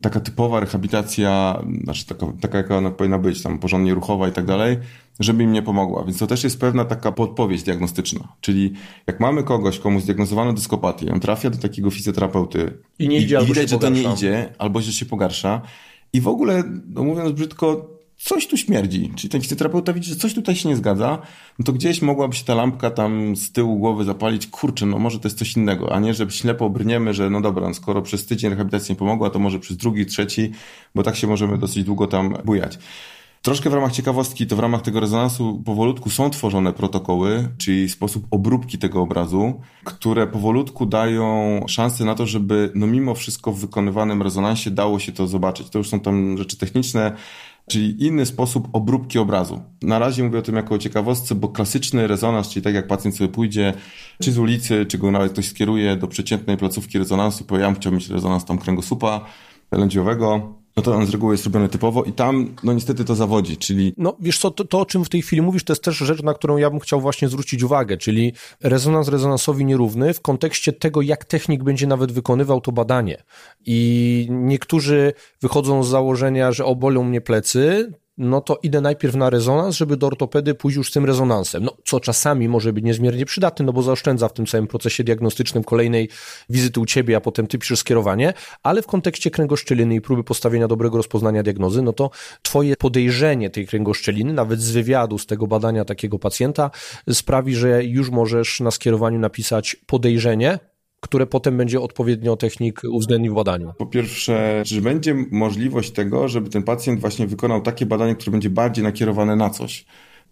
taka 0.00 0.20
typowa 0.20 0.60
rehabilitacja, 0.60 1.62
znaczy 1.84 2.06
taka, 2.06 2.26
taka 2.40 2.58
jaka 2.58 2.76
ona 2.76 2.90
powinna 2.90 3.18
być, 3.18 3.42
tam 3.42 3.58
porządnie 3.58 3.94
ruchowa 3.94 4.28
i 4.28 4.32
tak 4.32 4.44
dalej, 4.44 4.76
żeby 5.20 5.42
im 5.42 5.52
nie 5.52 5.62
pomogła. 5.62 6.04
Więc 6.04 6.18
to 6.18 6.26
też 6.26 6.44
jest 6.44 6.60
pewna 6.60 6.84
taka 6.84 7.12
podpowiedź 7.12 7.62
diagnostyczna. 7.62 8.28
Czyli 8.40 8.72
jak 9.06 9.20
mamy 9.20 9.42
kogoś, 9.42 9.78
komu 9.78 10.00
zdiagnozowano 10.00 10.52
dyskopatię, 10.52 11.12
on 11.12 11.20
trafia 11.20 11.50
do 11.50 11.58
takiego 11.58 11.90
fizjoterapeuty 11.90 12.78
i 12.98 13.08
nie 13.08 13.18
idzie, 13.18 13.38
i 13.42 13.46
widać, 13.46 13.70
że 13.70 13.78
to 13.78 13.88
nie 13.88 14.02
idzie, 14.02 14.54
albo 14.58 14.80
że 14.80 14.92
się 14.92 15.06
pogarsza 15.06 15.62
i 16.12 16.20
w 16.20 16.28
ogóle, 16.28 16.64
no 16.86 17.04
mówiąc 17.04 17.32
brzydko, 17.32 17.95
coś 18.16 18.46
tu 18.46 18.56
śmierdzi. 18.56 19.12
Czyli 19.16 19.30
ten 19.30 19.40
fizjoterapeuta 19.40 19.92
widzi, 19.92 20.10
że 20.10 20.16
coś 20.16 20.34
tutaj 20.34 20.56
się 20.56 20.68
nie 20.68 20.76
zgadza, 20.76 21.18
no 21.58 21.64
to 21.64 21.72
gdzieś 21.72 22.02
mogłaby 22.02 22.34
się 22.34 22.44
ta 22.44 22.54
lampka 22.54 22.90
tam 22.90 23.36
z 23.36 23.52
tyłu 23.52 23.78
głowy 23.78 24.04
zapalić, 24.04 24.46
kurczę, 24.46 24.86
no 24.86 24.98
może 24.98 25.20
to 25.20 25.28
jest 25.28 25.38
coś 25.38 25.56
innego, 25.56 25.94
a 25.94 26.00
nie, 26.00 26.14
że 26.14 26.30
ślepo 26.30 26.70
brniemy, 26.70 27.14
że 27.14 27.30
no 27.30 27.40
dobra, 27.40 27.68
no 27.68 27.74
skoro 27.74 28.02
przez 28.02 28.26
tydzień 28.26 28.50
rehabilitacja 28.50 28.92
nie 28.92 28.98
pomogła, 28.98 29.30
to 29.30 29.38
może 29.38 29.58
przez 29.58 29.76
drugi, 29.76 30.06
trzeci, 30.06 30.50
bo 30.94 31.02
tak 31.02 31.16
się 31.16 31.26
możemy 31.26 31.58
dosyć 31.58 31.84
długo 31.84 32.06
tam 32.06 32.36
bujać. 32.44 32.78
Troszkę 33.42 33.70
w 33.70 33.74
ramach 33.74 33.92
ciekawostki, 33.92 34.46
to 34.46 34.56
w 34.56 34.58
ramach 34.58 34.82
tego 34.82 35.00
rezonansu 35.00 35.62
powolutku 35.64 36.10
są 36.10 36.30
tworzone 36.30 36.72
protokoły, 36.72 37.48
czyli 37.58 37.88
sposób 37.88 38.26
obróbki 38.30 38.78
tego 38.78 39.02
obrazu, 39.02 39.60
które 39.84 40.26
powolutku 40.26 40.86
dają 40.86 41.60
szansę 41.68 42.04
na 42.04 42.14
to, 42.14 42.26
żeby 42.26 42.72
no 42.74 42.86
mimo 42.86 43.14
wszystko 43.14 43.52
w 43.52 43.60
wykonywanym 43.60 44.22
rezonansie 44.22 44.70
dało 44.70 44.98
się 44.98 45.12
to 45.12 45.26
zobaczyć. 45.26 45.70
To 45.70 45.78
już 45.78 45.88
są 45.88 46.00
tam 46.00 46.38
rzeczy 46.38 46.56
techniczne, 46.56 47.12
czyli 47.70 48.04
inny 48.06 48.26
sposób 48.26 48.68
obróbki 48.72 49.18
obrazu. 49.18 49.62
Na 49.82 49.98
razie 49.98 50.24
mówię 50.24 50.38
o 50.38 50.42
tym 50.42 50.56
jako 50.56 50.74
o 50.74 50.78
ciekawostce, 50.78 51.34
bo 51.34 51.48
klasyczny 51.48 52.06
rezonans, 52.06 52.48
czyli 52.48 52.62
tak 52.62 52.74
jak 52.74 52.86
pacjent 52.86 53.16
sobie 53.16 53.28
pójdzie, 53.28 53.74
czy 54.22 54.32
z 54.32 54.38
ulicy, 54.38 54.86
czy 54.86 54.98
go 54.98 55.10
nawet 55.10 55.32
ktoś 55.32 55.48
skieruje 55.48 55.96
do 55.96 56.08
przeciętnej 56.08 56.56
placówki 56.56 56.98
rezonansu, 56.98 57.44
powie, 57.44 57.62
ja 57.62 57.74
chciał 57.74 57.92
mieć 57.92 58.08
rezonans 58.08 58.44
tam 58.44 58.58
kręgosłupa 58.58 59.24
lędźwiowego, 59.72 60.54
no 60.76 60.82
to 60.82 60.94
on 60.94 61.06
z 61.06 61.10
reguły 61.10 61.34
jest 61.34 61.44
robiony 61.44 61.68
typowo 61.68 62.04
i 62.04 62.12
tam, 62.12 62.54
no 62.62 62.72
niestety 62.72 63.04
to 63.04 63.14
zawodzi, 63.14 63.56
czyli... 63.56 63.94
No 63.96 64.16
wiesz 64.20 64.38
co, 64.38 64.50
to, 64.50 64.64
to, 64.64 64.80
o 64.80 64.86
czym 64.86 65.04
w 65.04 65.08
tej 65.08 65.22
chwili 65.22 65.42
mówisz, 65.42 65.64
to 65.64 65.72
jest 65.72 65.84
też 65.84 65.96
rzecz, 65.96 66.22
na 66.22 66.34
którą 66.34 66.56
ja 66.56 66.70
bym 66.70 66.80
chciał 66.80 67.00
właśnie 67.00 67.28
zwrócić 67.28 67.62
uwagę, 67.62 67.96
czyli 67.96 68.32
rezonans 68.62 69.08
rezonansowi 69.08 69.64
nierówny 69.64 70.14
w 70.14 70.20
kontekście 70.20 70.72
tego, 70.72 71.02
jak 71.02 71.24
technik 71.24 71.64
będzie 71.64 71.86
nawet 71.86 72.12
wykonywał 72.12 72.60
to 72.60 72.72
badanie. 72.72 73.22
I 73.66 74.28
niektórzy 74.30 75.12
wychodzą 75.40 75.82
z 75.82 75.88
założenia, 75.88 76.52
że 76.52 76.64
obolą 76.64 77.04
mnie 77.04 77.20
plecy, 77.20 77.92
no 78.18 78.40
to 78.40 78.58
idę 78.62 78.80
najpierw 78.80 79.14
na 79.14 79.30
rezonans, 79.30 79.76
żeby 79.76 79.96
do 79.96 80.06
ortopedy 80.06 80.54
pójść 80.54 80.76
już 80.76 80.90
z 80.90 80.92
tym 80.92 81.04
rezonansem. 81.04 81.64
No, 81.64 81.76
co 81.84 82.00
czasami 82.00 82.48
może 82.48 82.72
być 82.72 82.84
niezmiernie 82.84 83.26
przydatne, 83.26 83.64
no 83.64 83.72
bo 83.72 83.82
zaoszczędza 83.82 84.28
w 84.28 84.32
tym 84.32 84.46
całym 84.46 84.66
procesie 84.66 85.04
diagnostycznym 85.04 85.64
kolejnej 85.64 86.08
wizyty 86.50 86.80
u 86.80 86.86
ciebie, 86.86 87.16
a 87.16 87.20
potem 87.20 87.46
ty 87.46 87.58
piszesz 87.58 87.78
skierowanie, 87.78 88.32
ale 88.62 88.82
w 88.82 88.86
kontekście 88.86 89.30
kręgoszczeliny 89.30 89.94
i 89.94 90.00
próby 90.00 90.24
postawienia 90.24 90.68
dobrego 90.68 90.96
rozpoznania 90.96 91.42
diagnozy, 91.42 91.82
no 91.82 91.92
to 91.92 92.10
twoje 92.42 92.76
podejrzenie 92.76 93.50
tej 93.50 93.66
kręgoszczeliny, 93.66 94.32
nawet 94.32 94.60
z 94.60 94.70
wywiadu, 94.70 95.18
z 95.18 95.26
tego 95.26 95.46
badania 95.46 95.84
takiego 95.84 96.18
pacjenta, 96.18 96.70
sprawi, 97.12 97.54
że 97.54 97.84
już 97.84 98.10
możesz 98.10 98.60
na 98.60 98.70
skierowaniu 98.70 99.18
napisać 99.18 99.76
podejrzenie, 99.86 100.58
które 101.06 101.26
potem 101.26 101.56
będzie 101.56 101.80
odpowiednio 101.80 102.36
technik 102.36 102.80
uwzględnił 102.90 103.32
w 103.32 103.36
badaniu? 103.36 103.72
Po 103.78 103.86
pierwsze, 103.86 104.62
czy 104.66 104.82
będzie 104.82 105.14
możliwość 105.30 105.90
tego, 105.90 106.28
żeby 106.28 106.50
ten 106.50 106.62
pacjent 106.62 107.00
właśnie 107.00 107.26
wykonał 107.26 107.62
takie 107.62 107.86
badanie, 107.86 108.14
które 108.14 108.32
będzie 108.32 108.50
bardziej 108.50 108.84
nakierowane 108.84 109.36
na 109.36 109.50
coś? 109.50 109.84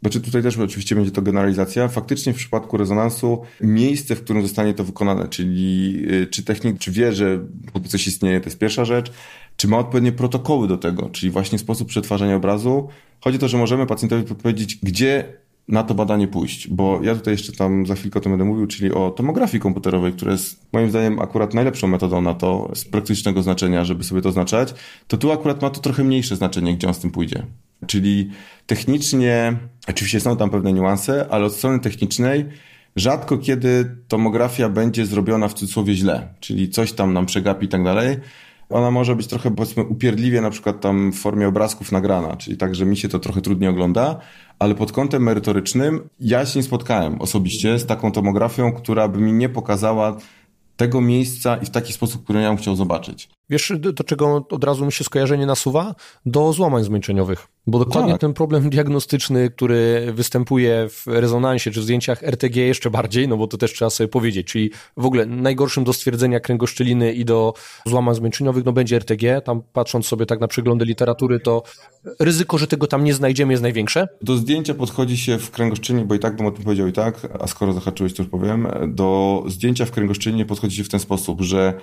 Znaczy 0.03 0.21
tutaj 0.21 0.43
też 0.43 0.59
oczywiście 0.59 0.95
będzie 0.95 1.11
to 1.11 1.23
generalizacja. 1.23 1.89
Faktycznie 1.89 2.33
w 2.33 2.37
przypadku 2.37 2.77
rezonansu 2.77 3.43
miejsce, 3.61 4.17
w 4.17 4.25
którym 4.25 4.43
zostanie 4.43 4.75
to 4.75 4.85
wykonane, 4.85 5.29
czyli 5.29 6.03
y, 6.13 6.27
czy 6.27 6.45
technik, 6.45 6.79
czy 6.79 6.93
wie, 6.93 7.13
że 7.13 7.41
coś 7.89 8.07
istnieje, 8.07 8.41
to 8.41 8.47
jest 8.47 8.59
pierwsza 8.59 8.85
rzecz, 8.85 9.13
czy 9.57 9.69
ma 9.69 9.79
odpowiednie 9.79 10.13
protokoły 10.13 10.69
do 10.69 10.77
tego, 10.77 11.11
czyli 11.11 11.33
właśnie 11.33 11.59
sposób 11.59 11.89
przetwarzania 11.89 12.37
obrazu. 12.37 12.89
Chodzi 13.21 13.37
o 13.37 13.41
to, 13.41 13.49
że 13.49 13.59
możemy 13.59 13.87
pacjentowi 13.87 14.35
powiedzieć, 14.35 14.79
gdzie 14.83 15.44
na 15.69 15.83
to 15.83 15.95
badanie 15.95 16.29
pójść, 16.29 16.69
bo 16.69 17.01
ja 17.03 17.15
tutaj 17.15 17.35
jeszcze 17.35 17.53
tam 17.53 17.87
za 17.87 17.95
chwilkę 17.95 18.19
o 18.19 18.23
tym 18.23 18.33
będę 18.33 18.45
mówił, 18.45 18.67
czyli 18.67 18.93
o 18.93 19.11
tomografii 19.11 19.61
komputerowej, 19.61 20.13
która 20.13 20.33
jest 20.33 20.73
moim 20.73 20.91
zdaniem 20.91 21.19
akurat 21.19 21.55
najlepszą 21.55 21.87
metodą 21.87 22.21
na 22.21 22.35
to 22.35 22.71
z 22.75 22.85
praktycznego 22.85 23.43
znaczenia, 23.43 23.85
żeby 23.85 24.05
sobie 24.05 24.23
to 24.23 24.29
oznaczać, 24.29 24.75
to 25.09 25.17
tu 25.17 25.33
akurat 25.33 25.63
ma 25.63 25.71
to 25.71 25.81
trochę 25.81 26.05
mniejsze 26.05 26.37
znaczenie, 26.37 26.77
gdzie 26.77 26.89
on 26.89 26.95
z 26.95 26.99
tym 26.99 27.11
pójdzie. 27.11 27.43
Czyli 27.87 28.31
technicznie, 28.67 29.57
oczywiście 29.89 30.21
są 30.21 30.37
tam 30.37 30.51
pewne 30.51 30.73
niuanse, 30.73 31.27
ale 31.31 31.45
od 31.45 31.55
strony 31.55 31.81
technicznej 31.81 32.45
rzadko 32.97 33.39
kiedy 33.39 33.97
tomografia 34.09 34.69
będzie 34.69 35.07
zrobiona 35.07 35.49
w 35.49 35.55
cudzysłowie 35.55 35.95
źle, 35.95 36.29
czyli 36.41 36.69
coś 36.69 36.93
tam 36.93 37.13
nam 37.13 37.27
przegapi 37.27 37.67
i 37.67 37.69
tak 37.69 37.85
dalej, 37.85 38.17
ona 38.75 38.91
może 38.91 39.17
być 39.17 39.27
trochę 39.27 39.51
powiedzmy 39.51 39.83
upierdliwie 39.85 40.41
na 40.41 40.51
przykład 40.51 40.81
tam 40.81 41.13
w 41.13 41.19
formie 41.19 41.49
obrazków 41.49 41.93
nagrana, 41.93 42.37
czyli 42.37 42.57
tak, 42.57 42.75
że 42.75 42.87
mi 42.87 42.97
się 42.97 43.09
to 43.09 43.19
trochę 43.19 43.41
trudniej 43.41 43.71
ogląda, 43.71 44.19
ale 44.59 44.75
pod 44.75 44.93
kątem 44.93 45.23
merytorycznym 45.23 46.09
ja 46.21 46.47
się 46.47 46.59
nie 46.59 46.63
spotkałem 46.63 47.21
osobiście 47.21 47.79
z 47.79 47.87
taką 47.87 48.13
tomografią, 48.13 48.73
która 48.73 49.09
by 49.09 49.19
mi 49.19 49.33
nie 49.33 49.49
pokazała 49.49 50.17
tego 50.77 51.01
miejsca 51.01 51.57
i 51.57 51.67
w 51.67 51.71
taki 51.71 51.93
sposób, 51.93 52.25
który 52.25 52.41
ja 52.41 52.49
bym 52.49 52.57
chciał 52.57 52.77
zobaczyć. 52.77 53.29
Wiesz, 53.51 53.73
do 53.79 54.05
czego 54.05 54.47
od 54.51 54.65
razu 54.65 54.87
mi 54.87 54.93
się 54.93 55.05
skojarzenie 55.05 55.47
nasuwa? 55.47 55.95
Do 56.27 56.53
złamań 56.53 56.85
zmęczeniowych. 56.85 57.47
Bo 57.67 57.79
dokładnie 57.79 58.13
tak. 58.13 58.21
ten 58.21 58.35
problem 58.35 58.71
diagnostyczny, 58.71 59.51
który 59.51 60.13
występuje 60.13 60.89
w 60.91 61.07
rezonansie 61.07 61.71
czy 61.71 61.81
w 61.81 61.83
zdjęciach 61.83 62.23
RTG 62.23 62.57
jeszcze 62.57 62.91
bardziej, 62.91 63.29
no 63.29 63.37
bo 63.37 63.47
to 63.47 63.57
też 63.57 63.73
trzeba 63.73 63.91
sobie 63.91 64.09
powiedzieć, 64.09 64.47
czyli 64.47 64.71
w 64.97 65.07
ogóle 65.07 65.27
najgorszym 65.27 65.85
do 65.85 65.93
stwierdzenia 65.93 66.41
kręgoszczeliny 66.41 67.13
i 67.13 67.25
do 67.25 67.55
złamań 67.87 68.15
zmęczeniowych, 68.15 68.65
no 68.65 68.73
będzie 68.73 68.97
RTG. 68.97 69.41
Tam 69.45 69.63
patrząc 69.73 70.07
sobie 70.07 70.27
tak 70.27 70.41
na 70.41 70.49
przeglądy 70.49 70.85
literatury, 70.85 71.41
to 71.41 71.63
ryzyko, 72.21 72.59
że 72.59 72.67
tego 72.67 72.87
tam 72.87 73.05
nie 73.05 73.15
znajdziemy 73.15 73.53
jest 73.53 73.63
największe. 73.63 74.09
Do 74.23 74.37
zdjęcia 74.37 74.75
podchodzi 74.75 75.17
się 75.17 75.39
w 75.39 75.51
kręgoszczelinie, 75.51 76.05
bo 76.05 76.15
i 76.15 76.19
tak 76.19 76.37
bym 76.37 76.47
o 76.47 76.51
tym 76.51 76.65
powiedział 76.65 76.87
i 76.87 76.93
tak, 76.93 77.29
a 77.41 77.47
skoro 77.47 77.73
zahaczyłeś, 77.73 78.15
to 78.15 78.23
już 78.23 78.31
powiem. 78.31 78.69
Do 78.89 79.43
zdjęcia 79.47 79.85
w 79.85 79.91
kręgoszczelinie 79.91 80.45
podchodzi 80.45 80.77
się 80.77 80.85
w 80.85 80.89
ten 80.89 81.01
sposób, 81.01 81.41
że 81.41 81.75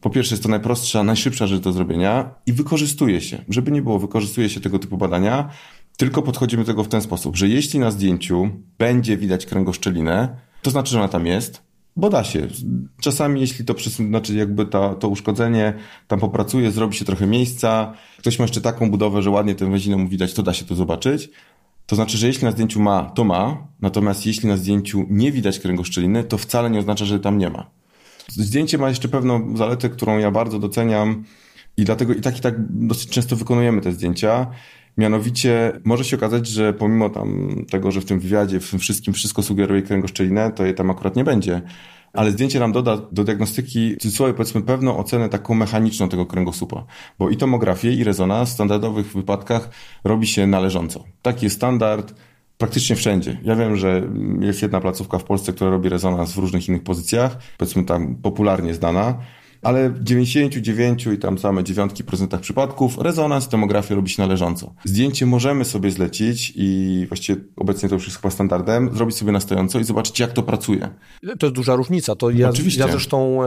po 0.00 0.10
pierwsze 0.10 0.34
jest 0.34 0.42
to 0.42 0.48
najprostsza, 0.48 1.04
najszybsza 1.04 1.46
rzecz 1.46 1.60
do 1.60 1.72
zrobienia 1.72 2.34
i 2.46 2.52
wykorzystuje 2.52 3.20
się. 3.20 3.44
Żeby 3.48 3.70
nie 3.70 3.82
było, 3.82 3.98
wykorzystuje 3.98 4.48
się 4.48 4.60
tego 4.60 4.78
typu 4.78 4.96
badania, 4.96 5.50
tylko 5.96 6.22
podchodzimy 6.22 6.62
do 6.62 6.66
tego 6.66 6.84
w 6.84 6.88
ten 6.88 7.02
sposób, 7.02 7.36
że 7.36 7.48
jeśli 7.48 7.78
na 7.78 7.90
zdjęciu 7.90 8.48
będzie 8.78 9.16
widać 9.16 9.46
kręgoszczelinę, 9.46 10.36
to 10.62 10.70
znaczy, 10.70 10.90
że 10.90 10.98
ona 10.98 11.08
tam 11.08 11.26
jest, 11.26 11.62
bo 11.96 12.10
da 12.10 12.24
się. 12.24 12.48
Czasami, 13.00 13.40
jeśli 13.40 13.64
to 13.64 13.74
znaczy 13.88 14.34
jakby 14.34 14.66
ta, 14.66 14.94
to 14.94 15.08
uszkodzenie 15.08 15.74
tam 16.08 16.20
popracuje, 16.20 16.70
zrobi 16.70 16.96
się 16.96 17.04
trochę 17.04 17.26
miejsca, 17.26 17.92
ktoś 18.18 18.38
ma 18.38 18.42
jeszcze 18.42 18.60
taką 18.60 18.90
budowę, 18.90 19.22
że 19.22 19.30
ładnie 19.30 19.54
tę 19.54 19.70
węzinę 19.70 19.96
mu 19.96 20.08
widać, 20.08 20.34
to 20.34 20.42
da 20.42 20.52
się 20.52 20.64
to 20.64 20.74
zobaczyć. 20.74 21.30
To 21.86 21.96
znaczy, 21.96 22.18
że 22.18 22.26
jeśli 22.26 22.44
na 22.44 22.50
zdjęciu 22.50 22.80
ma, 22.80 23.04
to 23.04 23.24
ma, 23.24 23.66
natomiast 23.80 24.26
jeśli 24.26 24.48
na 24.48 24.56
zdjęciu 24.56 25.06
nie 25.10 25.32
widać 25.32 25.58
kręgoszczeliny, 25.58 26.24
to 26.24 26.38
wcale 26.38 26.70
nie 26.70 26.78
oznacza, 26.78 27.04
że 27.04 27.20
tam 27.20 27.38
nie 27.38 27.50
ma. 27.50 27.79
Zdjęcie 28.32 28.78
ma 28.78 28.88
jeszcze 28.88 29.08
pewną 29.08 29.56
zaletę, 29.56 29.88
którą 29.88 30.18
ja 30.18 30.30
bardzo 30.30 30.58
doceniam 30.58 31.24
i 31.76 31.84
dlatego 31.84 32.14
i 32.14 32.20
tak 32.20 32.38
i 32.38 32.40
tak 32.40 32.54
dosyć 32.70 33.10
często 33.10 33.36
wykonujemy 33.36 33.80
te 33.80 33.92
zdjęcia. 33.92 34.46
Mianowicie 34.98 35.72
może 35.84 36.04
się 36.04 36.16
okazać, 36.16 36.46
że 36.46 36.72
pomimo 36.72 37.10
tam 37.10 37.56
tego, 37.70 37.90
że 37.90 38.00
w 38.00 38.04
tym 38.04 38.20
wywiadzie, 38.20 38.60
w 38.60 38.70
tym 38.70 38.78
wszystkim 38.78 39.14
wszystko 39.14 39.42
sugeruje 39.42 39.82
kręgoszczelinę, 39.82 40.52
to 40.52 40.64
jej 40.64 40.74
tam 40.74 40.90
akurat 40.90 41.16
nie 41.16 41.24
będzie. 41.24 41.62
Ale 42.12 42.32
zdjęcie 42.32 42.60
nam 42.60 42.72
doda 42.72 42.96
do 43.12 43.24
diagnostyki, 43.24 43.96
cudzysłowie 43.96 44.34
powiedzmy, 44.34 44.62
pewną 44.62 44.96
ocenę 44.96 45.28
taką 45.28 45.54
mechaniczną 45.54 46.08
tego 46.08 46.26
kręgosłupa. 46.26 46.84
Bo 47.18 47.30
i 47.30 47.36
tomografię, 47.36 47.92
i 47.92 48.04
rezonans 48.04 48.50
w 48.50 48.52
standardowych 48.52 49.12
wypadkach 49.12 49.70
robi 50.04 50.26
się 50.26 50.46
należąco. 50.46 51.04
Taki 51.22 51.46
jest 51.46 51.56
standard, 51.56 52.14
praktycznie 52.60 52.96
wszędzie. 52.96 53.38
Ja 53.42 53.56
wiem, 53.56 53.76
że 53.76 54.02
jest 54.40 54.62
jedna 54.62 54.80
placówka 54.80 55.18
w 55.18 55.24
Polsce, 55.24 55.52
która 55.52 55.70
robi 55.70 55.88
rezonans 55.88 56.32
w 56.32 56.38
różnych 56.38 56.68
innych 56.68 56.82
pozycjach, 56.82 57.36
powiedzmy 57.58 57.84
tam 57.84 58.14
popularnie 58.14 58.74
znana, 58.74 59.18
ale 59.62 59.90
w 59.90 60.02
99 60.02 61.06
i 61.06 61.18
tam 61.18 61.38
same 61.38 61.64
dziewiątki 61.64 62.04
procentach 62.04 62.40
przypadków 62.40 62.98
rezonans 62.98 63.48
tomografia 63.48 63.94
robi 63.94 64.10
się 64.10 64.22
należąco. 64.22 64.74
Zdjęcie 64.84 65.26
możemy 65.26 65.64
sobie 65.64 65.90
zlecić 65.90 66.52
i 66.56 67.04
właściwie 67.08 67.40
obecnie 67.56 67.88
to 67.88 67.94
już 67.94 68.04
jest 68.04 68.16
chyba 68.16 68.30
standardem, 68.30 68.94
zrobić 68.94 69.16
sobie 69.16 69.32
na 69.32 69.40
stojąco 69.40 69.80
i 69.80 69.84
zobaczyć 69.84 70.20
jak 70.20 70.32
to 70.32 70.42
pracuje. 70.42 70.88
To 71.38 71.46
jest 71.46 71.56
duża 71.56 71.74
różnica. 71.74 72.16
To 72.16 72.30
ja, 72.30 72.48
Oczywiście. 72.48 72.80
ja 72.80 72.88
zresztą 72.88 73.38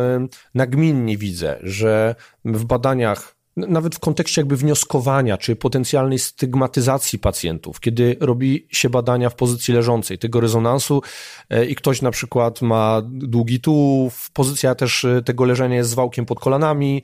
nagminnie 0.56 1.18
widzę, 1.18 1.60
że 1.64 2.16
w 2.46 2.66
badaniach 2.66 3.43
nawet 3.58 3.96
w 3.96 4.00
kontekście 4.00 4.42
jakby 4.42 4.58
wnioskowania, 4.58 5.38
czy 5.38 5.56
potencjalnej 5.56 6.20
stygmatyzacji 6.20 7.20
pacjentów, 7.20 7.80
kiedy 7.80 8.18
robi 8.20 8.68
się 8.72 8.90
badania 8.90 9.30
w 9.30 9.36
pozycji 9.36 9.74
leżącej, 9.74 10.20
tego 10.20 10.40
rezonansu 10.40 11.02
e, 11.50 11.66
i 11.66 11.76
ktoś 11.76 12.02
na 12.02 12.12
przykład 12.12 12.62
ma 12.62 13.02
długi 13.06 13.60
tułów, 13.60 14.32
pozycja 14.32 14.76
też 14.76 15.06
e, 15.06 15.22
tego 15.22 15.46
leżenia 15.46 15.76
jest 15.76 15.90
z 15.90 15.94
wałkiem 15.94 16.26
pod 16.26 16.40
kolanami, 16.40 17.04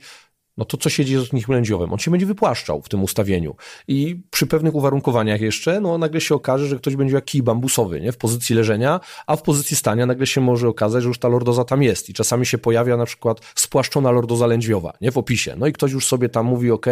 no 0.56 0.64
to 0.64 0.76
co 0.76 0.90
się 0.90 1.04
dzieje 1.04 1.20
z 1.20 1.22
odnikiem 1.22 1.54
lędźwiowym? 1.54 1.92
On 1.92 1.98
się 1.98 2.10
będzie 2.10 2.26
wypłaszczał 2.26 2.82
w 2.82 2.88
tym 2.88 3.02
ustawieniu. 3.02 3.56
I 3.88 4.20
przy 4.30 4.46
pewnych 4.46 4.74
uwarunkowaniach 4.74 5.40
jeszcze, 5.40 5.80
no 5.80 5.98
nagle 5.98 6.20
się 6.20 6.34
okaże, 6.34 6.66
że 6.66 6.76
ktoś 6.76 6.96
będzie 6.96 7.14
jak 7.14 7.24
kij 7.24 7.42
bambusowy, 7.42 8.00
nie? 8.00 8.12
W 8.12 8.16
pozycji 8.16 8.56
leżenia, 8.56 9.00
a 9.26 9.36
w 9.36 9.42
pozycji 9.42 9.76
stania 9.76 10.06
nagle 10.06 10.26
się 10.26 10.40
może 10.40 10.68
okazać, 10.68 11.02
że 11.02 11.08
już 11.08 11.18
ta 11.18 11.28
lordoza 11.28 11.64
tam 11.64 11.82
jest 11.82 12.08
i 12.08 12.14
czasami 12.14 12.46
się 12.46 12.58
pojawia 12.58 12.96
na 12.96 13.06
przykład 13.06 13.40
spłaszczona 13.54 14.10
lordoza 14.10 14.46
lędźwiowa, 14.46 14.92
nie? 15.00 15.12
W 15.12 15.18
opisie. 15.18 15.54
No 15.58 15.66
i 15.66 15.72
ktoś 15.72 15.92
już 15.92 16.06
sobie 16.06 16.28
tam 16.28 16.46
mówi, 16.46 16.70
ok, 16.70 16.86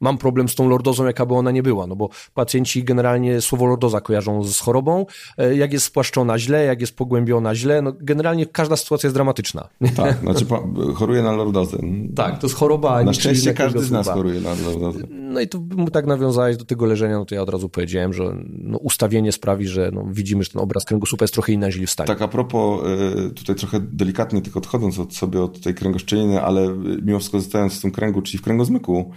mam 0.00 0.18
problem 0.18 0.48
z 0.48 0.54
tą 0.54 0.68
lordozą, 0.68 1.06
jaka 1.06 1.26
by 1.26 1.34
ona 1.34 1.50
nie 1.50 1.62
była, 1.62 1.86
no 1.86 1.96
bo 1.96 2.08
pacjenci 2.34 2.84
generalnie 2.84 3.40
słowo 3.40 3.66
lordoza 3.66 4.00
kojarzą 4.00 4.44
z 4.44 4.60
chorobą, 4.60 5.06
e, 5.38 5.56
jak 5.56 5.72
jest 5.72 5.86
spłaszczona 5.86 6.38
źle, 6.38 6.64
jak 6.64 6.80
jest 6.80 6.96
pogłębiona 6.96 7.54
źle, 7.54 7.82
no 7.82 7.92
generalnie 8.00 8.46
każda 8.46 8.76
sytuacja 8.76 9.06
jest 9.06 9.16
dramatyczna. 9.16 9.68
Tak, 9.96 10.18
znaczy 10.18 10.46
choruje 10.94 11.22
na 11.22 11.32
lordozę. 11.32 11.78
Tak, 12.16 12.38
to 12.38 12.46
jest 12.46 12.56
choroba 12.56 12.99
ani 13.00 13.06
Na 13.06 13.12
szczęście 13.12 13.54
każdy 13.54 13.82
z 13.82 13.90
nas 13.90 14.08
choruje 14.08 14.40
na 14.40 14.54
lordozę. 14.54 15.00
No 15.10 15.40
i 15.40 15.48
tu 15.48 15.66
tak 15.92 16.06
nawiązałeś 16.06 16.56
do 16.56 16.64
tego 16.64 16.86
leżenia, 16.86 17.18
no 17.18 17.24
to 17.24 17.34
ja 17.34 17.42
od 17.42 17.48
razu 17.48 17.68
powiedziałem, 17.68 18.12
że 18.12 18.36
no, 18.48 18.78
ustawienie 18.78 19.32
sprawi, 19.32 19.68
że 19.68 19.90
no, 19.94 20.04
widzimy, 20.10 20.44
że 20.44 20.50
ten 20.50 20.62
obraz 20.62 20.84
kręgosłupa 20.84 21.24
jest 21.24 21.34
trochę 21.34 21.52
inny 21.52 21.66
niż 21.66 21.78
w 21.78 21.90
stanie. 21.90 22.06
Tak 22.06 22.22
a 22.22 22.28
propos, 22.28 22.80
y, 23.26 23.30
tutaj 23.30 23.56
trochę 23.56 23.80
delikatnie 23.80 24.42
tylko 24.42 24.58
odchodząc 24.58 24.98
od 24.98 25.14
sobie 25.14 25.42
od 25.42 25.60
tej 25.60 25.74
kręgoszczeliny, 25.74 26.42
ale 26.42 26.68
mimo 27.02 27.18
wszystko 27.18 27.40
zostając 27.40 27.78
w 27.78 27.82
tym 27.82 27.90
kręgu, 27.90 28.22
czyli 28.22 28.38
w 28.38 28.42
kręgozmyku, 28.42 29.10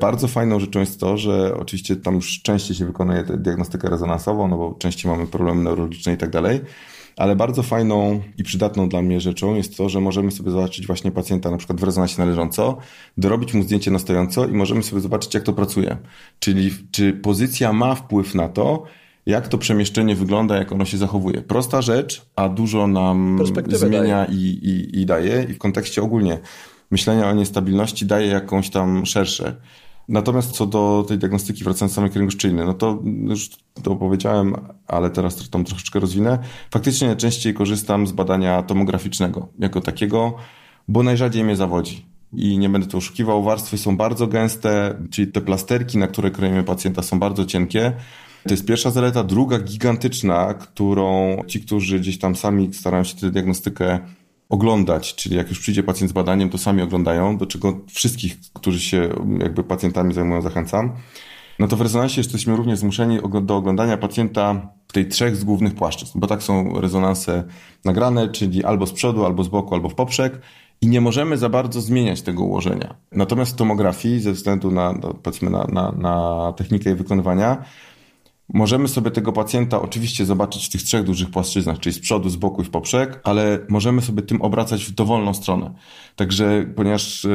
bardzo 0.00 0.28
fajną 0.28 0.60
rzeczą 0.60 0.80
jest 0.80 1.00
to, 1.00 1.16
że 1.16 1.56
oczywiście 1.56 1.96
tam 1.96 2.14
już 2.14 2.42
częściej 2.42 2.76
się 2.76 2.86
wykonuje 2.86 3.24
diagnostykę 3.24 3.90
rezonansową, 3.90 4.48
no 4.48 4.56
bo 4.56 4.76
częściej 4.78 5.10
mamy 5.10 5.26
problemy 5.26 5.62
neurologiczne 5.62 6.12
i 6.12 6.16
tak 6.16 6.30
dalej, 6.30 6.60
ale 7.16 7.36
bardzo 7.36 7.62
fajną 7.62 8.20
i 8.38 8.44
przydatną 8.44 8.88
dla 8.88 9.02
mnie 9.02 9.20
rzeczą 9.20 9.54
jest 9.54 9.76
to, 9.76 9.88
że 9.88 10.00
możemy 10.00 10.30
sobie 10.30 10.50
zobaczyć 10.50 10.86
właśnie 10.86 11.10
pacjenta 11.10 11.50
na 11.50 11.56
przykład 11.56 11.80
w 11.80 11.82
rezonansie 11.82 12.14
należąco, 12.18 12.76
dorobić 13.18 13.54
mu 13.54 13.62
zdjęcie 13.62 13.90
na 13.90 13.98
stojąco 13.98 14.46
i 14.46 14.52
możemy 14.52 14.82
sobie 14.82 15.02
zobaczyć, 15.02 15.34
jak 15.34 15.42
to 15.42 15.52
pracuje. 15.52 15.96
Czyli 16.38 16.70
czy 16.90 17.12
pozycja 17.12 17.72
ma 17.72 17.94
wpływ 17.94 18.34
na 18.34 18.48
to, 18.48 18.84
jak 19.26 19.48
to 19.48 19.58
przemieszczenie 19.58 20.14
wygląda, 20.14 20.56
jak 20.56 20.72
ono 20.72 20.84
się 20.84 20.98
zachowuje. 20.98 21.42
Prosta 21.42 21.82
rzecz, 21.82 22.26
a 22.36 22.48
dużo 22.48 22.86
nam 22.86 23.38
zmienia 23.68 24.24
i, 24.24 24.34
i, 24.34 25.00
i 25.00 25.06
daje. 25.06 25.46
I 25.50 25.52
w 25.52 25.58
kontekście 25.58 26.02
ogólnie 26.02 26.38
myślenia 26.90 27.28
o 27.28 27.32
niestabilności 27.32 28.06
daje 28.06 28.26
jakąś 28.26 28.70
tam 28.70 29.06
szersze. 29.06 29.56
Natomiast 30.10 30.50
co 30.50 30.66
do 30.66 31.04
tej 31.08 31.18
diagnostyki, 31.18 31.64
wracając 31.64 31.92
do 31.92 31.94
samej 31.94 32.10
kręgoszyny, 32.10 32.64
no 32.64 32.74
to 32.74 33.02
już 33.28 33.50
to 33.82 33.96
powiedziałem, 33.96 34.54
ale 34.86 35.10
teraz 35.10 35.36
to 35.36 35.64
troszeczkę 35.64 36.00
rozwinę. 36.00 36.38
Faktycznie 36.70 37.06
najczęściej 37.06 37.54
korzystam 37.54 38.06
z 38.06 38.12
badania 38.12 38.62
tomograficznego 38.62 39.48
jako 39.58 39.80
takiego, 39.80 40.34
bo 40.88 41.02
najrzadziej 41.02 41.44
mnie 41.44 41.56
zawodzi. 41.56 42.06
I 42.32 42.58
nie 42.58 42.68
będę 42.68 42.86
tu 42.86 42.96
oszukiwał, 42.96 43.42
warstwy 43.42 43.78
są 43.78 43.96
bardzo 43.96 44.26
gęste, 44.26 44.98
czyli 45.10 45.32
te 45.32 45.40
plasterki, 45.40 45.98
na 45.98 46.06
które 46.06 46.30
kroimy 46.30 46.64
pacjenta 46.64 47.02
są 47.02 47.18
bardzo 47.18 47.44
cienkie. 47.44 47.92
To 48.42 48.54
jest 48.54 48.66
pierwsza 48.66 48.90
zaleta. 48.90 49.24
Druga 49.24 49.58
gigantyczna, 49.58 50.54
którą 50.54 51.36
ci, 51.46 51.60
którzy 51.60 52.00
gdzieś 52.00 52.18
tam 52.18 52.36
sami 52.36 52.74
starają 52.74 53.04
się 53.04 53.16
tę 53.16 53.30
diagnostykę 53.30 53.98
oglądać, 54.50 55.14
czyli 55.14 55.36
jak 55.36 55.48
już 55.48 55.60
przyjdzie 55.60 55.82
pacjent 55.82 56.10
z 56.10 56.14
badaniem, 56.14 56.50
to 56.50 56.58
sami 56.58 56.82
oglądają, 56.82 57.36
do 57.36 57.46
czego 57.46 57.80
wszystkich, 57.86 58.36
którzy 58.52 58.80
się 58.80 59.08
jakby 59.38 59.64
pacjentami 59.64 60.14
zajmują, 60.14 60.42
zachęcam. 60.42 60.92
No 61.58 61.68
to 61.68 61.76
w 61.76 61.80
rezonansie 61.80 62.20
jesteśmy 62.20 62.56
również 62.56 62.78
zmuszeni 62.78 63.18
do 63.42 63.56
oglądania 63.56 63.96
pacjenta 63.96 64.72
w 64.88 64.92
tej 64.92 65.08
trzech 65.08 65.36
z 65.36 65.44
głównych 65.44 65.74
płaszczyzn, 65.74 66.20
bo 66.20 66.26
tak 66.26 66.42
są 66.42 66.80
rezonanse 66.80 67.44
nagrane, 67.84 68.28
czyli 68.28 68.64
albo 68.64 68.86
z 68.86 68.92
przodu, 68.92 69.24
albo 69.24 69.44
z 69.44 69.48
boku, 69.48 69.74
albo 69.74 69.88
w 69.88 69.94
poprzek 69.94 70.40
i 70.80 70.86
nie 70.86 71.00
możemy 71.00 71.38
za 71.38 71.48
bardzo 71.48 71.80
zmieniać 71.80 72.22
tego 72.22 72.44
ułożenia. 72.44 72.94
Natomiast 73.12 73.52
w 73.52 73.56
tomografii, 73.56 74.20
ze 74.20 74.32
względu 74.32 74.70
na, 74.70 74.92
no, 74.92 75.14
powiedzmy, 75.14 75.50
na, 75.50 75.66
na, 75.72 75.92
na 75.92 76.52
technikę 76.56 76.90
jej 76.90 76.96
wykonywania, 76.98 77.64
Możemy 78.54 78.88
sobie 78.88 79.10
tego 79.10 79.32
pacjenta 79.32 79.82
oczywiście 79.82 80.24
zobaczyć 80.24 80.66
w 80.66 80.68
tych 80.68 80.82
trzech 80.82 81.04
dużych 81.04 81.30
płaszczyznach, 81.30 81.78
czyli 81.78 81.94
z 81.94 81.98
przodu, 81.98 82.28
z 82.28 82.36
boku 82.36 82.62
i 82.62 82.64
w 82.64 82.70
poprzek, 82.70 83.20
ale 83.24 83.58
możemy 83.68 84.02
sobie 84.02 84.22
tym 84.22 84.42
obracać 84.42 84.84
w 84.84 84.90
dowolną 84.90 85.34
stronę. 85.34 85.74
Także, 86.16 86.66
ponieważ 86.76 87.26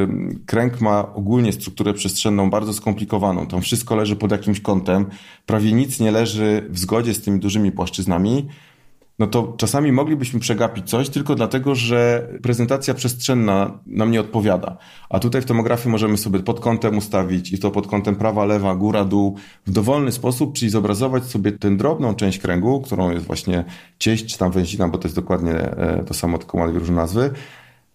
kręg 0.45 0.81
ma 0.81 1.13
ogólnie 1.13 1.53
strukturę 1.53 1.93
przestrzenną 1.93 2.49
bardzo 2.49 2.73
skomplikowaną, 2.73 3.47
tam 3.47 3.61
wszystko 3.61 3.95
leży 3.95 4.15
pod 4.15 4.31
jakimś 4.31 4.59
kątem, 4.59 5.05
prawie 5.45 5.71
nic 5.71 5.99
nie 5.99 6.11
leży 6.11 6.67
w 6.69 6.79
zgodzie 6.79 7.13
z 7.13 7.21
tymi 7.21 7.39
dużymi 7.39 7.71
płaszczyznami, 7.71 8.47
no 9.19 9.27
to 9.27 9.53
czasami 9.57 9.91
moglibyśmy 9.91 10.39
przegapić 10.39 10.89
coś 10.89 11.09
tylko 11.09 11.35
dlatego, 11.35 11.75
że 11.75 12.29
prezentacja 12.43 12.93
przestrzenna 12.93 13.79
nam 13.87 14.11
nie 14.11 14.21
odpowiada. 14.21 14.77
A 15.09 15.19
tutaj 15.19 15.41
w 15.41 15.45
tomografii 15.45 15.89
możemy 15.89 16.17
sobie 16.17 16.39
pod 16.39 16.59
kątem 16.59 16.97
ustawić 16.97 17.53
i 17.53 17.59
to 17.59 17.71
pod 17.71 17.87
kątem 17.87 18.15
prawa, 18.15 18.45
lewa, 18.45 18.75
góra, 18.75 19.05
dół 19.05 19.37
w 19.65 19.71
dowolny 19.71 20.11
sposób, 20.11 20.53
czyli 20.53 20.71
zobrazować 20.71 21.23
sobie 21.23 21.51
tę 21.51 21.77
drobną 21.77 22.15
część 22.15 22.39
kręgu, 22.39 22.81
którą 22.81 23.11
jest 23.11 23.25
właśnie 23.25 23.63
cieść 23.99 24.25
czy 24.25 24.37
tam 24.37 24.51
węzina, 24.51 24.87
bo 24.87 24.97
to 24.97 25.07
jest 25.07 25.15
dokładnie 25.15 25.53
e, 25.53 26.03
to 26.07 26.13
samo, 26.13 26.37
tylko 26.37 26.57
ma 26.57 26.65
różne 26.65 26.95
nazwy, 26.95 27.31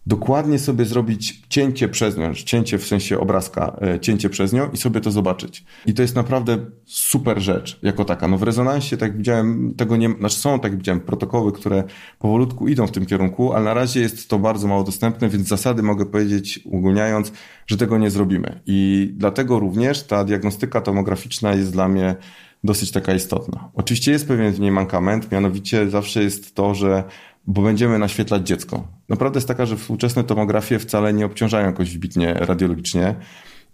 dokładnie 0.06 0.58
sobie 0.58 0.84
zrobić 0.84 1.42
cięcie 1.48 1.88
przez 1.88 2.16
nią, 2.16 2.34
cięcie 2.34 2.78
w 2.78 2.86
sensie 2.86 3.20
obrazka, 3.20 3.76
e, 3.82 4.00
cięcie 4.00 4.30
przez 4.30 4.52
nią 4.52 4.70
i 4.70 4.76
sobie 4.76 5.00
to 5.00 5.10
zobaczyć. 5.10 5.64
I 5.86 5.94
to 5.94 6.02
jest 6.02 6.14
naprawdę 6.14 6.58
super 6.84 7.40
rzecz 7.40 7.78
jako 7.82 8.04
taka. 8.04 8.28
No 8.28 8.38
w 8.38 8.42
rezonansie, 8.42 8.96
tak 8.96 9.08
jak 9.08 9.16
widziałem, 9.16 9.74
tego 9.76 9.96
nie, 9.96 10.08
znaczy 10.18 10.36
są, 10.36 10.60
tak 10.60 10.76
widziałem, 10.76 11.00
protokoły, 11.00 11.52
które 11.52 11.84
powolutku 12.18 12.68
idą 12.68 12.86
w 12.86 12.90
tym 12.90 13.06
kierunku, 13.06 13.52
ale 13.52 13.64
na 13.64 13.74
razie 13.74 14.00
jest 14.00 14.28
to 14.28 14.38
bardzo 14.38 14.68
mało 14.68 14.84
dostępne, 14.84 15.28
więc 15.28 15.48
zasady 15.48 15.82
mogę 15.82 16.06
powiedzieć, 16.06 16.60
ogólniając, 16.72 17.32
że 17.66 17.76
tego 17.76 17.98
nie 17.98 18.10
zrobimy. 18.10 18.60
I 18.66 19.10
dlatego 19.16 19.58
również 19.58 20.02
ta 20.02 20.24
diagnostyka 20.24 20.80
tomograficzna 20.80 21.54
jest 21.54 21.72
dla 21.72 21.88
mnie 21.88 22.16
dosyć 22.64 22.90
taka 22.90 23.14
istotna. 23.14 23.70
Oczywiście 23.74 24.12
jest 24.12 24.28
pewien 24.28 24.52
w 24.52 24.60
niej 24.60 24.70
mankament, 24.70 25.32
mianowicie 25.32 25.90
zawsze 25.90 26.22
jest 26.22 26.54
to, 26.54 26.74
że 26.74 27.04
bo 27.46 27.62
będziemy 27.62 27.98
naświetlać 27.98 28.46
dziecko. 28.46 28.88
Naprawdę 29.08 29.36
jest 29.36 29.48
taka, 29.48 29.66
że 29.66 29.76
współczesne 29.76 30.24
tomografie 30.24 30.78
wcale 30.78 31.12
nie 31.12 31.26
obciążają 31.26 31.66
jakoś 31.66 31.92
wybitnie 31.92 32.34
radiologicznie. 32.34 33.14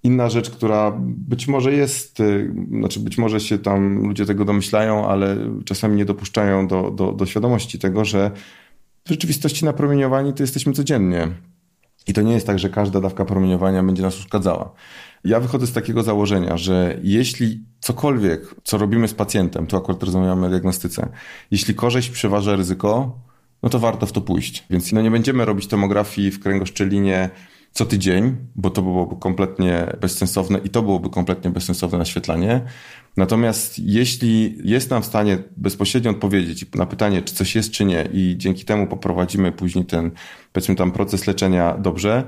Inna 0.02 0.30
rzecz, 0.30 0.50
która 0.50 0.92
być 1.00 1.48
może 1.48 1.72
jest, 1.72 2.20
y, 2.20 2.54
znaczy 2.70 3.00
być 3.00 3.18
może 3.18 3.40
się 3.40 3.58
tam 3.58 4.06
ludzie 4.06 4.26
tego 4.26 4.44
domyślają, 4.44 5.08
ale 5.08 5.36
czasami 5.64 5.96
nie 5.96 6.04
dopuszczają 6.04 6.68
do, 6.68 6.90
do, 6.90 7.12
do 7.12 7.26
świadomości 7.26 7.78
tego, 7.78 8.04
że 8.04 8.30
w 9.04 9.08
rzeczywistości 9.08 9.64
napromieniowani 9.64 10.32
to 10.32 10.42
jesteśmy 10.42 10.72
codziennie. 10.72 11.28
I 12.06 12.12
to 12.12 12.22
nie 12.22 12.32
jest 12.32 12.46
tak, 12.46 12.58
że 12.58 12.70
każda 12.70 13.00
dawka 13.00 13.24
promieniowania 13.24 13.82
będzie 13.82 14.02
nas 14.02 14.18
uszkadzała. 14.18 14.72
Ja 15.24 15.40
wychodzę 15.40 15.66
z 15.66 15.72
takiego 15.72 16.02
założenia, 16.02 16.56
że 16.56 16.98
jeśli 17.02 17.64
cokolwiek, 17.80 18.54
co 18.64 18.78
robimy 18.78 19.08
z 19.08 19.14
pacjentem, 19.14 19.66
tu 19.66 19.76
akurat 19.76 20.02
rozmawiamy 20.02 20.46
o 20.46 20.50
diagnostyce, 20.50 21.08
jeśli 21.50 21.74
korzyść 21.74 22.10
przeważa 22.10 22.56
ryzyko, 22.56 23.18
no 23.62 23.68
to 23.68 23.78
warto 23.78 24.06
w 24.06 24.12
to 24.12 24.20
pójść. 24.20 24.64
Więc 24.70 24.92
no 24.92 25.02
nie 25.02 25.10
będziemy 25.10 25.44
robić 25.44 25.66
tomografii 25.66 26.30
w 26.30 26.40
kręgoszczelinie 26.40 27.30
co 27.72 27.86
tydzień, 27.86 28.36
bo 28.54 28.70
to 28.70 28.82
byłoby 28.82 29.16
kompletnie 29.16 29.96
bezsensowne 30.00 30.58
i 30.58 30.70
to 30.70 30.82
byłoby 30.82 31.10
kompletnie 31.10 31.50
bezsensowne 31.50 31.98
naświetlanie. 31.98 32.60
Natomiast 33.16 33.78
jeśli 33.78 34.58
jest 34.64 34.90
nam 34.90 35.02
w 35.02 35.06
stanie 35.06 35.38
bezpośrednio 35.56 36.10
odpowiedzieć 36.10 36.66
na 36.74 36.86
pytanie, 36.86 37.22
czy 37.22 37.34
coś 37.34 37.54
jest, 37.54 37.70
czy 37.70 37.84
nie, 37.84 38.08
i 38.12 38.34
dzięki 38.38 38.64
temu 38.64 38.86
poprowadzimy 38.86 39.52
później 39.52 39.84
ten, 39.84 40.10
powiedzmy 40.52 40.74
tam 40.74 40.92
proces 40.92 41.26
leczenia 41.26 41.78
dobrze, 41.78 42.24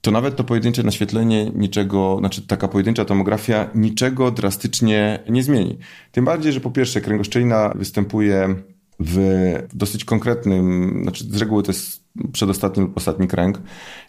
to 0.00 0.10
nawet 0.10 0.36
to 0.36 0.44
pojedyncze 0.44 0.82
naświetlenie 0.82 1.50
niczego, 1.50 2.16
znaczy 2.18 2.46
taka 2.46 2.68
pojedyncza 2.68 3.04
tomografia 3.04 3.70
niczego 3.74 4.30
drastycznie 4.30 5.18
nie 5.28 5.42
zmieni. 5.42 5.78
Tym 6.12 6.24
bardziej, 6.24 6.52
że 6.52 6.60
po 6.60 6.70
pierwsze 6.70 7.00
kręgoszczelina 7.00 7.72
występuje 7.74 8.54
w 9.00 9.18
dosyć 9.74 10.04
konkretnym, 10.04 10.98
znaczy 11.02 11.24
z 11.24 11.36
reguły 11.36 11.62
to 11.62 11.72
jest 11.72 12.08
przedostatni 12.32 12.82
lub 12.82 12.96
ostatni 12.96 13.28
kręg 13.28 13.60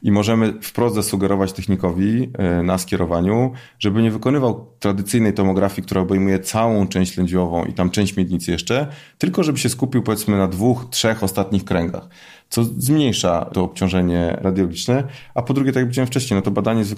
i 0.02 0.12
możemy 0.12 0.54
wprost 0.62 0.96
zasugerować 0.96 1.54
technikowi 1.54 2.30
e, 2.34 2.64
na 2.64 2.78
skierowaniu, 2.78 3.52
żeby 3.80 4.02
nie 4.02 4.12
wykonywał 4.12 4.68
tradycyjnej 4.80 5.34
tomografii, 5.34 5.86
która 5.86 6.02
obejmuje 6.02 6.40
całą 6.40 6.88
część 6.88 7.18
lędźwiową 7.18 7.66
i 7.66 7.74
tam 7.74 7.90
część 7.90 8.18
miednicy 8.18 8.52
jeszcze, 8.52 8.88
tylko 9.18 9.44
żeby 9.44 9.58
się 9.58 9.70
skupił 9.70 10.04
powiedzmy 10.04 10.38
na 10.38 10.48
dwóch, 10.48 10.86
trzech 10.90 11.24
ostatnich 11.24 11.66
kręgach, 11.66 12.08
co 12.50 12.64
zmniejsza 12.64 13.46
to 13.54 13.64
obciążenie 13.64 14.38
radiologiczne, 14.42 15.04
a 15.36 15.42
po 15.42 15.54
drugie, 15.54 15.72
tak 15.72 15.82
jak 15.82 15.86
powiedziałem 15.86 16.08
wcześniej, 16.08 16.36
no 16.36 16.42
to 16.42 16.52
badanie 16.52 16.80
jest 16.80 16.96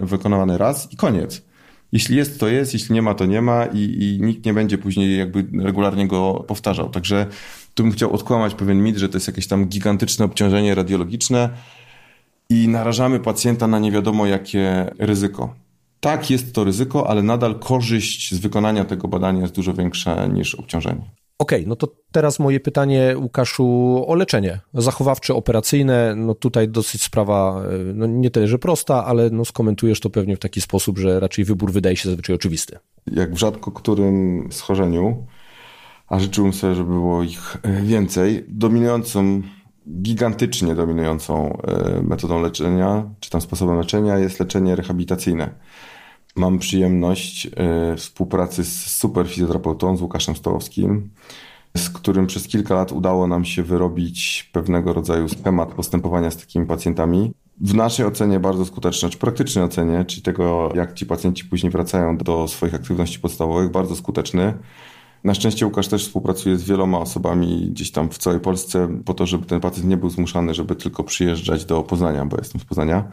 wykonywane, 0.00 0.58
raz 0.58 0.92
i 0.92 0.96
koniec. 0.96 1.53
Jeśli 1.94 2.16
jest, 2.16 2.40
to 2.40 2.48
jest, 2.48 2.72
jeśli 2.72 2.94
nie 2.94 3.02
ma, 3.02 3.14
to 3.14 3.26
nie 3.26 3.42
ma 3.42 3.66
i, 3.66 3.78
i 3.78 4.18
nikt 4.20 4.46
nie 4.46 4.54
będzie 4.54 4.78
później 4.78 5.18
jakby 5.18 5.46
regularnie 5.64 6.08
go 6.08 6.44
powtarzał. 6.48 6.90
Także 6.90 7.26
tu 7.74 7.82
bym 7.82 7.92
chciał 7.92 8.12
odkłamać 8.12 8.54
pewien 8.54 8.82
mit, 8.82 8.96
że 8.96 9.08
to 9.08 9.16
jest 9.16 9.26
jakieś 9.26 9.46
tam 9.46 9.66
gigantyczne 9.66 10.24
obciążenie 10.24 10.74
radiologiczne 10.74 11.50
i 12.50 12.68
narażamy 12.68 13.20
pacjenta 13.20 13.66
na 13.66 13.78
nie 13.78 13.92
wiadomo 13.92 14.26
jakie 14.26 14.90
ryzyko. 14.98 15.54
Tak, 16.00 16.30
jest 16.30 16.54
to 16.54 16.64
ryzyko, 16.64 17.10
ale 17.10 17.22
nadal 17.22 17.58
korzyść 17.58 18.34
z 18.34 18.38
wykonania 18.38 18.84
tego 18.84 19.08
badania 19.08 19.40
jest 19.40 19.54
dużo 19.54 19.74
większa 19.74 20.26
niż 20.26 20.54
obciążenie. 20.54 21.10
Okej, 21.38 21.58
okay, 21.58 21.68
no 21.68 21.76
to 21.76 21.88
teraz 22.12 22.38
moje 22.38 22.60
pytanie, 22.60 23.14
Łukaszu, 23.18 24.04
o 24.06 24.14
leczenie 24.14 24.60
zachowawcze, 24.74 25.34
operacyjne. 25.34 26.14
No 26.16 26.34
tutaj 26.34 26.68
dosyć 26.68 27.02
sprawa, 27.02 27.62
e, 27.64 27.94
no 27.94 28.06
nie 28.06 28.30
tyle, 28.30 28.48
że 28.48 28.58
prosta, 28.58 29.04
ale 29.04 29.30
no 29.30 29.44
skomentujesz 29.44 30.00
to 30.00 30.10
pewnie 30.10 30.36
w 30.36 30.38
taki 30.38 30.60
sposób, 30.60 30.98
że 30.98 31.20
raczej 31.20 31.44
wybór 31.44 31.72
wydaje 31.72 31.96
się 31.96 32.08
zazwyczaj 32.08 32.36
oczywisty. 32.36 32.78
Jak 33.06 33.34
w 33.34 33.38
rzadko 33.38 33.72
którym 33.72 34.48
schorzeniu, 34.52 35.26
a 36.08 36.18
życzyłbym 36.18 36.52
sobie, 36.52 36.74
żeby 36.74 36.90
było 36.90 37.22
ich 37.22 37.56
e, 37.62 37.82
więcej, 37.82 38.44
dominującą, 38.48 39.42
gigantycznie 39.88 40.74
dominującą 40.74 41.58
e, 41.62 42.02
metodą 42.02 42.42
leczenia, 42.42 43.10
czy 43.20 43.30
tam 43.30 43.40
sposobem 43.40 43.78
leczenia 43.78 44.18
jest 44.18 44.40
leczenie 44.40 44.76
rehabilitacyjne. 44.76 45.54
Mam 46.36 46.58
przyjemność 46.58 47.46
y, 47.46 47.96
współpracy 47.96 48.64
z 48.64 48.96
super 48.96 49.28
fizjoterapeutą, 49.28 49.96
z 49.96 50.02
Łukaszem 50.02 50.36
Stołowskim, 50.36 51.10
z 51.76 51.90
którym 51.90 52.26
przez 52.26 52.48
kilka 52.48 52.74
lat 52.74 52.92
udało 52.92 53.26
nam 53.26 53.44
się 53.44 53.62
wyrobić 53.62 54.50
pewnego 54.52 54.92
rodzaju 54.92 55.28
schemat 55.28 55.74
postępowania 55.74 56.30
z 56.30 56.36
takimi 56.36 56.66
pacjentami. 56.66 57.32
w 57.60 57.74
naszej 57.74 58.06
ocenie 58.06 58.40
bardzo 58.40 58.64
skuteczne, 58.64 59.10
czy 59.10 59.18
praktycznej 59.18 59.64
ocenie, 59.64 60.04
czyli 60.04 60.22
tego, 60.22 60.72
jak 60.74 60.94
ci 60.94 61.06
pacjenci 61.06 61.44
później 61.44 61.72
wracają 61.72 62.16
do 62.16 62.48
swoich 62.48 62.74
aktywności 62.74 63.20
podstawowych, 63.20 63.70
bardzo 63.70 63.96
skuteczny. 63.96 64.54
Na 65.24 65.34
szczęście 65.34 65.66
Łukasz 65.66 65.88
też 65.88 66.04
współpracuje 66.06 66.56
z 66.56 66.64
wieloma 66.64 66.98
osobami 66.98 67.68
gdzieś 67.70 67.90
tam 67.90 68.10
w 68.10 68.18
całej 68.18 68.40
Polsce 68.40 68.88
po 69.04 69.14
to, 69.14 69.26
żeby 69.26 69.46
ten 69.46 69.60
pacjent 69.60 69.88
nie 69.88 69.96
był 69.96 70.10
zmuszany, 70.10 70.54
żeby 70.54 70.76
tylko 70.76 71.04
przyjeżdżać 71.04 71.64
do 71.64 71.82
Poznania, 71.82 72.26
bo 72.26 72.36
jestem 72.36 72.60
z 72.60 72.64
Poznania. 72.64 73.04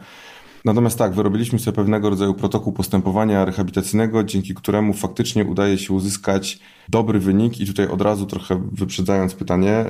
Natomiast 0.64 0.98
tak, 0.98 1.12
wyrobiliśmy 1.12 1.58
sobie 1.58 1.76
pewnego 1.76 2.10
rodzaju 2.10 2.34
protokół 2.34 2.72
postępowania 2.72 3.44
rehabilitacyjnego, 3.44 4.24
dzięki 4.24 4.54
któremu 4.54 4.92
faktycznie 4.92 5.44
udaje 5.44 5.78
się 5.78 5.94
uzyskać 5.94 6.58
dobry 6.88 7.18
wynik 7.18 7.60
i 7.60 7.66
tutaj 7.66 7.88
od 7.88 8.00
razu 8.00 8.26
trochę 8.26 8.62
wyprzedzając 8.72 9.34
pytanie, 9.34 9.84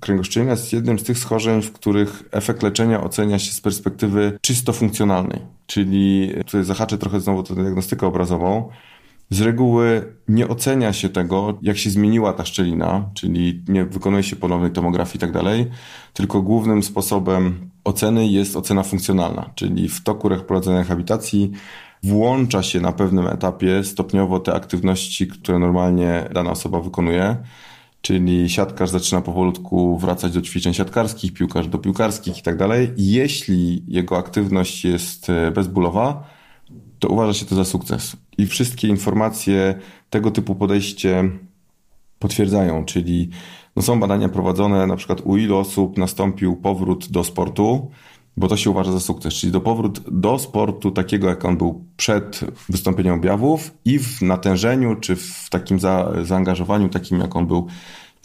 kręgoszczelina 0.00 0.50
jest 0.50 0.72
jednym 0.72 0.98
z 0.98 1.02
tych 1.02 1.18
schorzeń, 1.18 1.62
w 1.62 1.72
których 1.72 2.22
efekt 2.32 2.62
leczenia 2.62 3.04
ocenia 3.04 3.38
się 3.38 3.52
z 3.52 3.60
perspektywy 3.60 4.38
czysto 4.40 4.72
funkcjonalnej. 4.72 5.40
Czyli 5.66 6.32
tutaj 6.46 6.64
zahaczę 6.64 6.98
trochę 6.98 7.20
znowu 7.20 7.42
tę 7.42 7.54
diagnostykę 7.54 8.06
obrazową. 8.06 8.68
Z 9.30 9.40
reguły 9.40 10.16
nie 10.28 10.48
ocenia 10.48 10.92
się 10.92 11.08
tego, 11.08 11.58
jak 11.62 11.78
się 11.78 11.90
zmieniła 11.90 12.32
ta 12.32 12.44
szczelina, 12.44 13.10
czyli 13.14 13.62
nie 13.68 13.84
wykonuje 13.84 14.22
się 14.22 14.36
ponownej 14.36 14.70
tomografii 14.70 15.16
i 15.16 15.20
tak 15.20 15.32
dalej, 15.32 15.70
tylko 16.12 16.42
głównym 16.42 16.82
sposobem 16.82 17.70
oceny 17.84 18.26
jest 18.26 18.56
ocena 18.56 18.82
funkcjonalna, 18.82 19.50
czyli 19.54 19.88
w 19.88 20.02
toku 20.02 20.28
prowadzenia 20.46 20.78
rehabilitacji 20.78 21.52
włącza 22.02 22.62
się 22.62 22.80
na 22.80 22.92
pewnym 22.92 23.26
etapie 23.26 23.84
stopniowo 23.84 24.40
te 24.40 24.54
aktywności, 24.54 25.26
które 25.26 25.58
normalnie 25.58 26.28
dana 26.34 26.50
osoba 26.50 26.80
wykonuje. 26.80 27.36
Czyli 28.00 28.50
siatkarz 28.50 28.90
zaczyna 28.90 29.20
powolutku 29.20 29.98
wracać 29.98 30.32
do 30.32 30.42
ćwiczeń 30.42 30.74
siatkarskich, 30.74 31.32
piłkarz 31.32 31.68
do 31.68 31.78
piłkarskich 31.78 32.38
i 32.38 32.42
tak 32.42 32.56
dalej. 32.56 32.92
Jeśli 32.96 33.84
jego 33.88 34.18
aktywność 34.18 34.84
jest 34.84 35.30
e, 35.30 35.50
bezbólowa, 35.50 36.24
to 36.98 37.08
uważa 37.08 37.34
się 37.34 37.46
to 37.46 37.54
za 37.54 37.64
sukces. 37.64 38.16
I 38.38 38.46
wszystkie 38.46 38.88
informacje 38.88 39.74
tego 40.10 40.30
typu 40.30 40.54
podejście 40.54 41.30
potwierdzają, 42.18 42.84
czyli 42.84 43.30
no 43.76 43.82
są 43.82 44.00
badania 44.00 44.28
prowadzone, 44.28 44.86
na 44.86 44.96
przykład 44.96 45.20
u 45.24 45.36
ilu 45.36 45.56
osób 45.56 45.98
nastąpił 45.98 46.56
powrót 46.56 47.08
do 47.08 47.24
sportu, 47.24 47.90
bo 48.36 48.48
to 48.48 48.56
się 48.56 48.70
uważa 48.70 48.92
za 48.92 49.00
sukces, 49.00 49.34
czyli 49.34 49.52
do 49.52 49.60
powrót 49.60 50.00
do 50.10 50.38
sportu 50.38 50.90
takiego, 50.90 51.28
jak 51.28 51.44
on 51.44 51.56
był 51.56 51.84
przed 51.96 52.40
wystąpieniem 52.68 53.14
objawów 53.14 53.74
i 53.84 53.98
w 53.98 54.22
natężeniu, 54.22 54.96
czy 54.96 55.16
w 55.16 55.48
takim 55.50 55.80
za, 55.80 56.12
zaangażowaniu 56.22 56.88
takim, 56.88 57.20
jak 57.20 57.36
on 57.36 57.46
był 57.46 57.66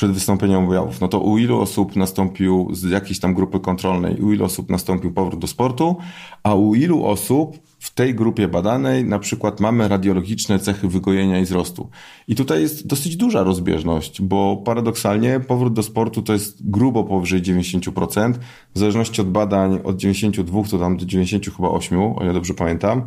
przed 0.02 0.12
wystąpieniem 0.12 0.66
objawów. 0.66 1.02
No 1.02 1.08
to 1.08 1.20
u 1.20 1.38
ilu 1.38 1.60
osób 1.60 1.95
nastąpił 1.95 2.70
z 2.72 2.84
jakiejś 2.84 3.20
tam 3.20 3.34
grupy 3.34 3.60
kontrolnej, 3.60 4.22
u 4.22 4.34
ilu 4.34 4.45
osób 4.45 4.70
nastąpił 4.70 5.14
powrót 5.14 5.39
do 5.39 5.47
sportu, 5.47 5.95
a 6.43 6.56
u 6.56 6.76
ilu 6.76 7.06
osób 7.06 7.58
w 7.80 7.93
tej 7.93 8.16
grupie 8.16 8.47
badanej 8.47 9.06
na 9.06 9.20
przykład 9.20 9.60
mamy 9.60 9.88
radiologiczne 9.88 10.60
cechy 10.60 10.88
wygojenia 10.88 11.39
i 11.39 11.43
wzrostu. 11.43 11.89
I 12.28 12.36
tutaj 12.36 12.62
jest 12.62 12.88
dosyć 12.88 13.16
duża 13.16 13.43
rozbieżność, 13.43 14.22
bo 14.22 14.58
paradoksalnie 14.66 15.39
powrót 15.39 15.74
do 15.74 15.84
sportu 15.84 16.22
to 16.22 16.34
jest 16.34 16.70
grubo 16.70 17.04
powyżej 17.04 17.41
90%, 17.41 18.34
w 18.76 18.80
zależności 18.80 19.22
od 19.22 19.32
badań 19.32 19.80
od 19.84 19.97
92 19.97 20.64
to 20.64 20.80
tam 20.80 20.97
do 20.97 21.06
90 21.06 21.56
chyba 21.56 21.70
8, 21.70 22.02
o 22.02 22.20
ile 22.24 22.34
dobrze 22.34 22.54
pamiętam. 22.54 23.04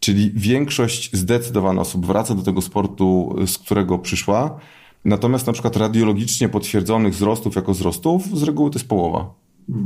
Czyli 0.00 0.30
większość 0.34 1.10
zdecydowana 1.12 1.80
osób 1.80 2.06
wraca 2.06 2.34
do 2.34 2.42
tego 2.42 2.60
sportu, 2.60 3.36
z 3.46 3.58
którego 3.58 3.98
przyszła. 3.98 4.58
Natomiast 5.04 5.46
na 5.46 5.52
przykład 5.52 5.76
radiologicznie 5.76 6.48
potwierdzonych 6.48 7.14
wzrostów 7.14 7.56
jako 7.56 7.72
wzrostów 7.72 8.38
z 8.38 8.42
reguły 8.42 8.70
to 8.70 8.78
jest 8.78 8.88
połowa, 8.88 9.34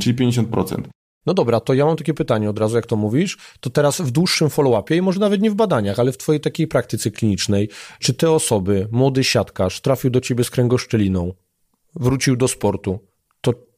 czyli 0.00 0.16
50%. 0.16 0.82
No 1.26 1.34
dobra, 1.34 1.60
to 1.60 1.74
ja 1.74 1.86
mam 1.86 1.96
takie 1.96 2.14
pytanie 2.14 2.50
od 2.50 2.58
razu, 2.58 2.76
jak 2.76 2.86
to 2.86 2.96
mówisz, 2.96 3.38
to 3.60 3.70
teraz 3.70 4.00
w 4.00 4.10
dłuższym 4.10 4.48
follow-upie 4.48 4.96
i 4.96 5.02
może 5.02 5.20
nawet 5.20 5.40
nie 5.40 5.50
w 5.50 5.54
badaniach, 5.54 5.98
ale 5.98 6.12
w 6.12 6.18
twojej 6.18 6.40
takiej 6.40 6.66
praktyce 6.66 7.10
klinicznej, 7.10 7.68
czy 7.98 8.14
te 8.14 8.30
osoby, 8.30 8.88
młody 8.92 9.24
siatkarz, 9.24 9.80
trafił 9.80 10.10
do 10.10 10.20
ciebie 10.20 10.44
z 10.44 10.50
kręgoszczeliną, 10.50 11.32
wrócił 11.94 12.36
do 12.36 12.48
sportu, 12.48 12.98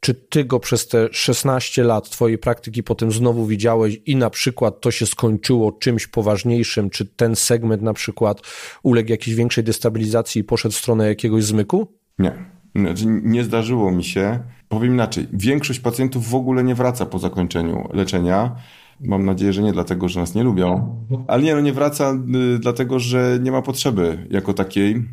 czy 0.01 0.15
ty 0.15 0.45
go 0.45 0.61
przez 0.61 0.89
te 0.89 1.09
16 1.13 1.85
lat 1.85 2.11
twojej 2.11 2.39
praktyki 2.39 2.83
potem 2.83 3.13
znowu 3.13 3.47
widziałeś 3.47 4.01
i 4.07 4.17
na 4.17 4.31
przykład 4.31 4.81
to 4.81 4.91
się 4.91 5.07
skończyło 5.07 5.73
czymś 5.73 6.07
poważniejszym, 6.07 6.91
czy 6.91 7.07
ten 7.07 7.37
segment 7.37 7.83
na 7.83 7.93
przykład 7.93 8.41
uległ 8.83 9.11
jakiejś 9.11 9.37
większej 9.37 9.65
destabilizacji 9.65 10.41
i 10.41 10.45
poszedł 10.45 10.75
w 10.75 10.79
stronę 10.79 11.09
jakiegoś 11.09 11.45
zmyku? 11.45 11.87
Nie. 12.19 12.61
Znaczy, 12.75 13.05
nie 13.07 13.45
zdarzyło 13.45 13.93
mi 13.93 14.05
się. 14.05 14.41
Powiem 14.69 14.93
inaczej, 14.93 15.27
większość 15.33 15.81
pacjentów 15.81 16.29
w 16.29 16.35
ogóle 16.35 16.65
nie 16.65 16.75
wraca 16.75 17.07
po 17.07 17.19
zakończeniu 17.19 17.89
leczenia. 17.93 18.57
Mam 19.01 19.25
nadzieję, 19.25 19.53
że 19.53 19.63
nie 19.63 19.73
dlatego, 19.73 20.09
że 20.09 20.21
nas 20.21 20.35
nie 20.35 20.43
lubią, 20.43 20.97
ale 21.29 21.43
nie, 21.43 21.55
no 21.55 21.61
nie 21.61 21.73
wraca 21.73 22.13
y, 22.55 22.59
dlatego, 22.59 22.99
że 22.99 23.39
nie 23.43 23.53
ma 23.53 23.63
potrzeby 23.63 24.27
jako 24.31 24.55
takiej. 24.55 25.05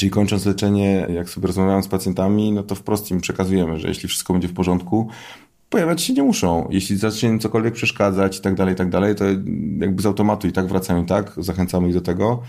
Czyli 0.00 0.10
kończąc 0.10 0.46
leczenie, 0.46 1.06
jak 1.14 1.30
sobie 1.30 1.46
rozmawiałem 1.46 1.82
z 1.82 1.88
pacjentami, 1.88 2.52
no 2.52 2.62
to 2.62 2.74
wprost 2.74 3.10
im 3.10 3.20
przekazujemy, 3.20 3.80
że 3.80 3.88
jeśli 3.88 4.08
wszystko 4.08 4.32
będzie 4.32 4.48
w 4.48 4.52
porządku, 4.52 5.08
pojawiać 5.70 6.02
się 6.02 6.12
nie 6.12 6.22
muszą. 6.22 6.68
Jeśli 6.70 6.96
zacznie 6.96 7.28
im 7.28 7.38
cokolwiek 7.38 7.74
przeszkadzać 7.74 8.38
i 8.38 8.40
tak 8.40 8.54
dalej, 8.54 8.74
i 8.74 8.76
tak 8.76 8.90
dalej, 8.90 9.14
to 9.14 9.24
jakby 9.78 10.02
z 10.02 10.06
automatu 10.06 10.48
i 10.48 10.52
tak 10.52 10.66
wracają 10.66 11.02
i 11.02 11.06
tak, 11.06 11.32
zachęcamy 11.36 11.88
ich 11.88 11.94
do 11.94 12.00
tego. 12.00 12.42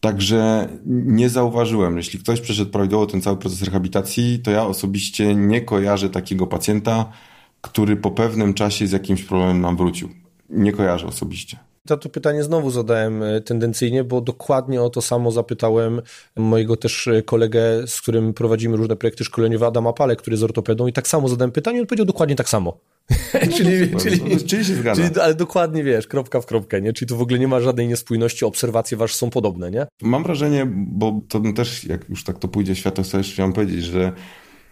Także 0.00 0.68
nie 0.86 1.28
zauważyłem, 1.28 1.96
jeśli 1.96 2.18
ktoś 2.18 2.40
przeszedł 2.40 2.70
prawidłowo 2.70 3.06
ten 3.06 3.22
cały 3.22 3.36
proces 3.36 3.62
rehabilitacji, 3.62 4.38
to 4.38 4.50
ja 4.50 4.66
osobiście 4.66 5.34
nie 5.34 5.60
kojarzę 5.60 6.10
takiego 6.10 6.46
pacjenta, 6.46 7.12
który 7.60 7.96
po 7.96 8.10
pewnym 8.10 8.54
czasie 8.54 8.86
z 8.86 8.92
jakimś 8.92 9.22
problemem 9.22 9.60
nam 9.60 9.76
wrócił. 9.76 10.08
Nie 10.50 10.72
kojarzę 10.72 11.06
osobiście. 11.06 11.69
To, 11.86 11.96
to 11.96 12.08
pytanie 12.08 12.44
znowu 12.44 12.70
zadałem 12.70 13.22
e, 13.22 13.40
tendencyjnie, 13.40 14.04
bo 14.04 14.20
dokładnie 14.20 14.82
o 14.82 14.90
to 14.90 15.02
samo 15.02 15.32
zapytałem 15.32 16.02
mojego 16.36 16.76
też 16.76 17.08
e, 17.08 17.22
kolegę, 17.22 17.60
z 17.86 18.00
którym 18.00 18.34
prowadzimy 18.34 18.76
różne 18.76 18.96
projekty 18.96 19.24
szkoleniowe, 19.24 19.66
Adama 19.66 19.92
Pale, 19.92 20.16
który 20.16 20.34
jest 20.34 20.44
ortopedą 20.44 20.86
i 20.86 20.92
tak 20.92 21.08
samo 21.08 21.28
zadałem 21.28 21.52
pytanie 21.52 21.78
i 21.78 21.80
on 21.80 21.86
powiedział 21.86 22.06
dokładnie 22.06 22.36
tak 22.36 22.48
samo. 22.48 22.78
No 23.10 23.52
czyli, 23.56 23.96
czyli, 23.96 24.20
no, 24.22 24.40
czyli 24.46 24.64
się 24.64 24.74
zgadza. 24.74 25.02
Czyli, 25.02 25.20
ale 25.20 25.34
dokładnie 25.34 25.84
wiesz, 25.84 26.06
kropka 26.06 26.40
w 26.40 26.46
kropkę, 26.46 26.80
nie? 26.80 26.92
Czyli 26.92 27.08
tu 27.08 27.16
w 27.16 27.22
ogóle 27.22 27.38
nie 27.38 27.48
ma 27.48 27.60
żadnej 27.60 27.88
niespójności, 27.88 28.44
obserwacje 28.44 28.96
wasze 28.96 29.14
są 29.14 29.30
podobne, 29.30 29.70
nie? 29.70 29.86
Mam 30.02 30.22
wrażenie, 30.22 30.66
bo 30.74 31.20
to 31.28 31.42
też, 31.56 31.84
jak 31.84 32.08
już 32.08 32.24
tak 32.24 32.38
to 32.38 32.48
pójdzie 32.48 32.76
światło, 32.76 33.04
to 33.04 33.18
jeszcze 33.18 33.32
chciałem 33.32 33.52
powiedzieć, 33.52 33.84
że 33.84 34.12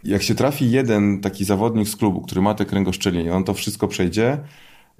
jak 0.05 0.23
się 0.23 0.35
trafi 0.35 0.71
jeden 0.71 1.21
taki 1.21 1.45
zawodnik 1.45 1.89
z 1.89 1.97
klubu, 1.97 2.21
który 2.21 2.41
ma 2.41 2.55
te 2.55 2.65
kręgoszczelenie, 2.65 3.35
on 3.35 3.45
to 3.45 3.55
wszystko 3.55 3.89
przejdzie, 3.89 4.39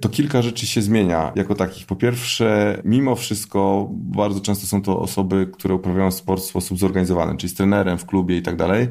to 0.01 0.09
kilka 0.09 0.43
rzeczy 0.43 0.67
się 0.67 0.83
zmienia 0.83 1.33
jako 1.37 1.55
takich. 1.55 1.87
Po 1.87 1.97
pierwsze, 1.97 2.81
mimo 2.85 3.15
wszystko 3.15 3.89
bardzo 3.93 4.41
często 4.41 4.67
są 4.67 4.83
to 4.83 5.01
osoby, 5.01 5.49
które 5.53 5.75
uprawiają 5.75 6.11
sport 6.11 6.43
w 6.43 6.47
sposób 6.47 6.79
zorganizowany, 6.79 7.37
czyli 7.37 7.51
z 7.51 7.55
trenerem 7.55 7.99
w 7.99 8.07
klubie 8.07 8.37
i 8.37 8.43
tak 8.43 8.57
dalej, 8.57 8.89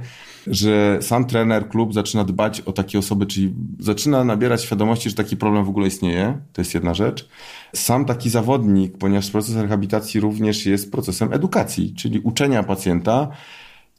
że 0.47 0.97
sam 1.01 1.25
trener, 1.25 1.69
klub 1.69 1.93
zaczyna 1.93 2.23
dbać 2.23 2.61
o 2.61 2.71
takie 2.71 2.99
osoby, 2.99 3.25
czyli 3.25 3.53
zaczyna 3.79 4.23
nabierać 4.23 4.63
świadomości, 4.63 5.09
że 5.09 5.15
taki 5.15 5.37
problem 5.37 5.65
w 5.65 5.69
ogóle 5.69 5.87
istnieje. 5.87 6.37
To 6.53 6.61
jest 6.61 6.73
jedna 6.73 6.93
rzecz. 6.93 7.29
Sam 7.75 8.05
taki 8.05 8.29
zawodnik, 8.29 8.97
ponieważ 8.97 9.31
proces 9.31 9.55
rehabilitacji 9.55 10.19
również 10.19 10.65
jest 10.65 10.91
procesem 10.91 11.33
edukacji, 11.33 11.93
czyli 11.93 12.19
uczenia 12.19 12.63
pacjenta, 12.63 13.27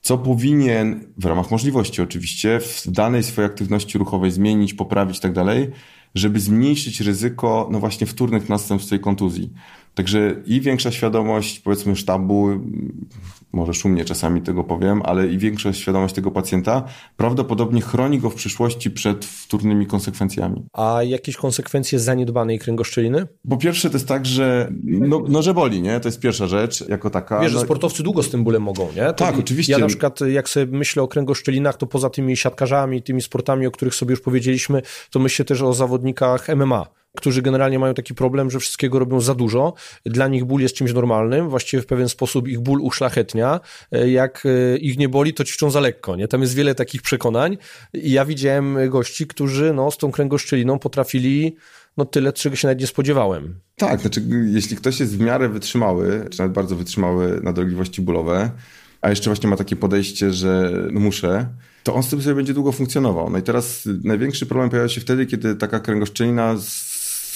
co 0.00 0.18
powinien 0.18 1.04
w 1.16 1.24
ramach 1.24 1.50
możliwości 1.50 2.02
oczywiście 2.02 2.60
w 2.60 2.90
danej 2.90 3.22
swojej 3.22 3.50
aktywności 3.50 3.98
ruchowej 3.98 4.30
zmienić, 4.30 4.74
poprawić 4.74 5.18
i 5.18 5.20
tak 5.20 5.32
dalej, 5.32 5.70
żeby 6.18 6.40
zmniejszyć 6.40 7.00
ryzyko 7.00 7.68
no 7.72 7.80
właśnie 7.80 8.06
wtórnych 8.06 8.48
następstw 8.48 8.90
tej 8.90 9.00
kontuzji. 9.00 9.52
Także 9.94 10.42
i 10.46 10.60
większa 10.60 10.90
świadomość, 10.90 11.60
powiedzmy, 11.60 11.96
sztabu, 11.96 12.48
może 13.52 13.74
szumnie 13.74 14.04
czasami 14.04 14.42
tego 14.42 14.64
powiem, 14.64 15.02
ale 15.04 15.26
i 15.26 15.38
większa 15.38 15.72
świadomość 15.72 16.14
tego 16.14 16.30
pacjenta 16.30 16.84
prawdopodobnie 17.16 17.80
chroni 17.80 18.18
go 18.18 18.30
w 18.30 18.34
przyszłości 18.34 18.90
przed 18.90 19.24
wtórnymi 19.24 19.86
konsekwencjami. 19.86 20.66
A 20.72 21.02
jakieś 21.02 21.36
konsekwencje 21.36 21.98
zaniedbanej 21.98 22.58
kręgoszczeliny? 22.58 23.26
Po 23.48 23.56
pierwsze 23.56 23.90
to 23.90 23.96
jest 23.96 24.08
tak, 24.08 24.26
że 24.26 24.72
no, 24.84 25.24
no 25.28 25.42
że 25.42 25.54
boli, 25.54 25.82
nie? 25.82 26.00
To 26.00 26.08
jest 26.08 26.20
pierwsza 26.20 26.46
rzecz 26.46 26.88
jako 26.88 27.10
taka. 27.10 27.40
Wiesz, 27.40 27.52
że 27.52 27.58
no 27.58 27.64
sportowcy 27.64 28.02
długo 28.02 28.22
z 28.22 28.30
tym 28.30 28.44
bólem 28.44 28.62
mogą, 28.62 28.88
nie? 28.96 29.06
To 29.06 29.12
tak, 29.12 29.38
oczywiście. 29.38 29.72
Ja 29.72 29.78
na 29.78 29.86
przykład 29.86 30.20
jak 30.20 30.48
sobie 30.48 30.78
myślę 30.78 31.02
o 31.02 31.08
kręgoszczelinach, 31.08 31.76
to 31.76 31.86
poza 31.86 32.10
tymi 32.10 32.36
siatkarzami, 32.36 33.02
tymi 33.02 33.22
sportami, 33.22 33.66
o 33.66 33.70
których 33.70 33.94
sobie 33.94 34.10
już 34.10 34.20
powiedzieliśmy, 34.20 34.82
to 35.10 35.18
myślę 35.18 35.44
też 35.44 35.62
o 35.62 35.72
zawodnikach 35.72 36.48
MMA 36.56 36.97
którzy 37.18 37.42
generalnie 37.42 37.78
mają 37.78 37.94
taki 37.94 38.14
problem, 38.14 38.50
że 38.50 38.58
wszystkiego 38.60 38.98
robią 38.98 39.20
za 39.20 39.34
dużo. 39.34 39.74
Dla 40.06 40.28
nich 40.28 40.44
ból 40.44 40.60
jest 40.60 40.74
czymś 40.74 40.92
normalnym, 40.92 41.48
właściwie 41.48 41.82
w 41.82 41.86
pewien 41.86 42.08
sposób 42.08 42.48
ich 42.48 42.60
ból 42.60 42.80
uszlachetnia. 42.80 43.60
Jak 44.06 44.46
e, 44.46 44.76
ich 44.76 44.98
nie 44.98 45.08
boli, 45.08 45.34
to 45.34 45.44
ćwiczą 45.44 45.70
za 45.70 45.80
lekko. 45.80 46.16
Nie? 46.16 46.28
Tam 46.28 46.40
jest 46.40 46.54
wiele 46.54 46.74
takich 46.74 47.02
przekonań. 47.02 47.58
I 47.94 48.12
ja 48.12 48.24
widziałem 48.24 48.90
gości, 48.90 49.26
którzy 49.26 49.72
no, 49.74 49.90
z 49.90 49.98
tą 49.98 50.12
kręgoszczeliną 50.12 50.78
potrafili 50.78 51.56
no 51.96 52.04
tyle, 52.04 52.32
czego 52.32 52.56
się 52.56 52.68
nawet 52.68 52.80
nie 52.80 52.86
spodziewałem. 52.86 53.60
Tak, 53.76 54.00
znaczy 54.00 54.22
jeśli 54.46 54.76
ktoś 54.76 55.00
jest 55.00 55.16
w 55.16 55.20
miarę 55.20 55.48
wytrzymały, 55.48 56.26
czy 56.30 56.38
nawet 56.38 56.52
bardzo 56.52 56.76
wytrzymały 56.76 57.40
na 57.42 57.52
dolegliwości 57.52 58.02
bólowe, 58.02 58.50
a 59.00 59.10
jeszcze 59.10 59.30
właśnie 59.30 59.48
ma 59.48 59.56
takie 59.56 59.76
podejście, 59.76 60.32
że 60.32 60.72
no 60.92 61.00
muszę, 61.00 61.46
to 61.82 61.94
on 61.94 62.02
z 62.02 62.08
tym 62.08 62.22
sobie 62.22 62.34
będzie 62.34 62.54
długo 62.54 62.72
funkcjonował. 62.72 63.30
No 63.30 63.38
i 63.38 63.42
teraz 63.42 63.88
największy 64.04 64.46
problem 64.46 64.70
pojawia 64.70 64.88
się 64.88 65.00
wtedy, 65.00 65.26
kiedy 65.26 65.56
taka 65.56 65.80
kręgoszczelina 65.80 66.56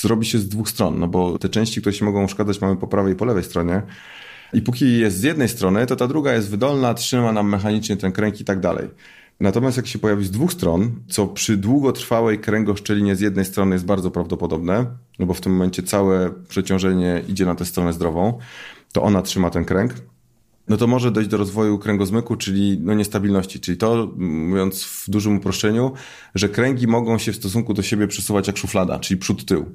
zrobi 0.03 0.27
się 0.27 0.39
z 0.39 0.49
dwóch 0.49 0.69
stron, 0.69 0.99
no 0.99 1.09
bo 1.09 1.39
te 1.39 1.49
części, 1.49 1.81
które 1.81 1.93
się 1.93 2.05
mogą 2.05 2.25
uszkadzać 2.25 2.61
mamy 2.61 2.77
po 2.77 2.87
prawej 2.87 3.13
i 3.13 3.17
po 3.17 3.25
lewej 3.25 3.45
stronie. 3.45 3.83
I 4.53 4.63
póki 4.63 4.99
jest 4.99 5.17
z 5.19 5.23
jednej 5.23 5.49
strony, 5.49 5.87
to 5.87 5.97
ta 5.97 6.09
druga 6.09 6.33
jest 6.33 6.51
wydolna, 6.51 6.95
trzyma 6.95 7.33
nam 7.33 7.49
mechanicznie 7.49 7.97
ten 7.97 8.13
kręg 8.13 8.41
i 8.41 8.45
tak 8.45 8.61
dalej. 8.61 8.89
Natomiast 9.41 9.77
jak 9.77 9.87
się 9.87 9.99
pojawi 9.99 10.25
z 10.25 10.31
dwóch 10.31 10.53
stron, 10.53 10.91
co 11.09 11.27
przy 11.27 11.57
długotrwałej 11.57 12.39
kręgoszczelinie 12.39 13.17
z 13.17 13.21
jednej 13.21 13.45
strony 13.45 13.75
jest 13.75 13.85
bardzo 13.85 14.11
prawdopodobne, 14.11 14.87
no 15.19 15.27
bo 15.27 15.35
w 15.35 15.41
tym 15.41 15.53
momencie 15.53 15.83
całe 15.83 16.31
przeciążenie 16.49 17.23
idzie 17.29 17.47
na 17.47 17.55
tę 17.55 17.65
stronę 17.65 17.93
zdrową, 17.93 18.39
to 18.93 19.03
ona 19.03 19.23
trzyma 19.23 19.51
ten 19.51 19.65
kręg, 19.65 19.95
no 20.69 20.77
to 20.77 20.87
może 20.87 21.11
dojść 21.11 21.31
do 21.31 21.37
rozwoju 21.37 21.79
kręgozmyku, 21.79 22.37
czyli 22.37 22.79
no 22.81 22.95
niestabilności. 22.95 23.61
Czyli 23.61 23.79
to, 23.79 24.13
mówiąc 24.17 24.85
w 24.85 25.11
dużym 25.11 25.37
uproszczeniu, 25.37 25.93
że 26.35 26.49
kręgi 26.49 26.87
mogą 26.87 27.19
się 27.19 27.33
w 27.33 27.37
stosunku 27.37 27.75
do 27.75 27.83
siebie 27.83 28.09
przesuwać 28.09 28.47
jak 28.47 28.57
szuflada, 28.57 28.99
czyli 28.99 29.21
przód-tył. 29.21 29.75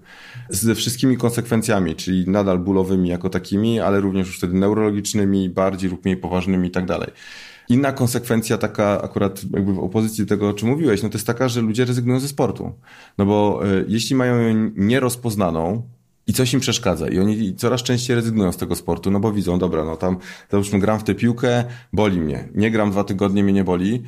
Ze 0.49 0.75
wszystkimi 0.75 1.17
konsekwencjami, 1.17 1.95
czyli 1.95 2.29
nadal 2.29 2.59
bólowymi 2.59 3.09
jako 3.09 3.29
takimi, 3.29 3.79
ale 3.79 3.99
również 3.99 4.27
już 4.27 4.37
wtedy 4.37 4.53
neurologicznymi, 4.53 5.49
bardziej 5.49 5.89
lub 5.89 6.05
mniej 6.05 6.17
poważnymi 6.17 6.67
i 6.67 6.71
tak 6.71 6.85
dalej. 6.85 7.11
Inna 7.69 7.91
konsekwencja 7.91 8.57
taka 8.57 9.01
akurat 9.01 9.41
jakby 9.53 9.73
w 9.73 9.79
opozycji 9.79 10.25
do 10.25 10.29
tego, 10.29 10.49
o 10.49 10.53
czym 10.53 10.69
mówiłeś, 10.69 11.03
no 11.03 11.09
to 11.09 11.17
jest 11.17 11.27
taka, 11.27 11.49
że 11.49 11.61
ludzie 11.61 11.85
rezygnują 11.85 12.19
ze 12.19 12.27
sportu. 12.27 12.71
No 13.17 13.25
bo 13.25 13.61
y, 13.67 13.85
jeśli 13.87 14.15
mają 14.15 14.39
ją 14.39 14.71
nierozpoznaną, 14.75 15.83
i 16.27 16.33
coś 16.33 16.53
im 16.53 16.59
przeszkadza. 16.59 17.07
I 17.07 17.19
oni 17.19 17.55
coraz 17.55 17.83
częściej 17.83 18.15
rezygnują 18.15 18.51
z 18.51 18.57
tego 18.57 18.75
sportu, 18.75 19.11
no 19.11 19.19
bo 19.19 19.31
widzą, 19.31 19.59
dobra, 19.59 19.85
no 19.85 19.97
tam 19.97 20.17
załóżmy 20.51 20.79
gram 20.79 20.99
w 20.99 21.03
tę 21.03 21.15
piłkę, 21.15 21.63
boli 21.93 22.21
mnie. 22.21 22.49
Nie 22.55 22.71
gram 22.71 22.91
dwa 22.91 23.03
tygodnie, 23.03 23.43
mnie 23.43 23.53
nie 23.53 23.63
boli. 23.63 24.03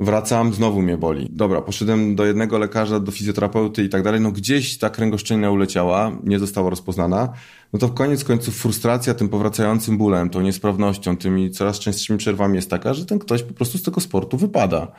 Wracam, 0.00 0.52
znowu 0.52 0.82
mnie 0.82 0.96
boli. 0.96 1.28
Dobra, 1.30 1.62
poszedłem 1.62 2.16
do 2.16 2.26
jednego 2.26 2.58
lekarza, 2.58 3.00
do 3.00 3.12
fizjoterapeuty 3.12 3.84
i 3.84 3.88
tak 3.88 4.02
dalej. 4.02 4.20
No 4.20 4.32
gdzieś 4.32 4.78
ta 4.78 4.90
kręgoszczelnia 4.90 5.50
uleciała, 5.50 6.12
nie 6.24 6.38
została 6.38 6.70
rozpoznana. 6.70 7.32
No 7.72 7.78
to 7.78 7.88
w 7.88 7.94
koniec 7.94 8.24
końców 8.24 8.56
frustracja 8.56 9.14
tym 9.14 9.28
powracającym 9.28 9.98
bólem, 9.98 10.30
tą 10.30 10.40
niesprawnością, 10.40 11.16
tymi 11.16 11.50
coraz 11.50 11.78
częstszymi 11.78 12.18
przerwami 12.18 12.56
jest 12.56 12.70
taka, 12.70 12.94
że 12.94 13.06
ten 13.06 13.18
ktoś 13.18 13.42
po 13.42 13.54
prostu 13.54 13.78
z 13.78 13.82
tego 13.82 14.00
sportu 14.00 14.36
wypada. 14.36 14.92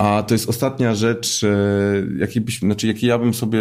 A 0.00 0.22
to 0.22 0.34
jest 0.34 0.48
ostatnia 0.48 0.94
rzecz, 0.94 1.44
e, 1.44 1.48
jakiej, 2.18 2.42
byś, 2.42 2.58
znaczy, 2.58 2.86
jakiej 2.86 3.08
ja 3.08 3.18
bym 3.18 3.34
sobie, 3.34 3.58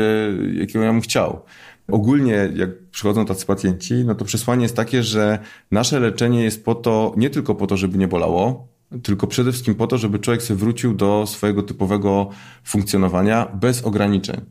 jakiego 0.54 0.86
ja 0.86 0.92
bym 0.92 1.02
chciał. 1.02 1.42
Ogólnie, 1.88 2.50
jak 2.56 2.70
przychodzą 2.92 3.26
tacy 3.26 3.46
pacjenci, 3.46 3.94
no 3.94 4.16
to 4.16 4.26
przesłanie 4.26 4.64
jest 4.64 4.76
takie, 4.76 5.04
że 5.04 5.40
nasze 5.72 6.00
leczenie 6.00 6.44
jest 6.44 6.66
po 6.66 6.76
to, 6.76 7.14
nie 7.18 7.30
tylko 7.30 7.56
po 7.56 7.68
to, 7.68 7.78
żeby 7.78 7.98
nie 7.98 8.08
bolało, 8.08 8.68
tylko 9.04 9.28
przede 9.28 9.52
wszystkim 9.52 9.76
po 9.76 9.88
to, 9.88 9.98
żeby 9.98 10.20
człowiek 10.20 10.44
sobie 10.44 10.60
wrócił 10.60 10.94
do 10.94 11.26
swojego 11.28 11.64
typowego 11.64 12.30
funkcjonowania 12.64 13.46
bez 13.62 13.84
ograniczeń. 13.84 14.42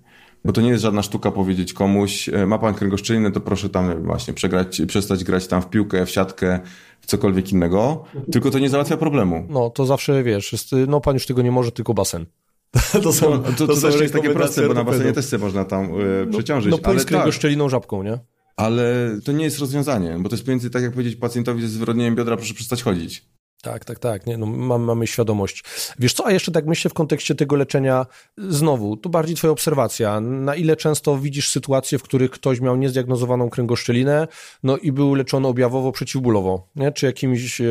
Bo 0.44 0.52
to 0.52 0.60
nie 0.60 0.68
jest 0.68 0.82
żadna 0.82 1.02
sztuka 1.02 1.30
powiedzieć 1.30 1.72
komuś, 1.72 2.28
e, 2.28 2.46
ma 2.46 2.58
pan 2.58 2.74
kręgoszczelinę, 2.74 3.32
to 3.32 3.40
proszę 3.40 3.68
tam 3.68 4.02
właśnie 4.02 4.34
przegrać, 4.34 4.82
przestać 4.86 5.24
grać 5.24 5.46
tam 5.46 5.62
w 5.62 5.68
piłkę, 5.68 6.06
w 6.06 6.10
siatkę, 6.10 6.60
w 7.00 7.06
cokolwiek 7.06 7.52
innego, 7.52 8.04
tylko 8.32 8.50
to 8.50 8.58
nie 8.58 8.70
załatwia 8.70 8.96
problemu. 8.96 9.46
No, 9.48 9.70
to 9.70 9.86
zawsze, 9.86 10.22
wiesz, 10.22 10.52
jest, 10.52 10.70
no 10.88 11.00
pan 11.00 11.14
już 11.14 11.26
tego 11.26 11.42
nie 11.42 11.52
może, 11.52 11.72
tylko 11.72 11.94
basen. 11.94 12.26
To, 13.02 13.12
są, 13.12 13.30
no, 13.30 13.38
to, 13.38 13.52
to, 13.52 13.66
to 13.66 13.80
też 13.80 14.00
jest 14.00 14.14
takie 14.14 14.30
proste, 14.30 14.68
bo 14.68 14.74
na 14.74 14.84
basenie 14.84 15.12
też 15.12 15.30
się 15.30 15.38
można 15.38 15.64
tam 15.64 16.00
y, 16.00 16.26
przeciążyć. 16.30 16.70
No, 16.72 16.78
no 16.82 16.88
ale 16.88 17.04
tak. 17.04 17.32
szczeliną 17.32 17.68
żabką, 17.68 18.02
nie? 18.02 18.18
Ale 18.56 19.10
to 19.24 19.32
nie 19.32 19.44
jest 19.44 19.58
rozwiązanie, 19.58 20.16
bo 20.20 20.28
to 20.28 20.36
jest 20.36 20.48
między, 20.48 20.70
tak 20.70 20.82
jak 20.82 20.92
powiedzieć 20.92 21.16
pacjentowi 21.16 21.62
ze 21.62 21.68
zwyrodnieniem 21.68 22.14
biodra, 22.14 22.36
proszę 22.36 22.54
przestać 22.54 22.82
chodzić. 22.82 23.28
Tak, 23.62 23.84
tak, 23.84 23.98
tak. 23.98 24.26
Nie, 24.26 24.36
no, 24.36 24.46
mamy, 24.46 24.86
mamy 24.86 25.06
świadomość. 25.06 25.64
Wiesz 25.98 26.12
co, 26.12 26.26
a 26.26 26.32
jeszcze 26.32 26.52
tak 26.52 26.66
myślę 26.66 26.90
w 26.90 26.94
kontekście 26.94 27.34
tego 27.34 27.56
leczenia, 27.56 28.06
znowu, 28.36 28.96
to 28.96 29.08
bardziej 29.08 29.36
twoja 29.36 29.50
obserwacja. 29.50 30.20
Na 30.20 30.54
ile 30.54 30.76
często 30.76 31.18
widzisz 31.18 31.48
sytuacje, 31.48 31.98
w 31.98 32.02
których 32.02 32.30
ktoś 32.30 32.60
miał 32.60 32.76
niezdiagnozowaną 32.76 33.50
kręgoszczelinę, 33.50 34.28
no 34.62 34.76
i 34.76 34.92
był 34.92 35.14
leczony 35.14 35.48
objawowo, 35.48 35.92
przeciwbólowo, 35.92 36.68
nie? 36.76 36.92
czy 36.92 37.06
jakimś 37.06 37.60
e, 37.60 37.64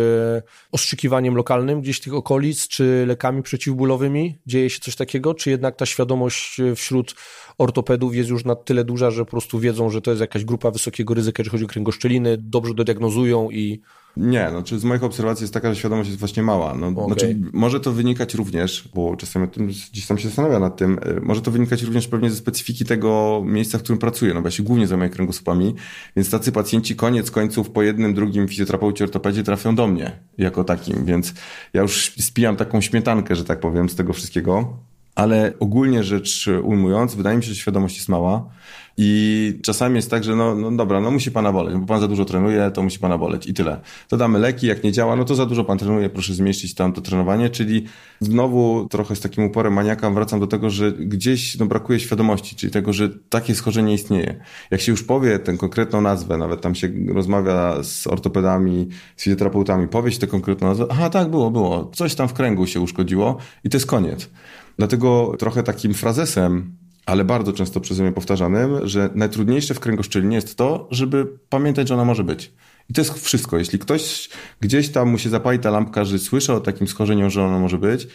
ostrzykiwaniem 0.72 1.36
lokalnym 1.36 1.82
gdzieś 1.82 2.00
tych 2.00 2.14
okolic, 2.14 2.68
czy 2.68 3.04
lekami 3.08 3.44
przeciwbólowymi? 3.44 4.40
Dzieje 4.46 4.70
się 4.70 4.80
coś 4.80 4.96
takiego? 4.96 5.34
Czy 5.34 5.50
jednak 5.50 5.76
ta 5.76 5.86
świadomość 5.86 6.60
e, 6.60 6.76
wśród 6.76 7.16
ortopedów 7.58 8.16
jest 8.16 8.30
już 8.30 8.46
na 8.46 8.56
tyle 8.56 8.84
duża, 8.84 9.12
że 9.12 9.26
po 9.26 9.32
prostu 9.32 9.60
wiedzą, 9.60 9.90
że 9.90 10.02
to 10.02 10.12
jest 10.12 10.22
jakaś 10.22 10.46
grupa 10.46 10.72
wysokiego 10.72 11.14
ryzyka, 11.14 11.42
jeżeli 11.42 11.52
chodzi 11.52 11.66
o 11.66 11.68
kręgoszczeliny, 11.68 12.38
dobrze 12.38 12.74
dodiagnozują 12.74 13.50
i 13.52 13.82
nie, 14.18 14.50
no, 14.54 14.64
czy 14.64 14.80
z 14.80 14.84
moich 14.84 15.04
obserwacji 15.04 15.44
jest 15.44 15.54
taka, 15.54 15.74
że 15.74 15.80
świadomość 15.80 16.10
jest 16.10 16.20
właśnie 16.20 16.44
mała. 16.44 16.76
No, 16.76 16.88
okay. 16.88 17.06
Znaczy, 17.06 17.40
może 17.54 17.80
to 17.80 17.92
wynikać 17.92 18.34
również, 18.34 18.90
bo 18.96 19.16
czasami 19.16 19.48
tym 19.48 19.68
gdzieś 19.68 20.06
tam 20.08 20.18
się 20.18 20.28
zastanawia 20.28 20.60
nad 20.60 20.78
tym, 20.78 21.00
y, 21.18 21.22
może 21.22 21.42
to 21.42 21.52
wynikać 21.52 21.84
również 21.84 22.08
pewnie 22.08 22.30
ze 22.30 22.36
specyfiki 22.36 22.86
tego 22.86 23.42
miejsca, 23.46 23.78
w 23.78 23.84
którym 23.84 24.00
pracuję, 24.00 24.34
no 24.34 24.42
bo 24.42 24.48
ja 24.48 24.52
się 24.52 24.64
głównie 24.64 24.88
zajmuję 24.88 25.10
kręgosłupami, 25.10 25.76
więc 26.16 26.30
tacy 26.30 26.52
pacjenci 26.52 26.96
koniec 26.96 27.32
końców 27.32 27.70
po 27.70 27.82
jednym, 27.84 28.14
drugim 28.14 28.48
fizjoterapeucie, 28.48 29.04
ortopedzie 29.04 29.44
trafią 29.44 29.76
do 29.76 29.88
mnie 29.88 30.20
jako 30.38 30.64
takim, 30.64 31.06
więc 31.06 31.34
ja 31.74 31.82
już 31.82 32.14
spijam 32.20 32.56
taką 32.56 32.82
śmietankę, 32.82 33.36
że 33.36 33.46
tak 33.46 33.60
powiem, 33.60 33.90
z 33.90 33.96
tego 33.96 34.14
wszystkiego. 34.14 34.78
Ale 35.18 35.54
ogólnie 35.60 36.04
rzecz 36.04 36.50
ujmując, 36.64 37.16
wydaje 37.16 37.38
mi 37.38 37.44
się, 37.44 37.50
że 37.50 37.56
świadomość 37.56 37.96
jest 37.96 38.10
mała. 38.10 38.50
I 38.98 39.60
czasami 39.64 39.96
jest 39.96 40.12
tak, 40.12 40.24
że 40.24 40.36
no, 40.36 40.56
no 40.56 40.72
dobra, 40.72 41.02
no 41.02 41.12
musi 41.12 41.32
pana 41.32 41.52
boleć, 41.52 41.76
bo 41.76 41.86
pan 41.86 42.00
za 42.00 42.08
dużo 42.08 42.26
trenuje, 42.26 42.72
to 42.72 42.84
musi 42.84 43.00
pana 43.00 43.18
boleć 43.18 43.48
i 43.48 43.54
tyle. 43.54 43.80
To 44.08 44.18
damy 44.18 44.40
leki, 44.40 44.68
jak 44.68 44.84
nie 44.84 44.92
działa, 44.92 45.16
no 45.16 45.26
to 45.26 45.36
za 45.36 45.46
dużo 45.46 45.64
pan 45.64 45.78
trenuje, 45.78 46.10
proszę 46.10 46.34
zmieścić 46.34 46.76
tam 46.76 46.94
to 46.94 47.02
trenowanie, 47.02 47.50
czyli 47.50 47.86
znowu 48.20 48.88
trochę 48.90 49.16
z 49.16 49.20
takim 49.20 49.44
uporem 49.44 49.74
maniaka 49.74 50.10
wracam 50.12 50.40
do 50.40 50.48
tego, 50.48 50.70
że 50.70 50.92
gdzieś 50.92 51.58
no, 51.58 51.66
brakuje 51.66 52.00
świadomości, 52.00 52.56
czyli 52.56 52.74
tego, 52.74 52.94
że 52.94 53.10
takie 53.30 53.56
schorzenie 53.56 53.94
istnieje. 53.94 54.40
Jak 54.72 54.82
się 54.82 54.92
już 54.92 55.04
powie 55.04 55.40
tę 55.40 55.58
konkretną 55.58 56.02
nazwę, 56.02 56.38
nawet 56.38 56.62
tam 56.62 56.76
się 56.76 56.90
rozmawia 57.08 57.84
z 57.84 58.08
ortopedami, 58.08 58.88
z 59.16 59.24
fizjoterapeutami, 59.24 59.88
powie 59.88 60.12
się 60.12 60.20
tę 60.20 60.28
konkretną 60.28 60.68
nazwę, 60.68 60.86
aha 60.90 61.10
tak, 61.10 61.30
było, 61.30 61.52
było, 61.52 61.92
coś 61.94 62.16
tam 62.16 62.28
w 62.28 62.34
kręgu 62.34 62.68
się 62.68 62.82
uszkodziło 62.82 63.38
i 63.64 63.70
to 63.70 63.78
jest 63.78 63.88
koniec. 63.88 64.30
Dlatego 64.78 65.36
trochę 65.40 65.64
takim 65.64 65.94
frazesem 65.94 66.78
ale 67.08 67.26
bardzo 67.26 67.54
często 67.54 67.80
przeze 67.80 68.04
mnie 68.04 68.12
powtarzanym, 68.12 68.88
że 68.88 69.10
najtrudniejsze 69.16 69.74
w 69.74 69.80
kręgoszczelinie 69.80 70.36
jest 70.36 70.58
to, 70.58 70.88
żeby 70.92 71.28
pamiętać, 71.50 71.88
że 71.88 71.94
ona 71.94 72.06
może 72.06 72.24
być. 72.24 72.54
I 72.90 72.94
to 72.94 73.02
jest 73.02 73.26
wszystko. 73.26 73.58
Jeśli 73.58 73.80
ktoś 73.80 74.30
gdzieś 74.62 74.90
tam 74.90 75.10
mu 75.10 75.18
się 75.18 75.30
zapali 75.30 75.60
ta 75.60 75.72
lampka, 75.72 76.06
że 76.06 76.20
słyszy 76.20 76.54
o 76.54 76.60
takim 76.60 76.88
schorzeniu, 76.88 77.30
że 77.30 77.44
ono 77.44 77.60
może 77.60 77.78
być, 77.78 78.08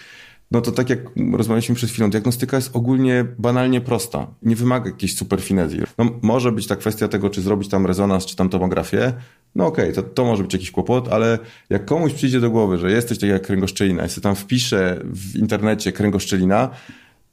no 0.52 0.60
to 0.60 0.72
tak 0.72 0.90
jak 0.90 0.98
rozmawialiśmy 1.32 1.74
przed 1.74 1.90
chwilą, 1.90 2.10
diagnostyka 2.10 2.56
jest 2.56 2.76
ogólnie 2.76 3.24
banalnie 3.38 3.80
prosta. 3.80 4.26
Nie 4.42 4.56
wymaga 4.56 4.90
jakiejś 4.90 5.16
superfinezji. 5.16 5.80
No, 5.98 6.04
może 6.22 6.52
być 6.52 6.66
ta 6.66 6.76
kwestia 6.76 7.08
tego, 7.08 7.30
czy 7.30 7.42
zrobić 7.42 7.68
tam 7.68 7.86
rezonans, 7.86 8.26
czy 8.26 8.36
tam 8.36 8.48
tomografię. 8.48 9.12
No 9.54 9.66
okej, 9.66 9.90
okay, 9.90 10.02
to, 10.02 10.10
to 10.10 10.24
może 10.24 10.42
być 10.42 10.52
jakiś 10.52 10.70
kłopot, 10.70 11.08
ale 11.08 11.38
jak 11.70 11.84
komuś 11.84 12.12
przyjdzie 12.12 12.40
do 12.40 12.50
głowy, 12.50 12.78
że 12.78 12.90
jesteś 12.90 13.18
tak 13.18 13.30
jak 13.30 13.42
kręgoszczelina, 13.42 14.02
jeśli 14.02 14.22
tam 14.22 14.34
wpisze 14.34 15.00
w 15.04 15.36
internecie 15.36 15.92
kręgoszczelina, 15.92 16.70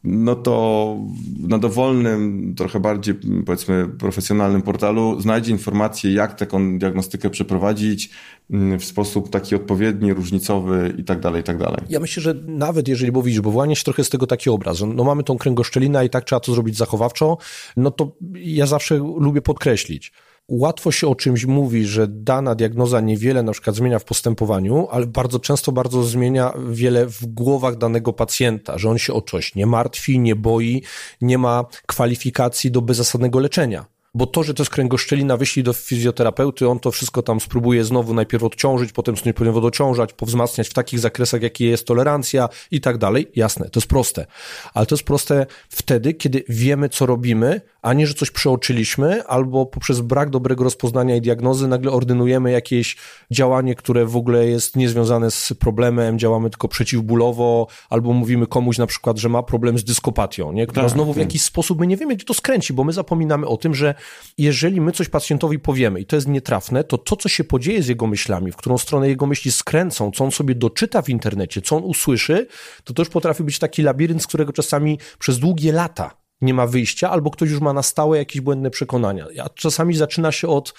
no 0.04 0.36
to 0.36 0.97
na 1.39 1.58
dowolnym, 1.58 2.54
trochę 2.58 2.80
bardziej 2.80 3.16
powiedzmy 3.45 3.88
profesjonalnym 3.88 4.62
portalu 4.62 5.22
znajdzie 5.22 5.52
informację, 5.52 6.14
jak 6.14 6.36
taką 6.36 6.80
diagnostykę 6.80 7.30
przeprowadzić 7.30 8.10
mm, 8.52 8.80
w 8.80 8.86
sposób 8.86 9.30
taki 9.30 9.56
odpowiedni, 9.56 10.14
różnicowy 10.14 10.93
i 10.97 11.04
tak 11.04 11.20
dalej, 11.20 11.41
i 11.41 11.43
tak 11.43 11.58
dalej. 11.58 11.82
Ja 11.89 12.00
myślę, 12.00 12.24
że 12.24 12.34
nawet 12.47 12.88
jeżeli 12.88 13.12
mówisz, 13.12 13.41
bo 13.41 13.52
wyłania 13.52 13.76
się 13.76 13.84
trochę 13.84 14.04
z 14.04 14.10
tego 14.10 14.28
taki 14.28 14.50
obraz, 14.50 14.82
no 14.95 15.04
mamy 15.04 15.24
tą 15.24 15.38
kręgoszczelinę 15.38 16.06
i 16.06 16.10
tak 16.10 16.24
trzeba 16.24 16.39
to 16.39 16.54
zrobić 16.54 16.78
zachowawczo, 16.78 17.38
no 17.78 17.91
to 17.91 18.16
ja 18.34 18.66
zawsze 18.66 18.97
lubię 18.97 19.41
podkreślić, 19.41 20.12
łatwo 20.50 20.91
się 20.91 21.08
o 21.08 21.16
czymś 21.16 21.45
mówi, 21.45 21.86
że 21.86 22.08
dana 22.08 22.56
diagnoza 22.56 23.02
niewiele 23.02 23.43
na 23.43 23.52
przykład 23.52 23.76
zmienia 23.76 24.00
w 24.00 24.04
postępowaniu, 24.04 24.88
ale 24.91 25.08
bardzo 25.08 25.39
często 25.39 25.72
bardzo 25.72 26.04
zmienia 26.04 26.54
wiele 26.70 27.06
w 27.06 27.26
głowach 27.26 27.78
danego 27.78 28.14
pacjenta, 28.14 28.78
że 28.78 28.89
on 28.89 28.97
się 28.97 29.14
o 29.14 29.22
coś 29.22 29.56
nie 29.56 29.66
martwi, 29.66 30.20
nie 30.20 30.36
boi, 30.36 30.84
nie 31.22 31.38
ma 31.38 31.66
kwalifikacji 31.88 32.72
do 32.72 32.82
bezzasadnego 32.82 33.39
leczenia. 33.39 33.86
Bo 34.14 34.28
to, 34.28 34.43
że 34.43 34.54
to 34.54 34.64
jest 34.64 34.72
kręgoszczelina, 34.72 35.38
wyślij 35.38 35.64
do 35.64 35.74
fizjoterapeuty, 35.74 36.68
on 36.68 36.80
to 36.80 36.91
wszystko 36.91 37.22
tam 37.22 37.39
spróbuje 37.39 37.84
znowu 37.84 38.14
najpierw 38.14 38.43
odciążyć, 38.43 38.91
potem 38.91 39.16
nie 39.26 39.34
powinien 39.34 39.66
odciążać, 39.66 40.14
powzmacniać 40.14 40.68
w 40.68 40.74
takich 40.74 41.00
zakresach, 41.00 41.41
jakie 41.41 41.66
jest 41.66 41.88
tolerancja 41.88 42.50
i 42.72 42.82
tak 42.82 42.97
dalej. 42.97 43.32
Jasne, 43.36 43.70
to 43.70 43.80
jest 43.80 43.88
proste. 43.88 44.26
Ale 44.74 44.86
to 44.86 44.95
jest 44.95 45.06
proste 45.06 45.45
wtedy, 45.70 46.14
kiedy 46.14 46.43
wiemy, 46.50 46.89
co 46.89 47.06
robimy, 47.06 47.62
a 47.82 47.93
nie, 47.93 48.07
że 48.07 48.13
coś 48.13 48.32
przeoczyliśmy, 48.32 49.23
albo 49.23 49.65
poprzez 49.65 50.01
brak 50.01 50.30
dobrego 50.30 50.63
rozpoznania 50.63 51.15
i 51.15 51.21
diagnozy 51.21 51.67
nagle 51.67 51.91
ordynujemy 51.91 52.51
jakieś 52.51 52.97
działanie, 53.32 53.75
które 53.75 54.05
w 54.05 54.15
ogóle 54.15 54.47
jest 54.47 54.75
niezwiązane 54.75 55.32
z 55.32 55.53
problemem, 55.59 56.19
działamy 56.19 56.49
tylko 56.49 56.67
przeciwbólowo, 56.67 57.67
albo 57.89 58.13
mówimy 58.13 58.47
komuś 58.47 58.77
na 58.77 58.88
przykład, 58.88 59.17
że 59.17 59.30
ma 59.30 59.43
problem 59.43 59.77
z 59.77 59.84
dyskopatią, 59.84 60.51
nie? 60.51 60.67
która 60.67 60.86
tak, 60.86 60.93
znowu 60.93 61.13
w 61.13 61.15
tak. 61.15 61.23
jakiś 61.23 61.41
sposób 61.41 61.80
my 61.80 61.88
nie 61.88 61.97
wiemy, 61.97 62.15
gdzie 62.15 62.25
to 62.25 62.34
skręci, 62.34 62.73
bo 62.73 62.84
my 62.84 62.93
zapominamy 62.93 63.47
o 63.47 63.57
tym, 63.57 63.75
że 63.75 63.95
jeżeli 64.38 64.82
my 64.82 64.91
coś 64.91 65.09
pacjentowi 65.09 65.59
powiemy 65.59 65.99
i 65.99 66.05
to 66.05 66.15
jest 66.15 66.27
nietrafne, 66.27 66.84
to 66.84 66.97
to, 66.97 67.15
co 67.15 67.30
się 67.30 67.43
podzieje 67.43 67.84
z 67.84 67.88
jego 67.88 68.07
myślami, 68.07 68.51
w 68.51 68.55
którą 68.55 68.77
stronę 68.77 69.09
jego 69.09 69.25
myśli 69.25 69.51
skręcą, 69.51 70.11
co 70.11 70.23
on 70.23 70.32
sobie 70.32 70.55
doczyta 70.55 71.01
w 71.01 71.09
internecie, 71.09 71.61
co 71.61 71.75
on 71.75 71.84
usłyszy, 71.84 72.47
to 72.84 72.93
to 72.93 73.01
już 73.01 73.09
potrafi 73.09 73.43
być 73.43 73.59
taki 73.59 73.82
labirynt, 73.82 74.23
z 74.23 74.27
którego 74.27 74.53
czasami 74.53 74.99
przez 75.19 75.39
długie 75.39 75.71
lata 75.71 76.18
nie 76.42 76.54
ma 76.54 76.68
wyjścia, 76.68 77.10
albo 77.10 77.32
ktoś 77.32 77.50
już 77.50 77.62
ma 77.62 77.74
na 77.74 77.84
stałe 77.84 78.18
jakieś 78.18 78.42
błędne 78.42 78.70
przekonania. 78.70 79.26
A 79.44 79.50
czasami 79.50 79.96
zaczyna 79.96 80.32
się 80.32 80.48
od 80.48 80.74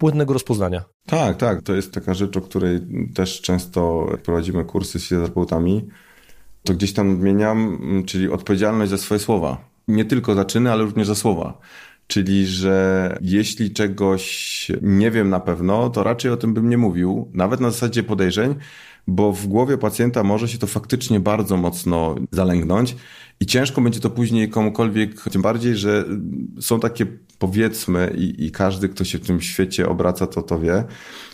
błędnego 0.00 0.32
rozpoznania. 0.32 0.84
Tak, 1.06 1.36
tak. 1.36 1.62
To 1.62 1.74
jest 1.74 1.92
taka 1.92 2.14
rzecz, 2.14 2.36
o 2.36 2.40
której 2.40 2.80
też 3.14 3.40
często 3.40 4.06
prowadzimy 4.22 4.64
kursy 4.64 4.98
z 4.98 5.02
fizjoterapeutami. 5.02 5.88
To 6.62 6.74
gdzieś 6.74 6.92
tam 6.92 7.10
odmieniam, 7.10 7.78
czyli 8.06 8.28
odpowiedzialność 8.28 8.90
za 8.90 8.98
swoje 8.98 9.20
słowa. 9.20 9.68
Nie 9.88 10.04
tylko 10.04 10.34
za 10.34 10.44
czyny, 10.44 10.72
ale 10.72 10.82
również 10.82 11.06
za 11.06 11.14
słowa. 11.14 11.58
Czyli, 12.06 12.46
że 12.46 13.18
jeśli 13.20 13.70
czegoś 13.70 14.72
nie 14.82 15.10
wiem 15.10 15.30
na 15.30 15.40
pewno, 15.40 15.90
to 15.90 16.02
raczej 16.02 16.30
o 16.30 16.36
tym 16.36 16.54
bym 16.54 16.68
nie 16.68 16.78
mówił, 16.78 17.30
nawet 17.34 17.60
na 17.60 17.70
zasadzie 17.70 18.02
podejrzeń, 18.02 18.54
bo 19.06 19.32
w 19.32 19.46
głowie 19.46 19.78
pacjenta 19.78 20.22
może 20.22 20.48
się 20.48 20.58
to 20.58 20.66
faktycznie 20.66 21.20
bardzo 21.20 21.56
mocno 21.56 22.14
zalęgnąć 22.30 22.96
i 23.40 23.46
ciężko 23.46 23.80
będzie 23.80 24.00
to 24.00 24.10
później 24.10 24.48
komukolwiek, 24.48 25.20
tym 25.30 25.42
bardziej, 25.42 25.76
że 25.76 26.04
są 26.60 26.80
takie 26.80 27.06
powiedzmy 27.38 28.14
i, 28.18 28.44
i 28.46 28.50
każdy, 28.50 28.88
kto 28.88 29.04
się 29.04 29.18
w 29.18 29.26
tym 29.26 29.40
świecie 29.40 29.88
obraca, 29.88 30.26
to 30.26 30.42
to 30.42 30.58
wie, 30.58 30.84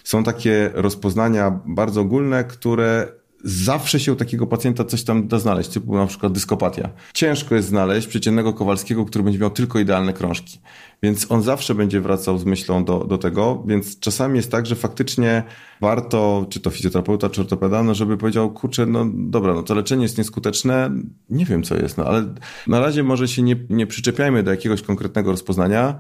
są 0.05 0.25
takie 0.25 0.71
rozpoznania 0.75 1.61
bardzo 1.67 2.01
ogólne, 2.01 2.45
które 2.45 3.21
zawsze 3.45 4.01
się 4.01 4.13
u 4.13 4.17
takiego 4.17 4.47
pacjenta 4.47 4.85
coś 4.85 5.05
tam 5.05 5.29
da 5.29 5.39
znaleźć, 5.39 5.71
typu 5.71 5.97
na 5.97 6.07
przykład 6.07 6.33
dyskopatia. 6.33 6.91
Ciężko 7.15 7.55
jest 7.55 7.69
znaleźć 7.69 8.07
przeciętnego 8.07 8.53
Kowalskiego, 8.53 9.05
który 9.05 9.25
będzie 9.25 9.39
miał 9.39 9.51
tylko 9.51 9.79
idealne 9.79 10.13
krążki. 10.13 10.61
Więc 11.03 11.33
on 11.33 11.43
zawsze 11.43 11.75
będzie 11.75 12.01
wracał 12.01 12.39
z 12.39 12.45
myślą 12.45 12.85
do, 12.85 12.99
do 13.05 13.19
tego, 13.19 13.65
więc 13.67 13.99
czasami 13.99 14.37
jest 14.37 14.51
tak, 14.51 14.67
że 14.67 14.77
faktycznie 14.77 15.43
warto, 15.81 16.47
czy 16.51 16.61
to 16.61 16.71
fizjoterapeuta, 16.71 17.31
czy 17.31 17.41
ortopeda, 17.41 17.83
no 17.83 17.95
żeby 17.95 18.17
powiedział, 18.17 18.51
kurczę, 18.51 18.87
no 18.87 19.07
dobra, 19.15 19.55
no 19.55 19.63
to 19.63 19.75
leczenie 19.75 20.03
jest 20.03 20.19
nieskuteczne, 20.19 20.91
nie 21.31 21.45
wiem 21.45 21.63
co 21.63 21.77
jest, 21.77 21.99
no 21.99 22.05
ale 22.05 22.35
na 22.67 22.81
razie 22.81 23.03
może 23.03 23.29
się 23.29 23.43
nie, 23.43 23.57
nie 23.71 23.87
przyczepiajmy 23.87 24.43
do 24.43 24.51
jakiegoś 24.51 24.83
konkretnego 24.83 25.31
rozpoznania, 25.31 25.99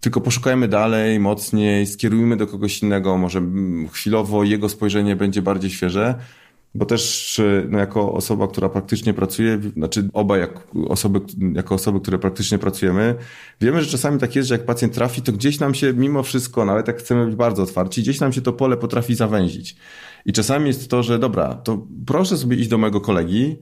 tylko 0.00 0.20
poszukajmy 0.20 0.68
dalej, 0.68 1.20
mocniej, 1.20 1.86
skierujmy 1.86 2.36
do 2.36 2.46
kogoś 2.46 2.82
innego, 2.82 3.18
może 3.18 3.42
chwilowo 3.92 4.44
jego 4.44 4.68
spojrzenie 4.68 5.16
będzie 5.16 5.42
bardziej 5.42 5.70
świeże, 5.70 6.14
bo 6.74 6.86
też 6.86 7.40
no, 7.68 7.78
jako 7.78 8.12
osoba, 8.12 8.48
która 8.48 8.68
praktycznie 8.68 9.14
pracuje, 9.14 9.60
znaczy 9.76 10.08
oba 10.12 10.38
jak 10.38 10.66
osoby, 10.88 11.20
jako 11.52 11.74
osoby, 11.74 12.00
które 12.00 12.18
praktycznie 12.18 12.58
pracujemy, 12.58 13.14
wiemy, 13.60 13.82
że 13.82 13.90
czasami 13.90 14.18
tak 14.18 14.36
jest, 14.36 14.48
że 14.48 14.54
jak 14.54 14.64
pacjent 14.64 14.94
trafi, 14.94 15.22
to 15.22 15.32
gdzieś 15.32 15.60
nam 15.60 15.74
się 15.74 15.92
mimo 15.92 16.22
wszystko, 16.22 16.64
nawet 16.64 16.88
jak 16.88 16.98
chcemy 16.98 17.26
być 17.26 17.34
bardzo 17.34 17.62
otwarci, 17.62 18.02
gdzieś 18.02 18.20
nam 18.20 18.32
się 18.32 18.42
to 18.42 18.52
pole 18.52 18.76
potrafi 18.76 19.14
zawęzić. 19.14 19.76
I 20.26 20.32
czasami 20.32 20.66
jest 20.66 20.90
to, 20.90 21.02
że 21.02 21.18
dobra, 21.18 21.54
to 21.54 21.86
proszę 22.06 22.36
sobie 22.36 22.56
iść 22.56 22.68
do 22.68 22.78
mojego 22.78 23.00
kolegi, 23.00 23.56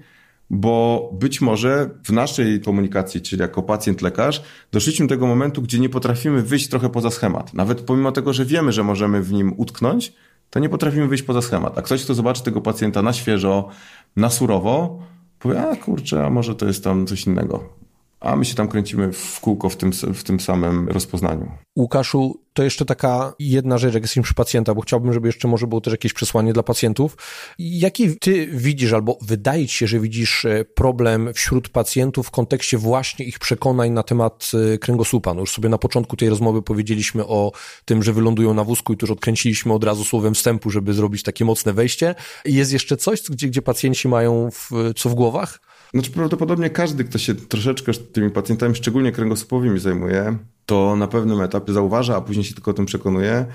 bo 0.50 1.10
być 1.20 1.40
może 1.40 1.90
w 2.04 2.12
naszej 2.12 2.60
komunikacji, 2.60 3.20
czyli 3.20 3.42
jako 3.42 3.62
pacjent-lekarz, 3.62 4.42
doszliśmy 4.72 5.06
do 5.06 5.14
tego 5.14 5.26
momentu, 5.26 5.62
gdzie 5.62 5.78
nie 5.78 5.88
potrafimy 5.88 6.42
wyjść 6.42 6.68
trochę 6.68 6.88
poza 6.88 7.10
schemat. 7.10 7.54
Nawet 7.54 7.80
pomimo 7.80 8.12
tego, 8.12 8.32
że 8.32 8.44
wiemy, 8.44 8.72
że 8.72 8.84
możemy 8.84 9.22
w 9.22 9.32
nim 9.32 9.54
utknąć, 9.56 10.12
to 10.50 10.58
nie 10.60 10.68
potrafimy 10.68 11.08
wyjść 11.08 11.24
poza 11.24 11.42
schemat. 11.42 11.78
A 11.78 11.82
ktoś, 11.82 12.04
kto 12.04 12.14
zobaczy 12.14 12.42
tego 12.42 12.60
pacjenta 12.60 13.02
na 13.02 13.12
świeżo, 13.12 13.68
na 14.16 14.30
surowo, 14.30 14.98
powie, 15.38 15.68
a 15.68 15.76
kurczę, 15.76 16.26
a 16.26 16.30
może 16.30 16.54
to 16.54 16.66
jest 16.66 16.84
tam 16.84 17.06
coś 17.06 17.26
innego 17.26 17.87
a 18.20 18.36
my 18.36 18.44
się 18.44 18.54
tam 18.54 18.68
kręcimy 18.68 19.12
w 19.12 19.40
kółko 19.40 19.68
w 19.68 19.76
tym, 19.76 19.92
w 19.92 20.24
tym 20.24 20.40
samym 20.40 20.88
rozpoznaniu. 20.88 21.50
Łukaszu, 21.76 22.40
to 22.52 22.62
jeszcze 22.62 22.84
taka 22.84 23.34
jedna 23.38 23.78
rzecz, 23.78 23.94
jak 23.94 24.02
jesteśmy 24.02 24.22
przy 24.22 24.34
pacjenta, 24.34 24.74
bo 24.74 24.80
chciałbym, 24.80 25.12
żeby 25.12 25.28
jeszcze 25.28 25.48
może 25.48 25.66
było 25.66 25.80
też 25.80 25.92
jakieś 25.92 26.12
przesłanie 26.12 26.52
dla 26.52 26.62
pacjentów. 26.62 27.16
Jaki 27.58 28.18
ty 28.18 28.46
widzisz, 28.46 28.92
albo 28.92 29.18
wydaje 29.22 29.66
ci 29.66 29.78
się, 29.78 29.86
że 29.86 30.00
widzisz 30.00 30.44
e, 30.44 30.64
problem 30.64 31.30
wśród 31.34 31.68
pacjentów 31.68 32.26
w 32.26 32.30
kontekście 32.30 32.78
właśnie 32.78 33.24
ich 33.24 33.38
przekonań 33.38 33.90
na 33.90 34.02
temat 34.02 34.50
e, 34.74 34.78
kręgosłupa? 34.78 35.34
No 35.34 35.40
już 35.40 35.52
sobie 35.52 35.68
na 35.68 35.78
początku 35.78 36.16
tej 36.16 36.28
rozmowy 36.28 36.62
powiedzieliśmy 36.62 37.26
o 37.26 37.52
tym, 37.84 38.02
że 38.02 38.12
wylądują 38.12 38.54
na 38.54 38.64
wózku 38.64 38.92
i 38.92 38.96
to 38.96 39.06
już 39.06 39.10
odkręciliśmy 39.10 39.72
od 39.72 39.84
razu 39.84 40.04
słowem 40.04 40.34
wstępu, 40.34 40.70
żeby 40.70 40.92
zrobić 40.92 41.22
takie 41.22 41.44
mocne 41.44 41.72
wejście. 41.72 42.14
Jest 42.44 42.72
jeszcze 42.72 42.96
coś, 42.96 43.22
gdzie, 43.22 43.48
gdzie 43.48 43.62
pacjenci 43.62 44.08
mają 44.08 44.50
w, 44.50 44.70
co 44.96 45.08
w 45.08 45.14
głowach? 45.14 45.67
Znaczy 45.94 46.10
prawdopodobnie 46.10 46.70
każdy, 46.70 47.04
kto 47.04 47.18
się 47.18 47.34
troszeczkę 47.34 47.92
tymi 47.92 48.30
pacjentami, 48.30 48.74
szczególnie 48.74 49.12
kręgosłupowymi 49.12 49.78
zajmuje, 49.78 50.38
to 50.66 50.96
na 50.96 51.06
pewnym 51.06 51.40
etapie 51.40 51.72
zauważa, 51.72 52.16
a 52.16 52.20
później 52.20 52.44
się 52.44 52.54
tylko 52.54 52.70
o 52.70 52.74
tym 52.74 52.86
przekonuje, 52.86 53.46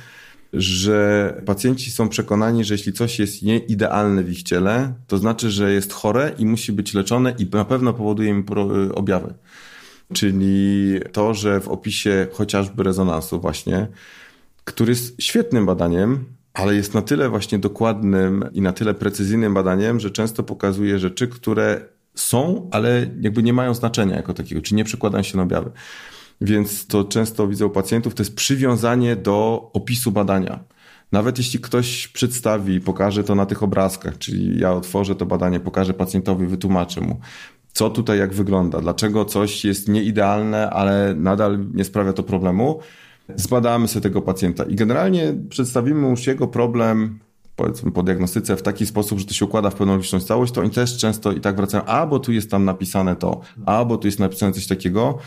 że 0.53 1.41
pacjenci 1.45 1.91
są 1.91 2.09
przekonani, 2.09 2.63
że 2.63 2.73
jeśli 2.73 2.93
coś 2.93 3.19
jest 3.19 3.43
nieidealne 3.43 4.23
w 4.23 4.31
ich 4.31 4.43
ciele, 4.43 4.93
to 5.07 5.17
znaczy, 5.17 5.51
że 5.51 5.73
jest 5.73 5.93
chore 5.93 6.31
i 6.37 6.45
musi 6.45 6.71
być 6.71 6.93
leczone 6.93 7.35
i 7.37 7.45
na 7.53 7.65
pewno 7.65 7.93
powoduje 7.93 8.29
im 8.29 8.45
objawy. 8.95 9.33
Czyli 10.13 10.99
to, 11.11 11.33
że 11.33 11.59
w 11.59 11.67
opisie 11.67 12.27
chociażby 12.31 12.83
rezonansu 12.83 13.41
właśnie, 13.41 13.87
który 14.63 14.91
jest 14.91 15.21
świetnym 15.21 15.65
badaniem, 15.65 16.25
ale 16.53 16.75
jest 16.75 16.93
na 16.93 17.01
tyle 17.01 17.29
właśnie 17.29 17.59
dokładnym 17.59 18.45
i 18.53 18.61
na 18.61 18.73
tyle 18.73 18.93
precyzyjnym 18.93 19.53
badaniem, 19.53 19.99
że 19.99 20.11
często 20.11 20.43
pokazuje 20.43 20.99
rzeczy, 20.99 21.27
które 21.27 21.81
są, 22.15 22.69
ale 22.71 23.09
jakby 23.21 23.43
nie 23.43 23.53
mają 23.53 23.73
znaczenia 23.73 24.15
jako 24.15 24.33
takiego, 24.33 24.61
czy 24.61 24.75
nie 24.75 24.83
przekładają 24.83 25.23
się 25.23 25.37
na 25.37 25.43
objawy. 25.43 25.71
Więc 26.41 26.87
to 26.87 27.03
często 27.03 27.47
widzę 27.47 27.65
u 27.65 27.69
pacjentów, 27.69 28.15
to 28.15 28.23
jest 28.23 28.35
przywiązanie 28.35 29.15
do 29.15 29.69
opisu 29.73 30.11
badania. 30.11 30.59
Nawet 31.11 31.37
jeśli 31.37 31.59
ktoś 31.59 32.07
przedstawi, 32.07 32.81
pokaże 32.81 33.23
to 33.23 33.35
na 33.35 33.45
tych 33.45 33.63
obrazkach, 33.63 34.17
czyli 34.17 34.59
ja 34.59 34.73
otworzę 34.73 35.15
to 35.15 35.25
badanie, 35.25 35.59
pokażę 35.59 35.93
pacjentowi, 35.93 36.47
wytłumaczę 36.47 37.01
mu, 37.01 37.19
co 37.73 37.89
tutaj 37.89 38.19
jak 38.19 38.33
wygląda, 38.33 38.81
dlaczego 38.81 39.25
coś 39.25 39.65
jest 39.65 39.89
nieidealne, 39.89 40.69
ale 40.69 41.15
nadal 41.17 41.65
nie 41.73 41.83
sprawia 41.83 42.13
to 42.13 42.23
problemu, 42.23 42.79
zbadamy 43.35 43.87
sobie 43.87 44.03
tego 44.03 44.21
pacjenta 44.21 44.63
i 44.63 44.75
generalnie 44.75 45.33
przedstawimy 45.49 46.09
już 46.09 46.27
jego 46.27 46.47
problem 46.47 47.19
powiedzmy 47.55 47.91
po 47.91 48.03
diagnostyce 48.03 48.55
w 48.55 48.61
taki 48.61 48.85
sposób, 48.85 49.19
że 49.19 49.25
to 49.25 49.33
się 49.33 49.45
układa 49.45 49.69
w 49.69 49.75
pełną 49.75 49.97
liczną 49.97 50.19
całość, 50.19 50.53
to 50.53 50.61
oni 50.61 50.69
też 50.69 50.97
często 50.97 51.31
i 51.31 51.41
tak 51.41 51.55
wracają, 51.55 51.83
a 51.85 52.07
bo 52.07 52.19
tu 52.19 52.31
jest 52.31 52.51
tam 52.51 52.65
napisane 52.65 53.15
to, 53.15 53.41
a 53.65 53.85
bo 53.85 53.97
tu 53.97 54.07
jest 54.07 54.19
napisane 54.19 54.53
coś 54.53 54.67
takiego, 54.67 55.17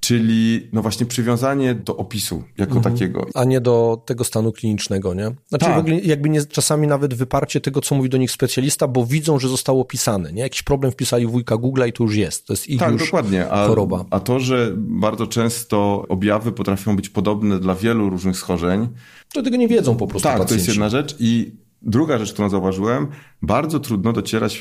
czyli 0.00 0.68
no 0.72 0.82
właśnie 0.82 1.06
przywiązanie 1.06 1.74
do 1.74 1.96
opisu 1.96 2.42
jako 2.58 2.76
mhm. 2.76 2.94
takiego. 2.94 3.26
A 3.34 3.44
nie 3.44 3.60
do 3.60 4.02
tego 4.06 4.24
stanu 4.24 4.52
klinicznego, 4.52 5.14
nie? 5.14 5.30
Znaczy 5.48 5.64
tak. 5.64 5.74
w 5.74 5.78
ogóle 5.78 6.00
jakby 6.00 6.28
nie, 6.28 6.44
czasami 6.44 6.86
nawet 6.86 7.14
wyparcie 7.14 7.60
tego, 7.60 7.80
co 7.80 7.94
mówi 7.94 8.08
do 8.08 8.18
nich 8.18 8.30
specjalista, 8.30 8.88
bo 8.88 9.06
widzą, 9.06 9.38
że 9.38 9.48
zostało 9.48 9.82
opisane, 9.82 10.32
nie? 10.32 10.42
Jakiś 10.42 10.62
problem 10.62 10.92
wpisali 10.92 11.26
wujka 11.26 11.56
Google 11.56 11.82
i 11.88 11.92
to 11.92 12.04
już 12.04 12.16
jest. 12.16 12.46
To 12.46 12.52
jest 12.52 12.68
ich 12.68 12.80
tak, 12.80 12.92
już 12.92 13.04
dokładnie. 13.04 13.50
A, 13.50 13.66
choroba. 13.66 14.04
A 14.10 14.20
to, 14.20 14.40
że 14.40 14.72
bardzo 14.76 15.26
często 15.26 16.04
objawy 16.08 16.52
potrafią 16.52 16.96
być 16.96 17.08
podobne 17.08 17.58
dla 17.58 17.74
wielu 17.74 18.10
różnych 18.10 18.36
schorzeń. 18.36 18.88
To 19.32 19.42
tego 19.42 19.56
nie 19.56 19.68
wiedzą 19.68 19.96
po 19.96 20.06
prostu 20.06 20.28
Tak, 20.28 20.38
pacjenci. 20.38 20.48
to 20.48 20.54
jest 20.54 20.68
jedna 20.68 20.88
rzecz 20.88 21.16
i 21.18 21.52
Druga 21.86 22.18
rzecz, 22.18 22.32
którą 22.32 22.48
zauważyłem, 22.48 23.06
bardzo 23.42 23.80
trudno 23.80 24.12
docierać 24.12 24.52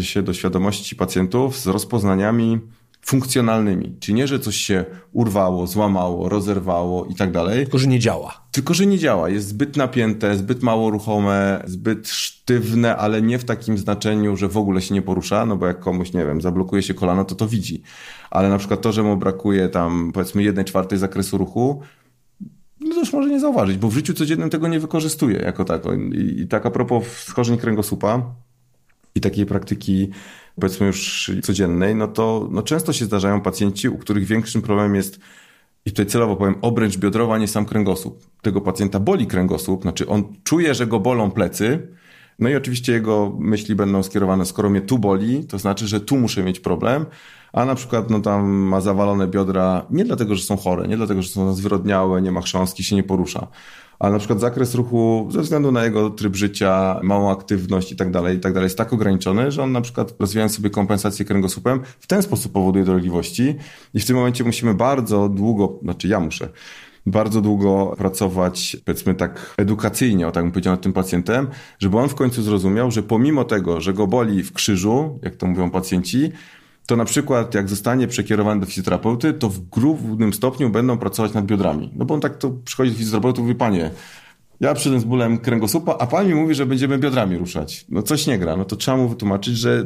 się 0.00 0.22
do, 0.22 0.32
świadomości 0.32 0.96
pacjentów 0.96 1.58
z 1.58 1.66
rozpoznaniami 1.66 2.60
funkcjonalnymi. 3.02 3.96
Czyli 4.00 4.14
nie, 4.14 4.26
że 4.26 4.40
coś 4.40 4.56
się 4.56 4.84
urwało, 5.12 5.66
złamało, 5.66 6.28
rozerwało 6.28 7.04
i 7.04 7.14
tak 7.14 7.32
dalej. 7.32 7.64
Tylko, 7.64 7.78
że 7.78 7.86
nie 7.86 7.98
działa. 7.98 8.40
Tylko, 8.52 8.74
że 8.74 8.86
nie 8.86 8.98
działa. 8.98 9.28
Jest 9.28 9.48
zbyt 9.48 9.76
napięte, 9.76 10.36
zbyt 10.36 10.62
mało 10.62 10.90
ruchome, 10.90 11.62
zbyt 11.66 12.08
sztywne, 12.08 12.96
ale 12.96 13.22
nie 13.22 13.38
w 13.38 13.44
takim 13.44 13.78
znaczeniu, 13.78 14.36
że 14.36 14.48
w 14.48 14.56
ogóle 14.56 14.82
się 14.82 14.94
nie 14.94 15.02
porusza, 15.02 15.46
no 15.46 15.56
bo 15.56 15.66
jak 15.66 15.80
komuś, 15.80 16.12
nie 16.12 16.24
wiem, 16.24 16.40
zablokuje 16.40 16.82
się 16.82 16.94
kolano, 16.94 17.24
to 17.24 17.34
to 17.34 17.48
widzi. 17.48 17.82
Ale 18.30 18.48
na 18.48 18.58
przykład 18.58 18.80
to, 18.80 18.92
że 18.92 19.02
mu 19.02 19.16
brakuje 19.16 19.68
tam 19.68 20.10
powiedzmy 20.14 20.42
jednej 20.42 20.64
czwartej 20.64 20.98
zakresu 20.98 21.38
ruchu, 21.38 21.82
no 22.88 22.96
już 22.96 23.12
może 23.12 23.28
nie 23.28 23.40
zauważyć, 23.40 23.76
bo 23.76 23.88
w 23.88 23.94
życiu 23.94 24.14
codziennym 24.14 24.50
tego 24.50 24.68
nie 24.68 24.80
wykorzystuje 24.80 25.38
jako 25.38 25.64
tako. 25.64 25.94
I, 25.94 26.40
i 26.40 26.48
tak 26.48 26.66
a 26.66 26.70
propos 26.70 27.04
schorzeń 27.06 27.58
kręgosłupa 27.58 28.34
i 29.14 29.20
takiej 29.20 29.46
praktyki 29.46 30.10
powiedzmy 30.60 30.86
już 30.86 31.30
codziennej, 31.42 31.94
no 31.94 32.08
to 32.08 32.48
no 32.50 32.62
często 32.62 32.92
się 32.92 33.04
zdarzają 33.04 33.40
pacjenci, 33.40 33.88
u 33.88 33.98
których 33.98 34.24
większym 34.24 34.62
problemem 34.62 34.94
jest 34.94 35.20
i 35.84 35.90
tutaj 35.90 36.06
celowo 36.06 36.36
powiem 36.36 36.54
obręcz 36.62 36.96
biodrowa, 36.96 37.38
nie 37.38 37.48
sam 37.48 37.66
kręgosłup. 37.66 38.26
Tego 38.42 38.60
pacjenta 38.60 39.00
boli 39.00 39.26
kręgosłup, 39.26 39.82
znaczy 39.82 40.06
on 40.06 40.24
czuje, 40.44 40.74
że 40.74 40.86
go 40.86 41.00
bolą 41.00 41.30
plecy, 41.30 41.88
No 42.38 42.48
i 42.48 42.54
oczywiście 42.54 42.92
jego 42.92 43.36
myśli 43.38 43.74
będą 43.74 44.02
skierowane, 44.02 44.44
skoro 44.44 44.70
mnie 44.70 44.80
tu 44.80 44.98
boli, 44.98 45.44
to 45.44 45.58
znaczy, 45.58 45.88
że 45.88 46.00
tu 46.00 46.16
muszę 46.16 46.42
mieć 46.42 46.60
problem, 46.60 47.06
a 47.52 47.64
na 47.64 47.74
przykład 47.74 48.10
no 48.10 48.20
tam 48.20 48.50
ma 48.50 48.80
zawalone 48.80 49.28
biodra 49.28 49.86
nie 49.90 50.04
dlatego, 50.04 50.34
że 50.34 50.42
są 50.42 50.56
chore, 50.56 50.88
nie 50.88 50.96
dlatego, 50.96 51.22
że 51.22 51.28
są 51.28 51.54
zwyrodniałe, 51.54 52.22
nie 52.22 52.32
ma 52.32 52.40
chrząstki, 52.40 52.84
się 52.84 52.96
nie 52.96 53.02
porusza, 53.02 53.46
ale 53.98 54.12
na 54.12 54.18
przykład 54.18 54.40
zakres 54.40 54.74
ruchu 54.74 55.28
ze 55.30 55.40
względu 55.40 55.72
na 55.72 55.84
jego 55.84 56.10
tryb 56.10 56.36
życia, 56.36 57.00
małą 57.02 57.30
aktywność 57.30 57.92
i 57.92 57.96
tak 57.96 58.10
dalej, 58.10 58.36
i 58.36 58.40
tak 58.40 58.52
dalej 58.52 58.66
jest 58.66 58.78
tak 58.78 58.92
ograniczony, 58.92 59.50
że 59.50 59.62
on 59.62 59.72
na 59.72 59.80
przykład 59.80 60.14
rozwijając 60.18 60.56
sobie 60.56 60.70
kompensację 60.70 61.24
kręgosłupem 61.24 61.80
w 62.00 62.06
ten 62.06 62.22
sposób 62.22 62.52
powoduje 62.52 62.84
dolegliwości 62.84 63.54
i 63.94 64.00
w 64.00 64.06
tym 64.06 64.16
momencie 64.16 64.44
musimy 64.44 64.74
bardzo 64.74 65.28
długo, 65.28 65.78
znaczy 65.82 66.08
ja 66.08 66.20
muszę, 66.20 66.48
bardzo 67.06 67.40
długo 67.40 67.94
pracować, 67.98 68.76
powiedzmy 68.84 69.14
tak 69.14 69.54
edukacyjnie, 69.56 70.28
o 70.28 70.32
tak 70.32 70.44
bym 70.44 70.52
powiedział, 70.52 70.72
nad 70.72 70.82
tym 70.82 70.92
pacjentem, 70.92 71.46
żeby 71.78 71.98
on 71.98 72.08
w 72.08 72.14
końcu 72.14 72.42
zrozumiał, 72.42 72.90
że 72.90 73.02
pomimo 73.02 73.44
tego, 73.44 73.80
że 73.80 73.92
go 73.92 74.06
boli 74.06 74.42
w 74.42 74.52
krzyżu, 74.52 75.18
jak 75.22 75.36
to 75.36 75.46
mówią 75.46 75.70
pacjenci, 75.70 76.32
to 76.86 76.96
na 76.96 77.04
przykład 77.04 77.54
jak 77.54 77.68
zostanie 77.68 78.08
przekierowany 78.08 78.60
do 78.60 78.66
fizjoterapeuty, 78.66 79.32
to 79.32 79.48
w 79.48 79.58
głównym 79.58 80.32
stopniu 80.32 80.70
będą 80.70 80.98
pracować 80.98 81.32
nad 81.32 81.46
biodrami. 81.46 81.90
No 81.96 82.04
bo 82.04 82.14
on 82.14 82.20
tak 82.20 82.38
to 82.38 82.50
przychodzi 82.64 82.90
do 82.90 82.98
fizjoterapeuty 82.98 83.40
i 83.40 83.42
mówi, 83.42 83.54
panie, 83.54 83.90
ja 84.62 84.74
przyszedłem 84.74 85.00
z 85.00 85.04
bólem 85.04 85.38
kręgosłupa, 85.38 85.96
a 85.98 86.06
pan 86.06 86.28
mi 86.28 86.34
mówi, 86.34 86.54
że 86.54 86.66
będziemy 86.66 86.98
biodrami 86.98 87.36
ruszać. 87.36 87.86
No 87.88 88.02
coś 88.02 88.26
nie 88.26 88.38
gra. 88.38 88.56
No 88.56 88.64
to 88.64 88.76
trzeba 88.76 88.96
mu 88.96 89.08
wytłumaczyć, 89.08 89.56
że 89.58 89.84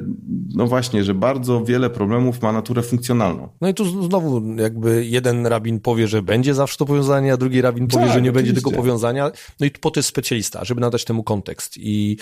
no 0.55 0.67
właśnie, 0.67 1.05
że 1.05 1.15
bardzo 1.15 1.65
wiele 1.65 1.91
problemów 1.91 2.43
ma 2.43 2.53
naturę 2.53 2.83
funkcjonalną. 2.83 3.49
No 3.61 3.69
i 3.69 3.75
tu 3.75 4.03
znowu 4.03 4.57
jakby 4.57 5.07
jeden 5.07 5.47
rabin 5.47 5.81
powie, 5.81 6.09
że 6.09 6.23
będzie 6.23 6.55
zawsze 6.55 6.77
to 6.79 6.85
powiązanie, 6.85 7.33
a 7.33 7.37
drugi 7.37 7.61
rabin 7.61 7.87
powie, 7.87 8.05
tak, 8.05 8.15
że 8.15 8.23
nie 8.23 8.31
oczywiście. 8.31 8.53
będzie 8.53 8.63
tego 8.63 8.83
powiązania. 8.83 9.31
No 9.61 9.67
i 9.67 9.71
po 9.71 9.91
to 9.91 10.01
jest 10.01 10.09
specjalista, 10.09 10.65
żeby 10.65 10.81
nadać 10.81 11.05
temu 11.05 11.23
kontekst. 11.23 11.77
I, 11.77 12.17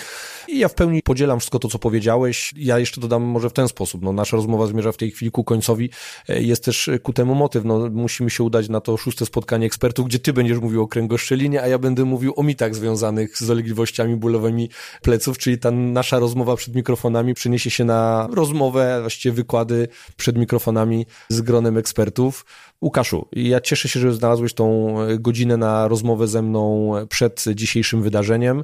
I 0.47 0.59
ja 0.59 0.67
w 0.67 0.73
pełni 0.73 1.01
podzielam 1.01 1.39
wszystko 1.39 1.59
to, 1.59 1.67
co 1.67 1.79
powiedziałeś. 1.79 2.53
Ja 2.57 2.79
jeszcze 2.79 3.01
dodam 3.01 3.23
może 3.23 3.49
w 3.49 3.53
ten 3.53 3.67
sposób. 3.67 4.01
No 4.01 4.13
nasza 4.13 4.37
rozmowa 4.37 4.67
zmierza 4.67 4.91
w 4.91 4.97
tej 4.97 5.11
chwili 5.11 5.31
ku 5.31 5.43
końcowi. 5.43 5.89
E, 6.29 6.41
jest 6.41 6.65
też 6.65 6.89
ku 7.03 7.13
temu 7.13 7.35
motyw. 7.35 7.65
No 7.65 7.89
musimy 7.89 8.29
się 8.29 8.43
udać 8.43 8.69
na 8.69 8.81
to 8.81 8.97
szóste 8.97 9.25
spotkanie 9.25 9.65
ekspertów, 9.65 10.05
gdzie 10.05 10.19
ty 10.19 10.33
będziesz 10.33 10.59
mówił 10.59 10.81
o 10.81 10.87
kręgoszczelinie, 10.87 11.61
a 11.61 11.67
ja 11.67 11.77
będę 11.77 12.05
mówił 12.05 12.33
o 12.35 12.44
mitach 12.45 12.75
związanych 12.75 13.37
z 13.37 13.47
dolegliwościami 13.47 14.15
bólowymi 14.15 14.69
pleców, 15.01 15.37
czyli 15.37 15.57
ta 15.57 15.71
nasza 15.71 16.19
rozmowa 16.19 16.55
przed 16.55 16.75
mikrofonami 16.75 17.33
przeniesie 17.33 17.69
się 17.69 17.85
na 17.85 18.27
rozmowę, 18.31 18.97
właściwie 19.01 19.33
wykłady 19.33 19.87
przed 20.17 20.37
mikrofonami 20.37 21.05
z 21.29 21.41
gronem 21.41 21.77
ekspertów. 21.77 22.45
Łukaszu, 22.81 23.27
ja 23.31 23.61
cieszę 23.61 23.89
się, 23.89 23.99
że 23.99 24.13
znalazłeś 24.13 24.53
tą 24.53 24.95
godzinę 25.19 25.57
na 25.57 25.87
rozmowę 25.87 26.27
ze 26.27 26.41
mną 26.41 26.91
przed 27.09 27.45
dzisiejszym 27.55 28.01
wydarzeniem. 28.01 28.63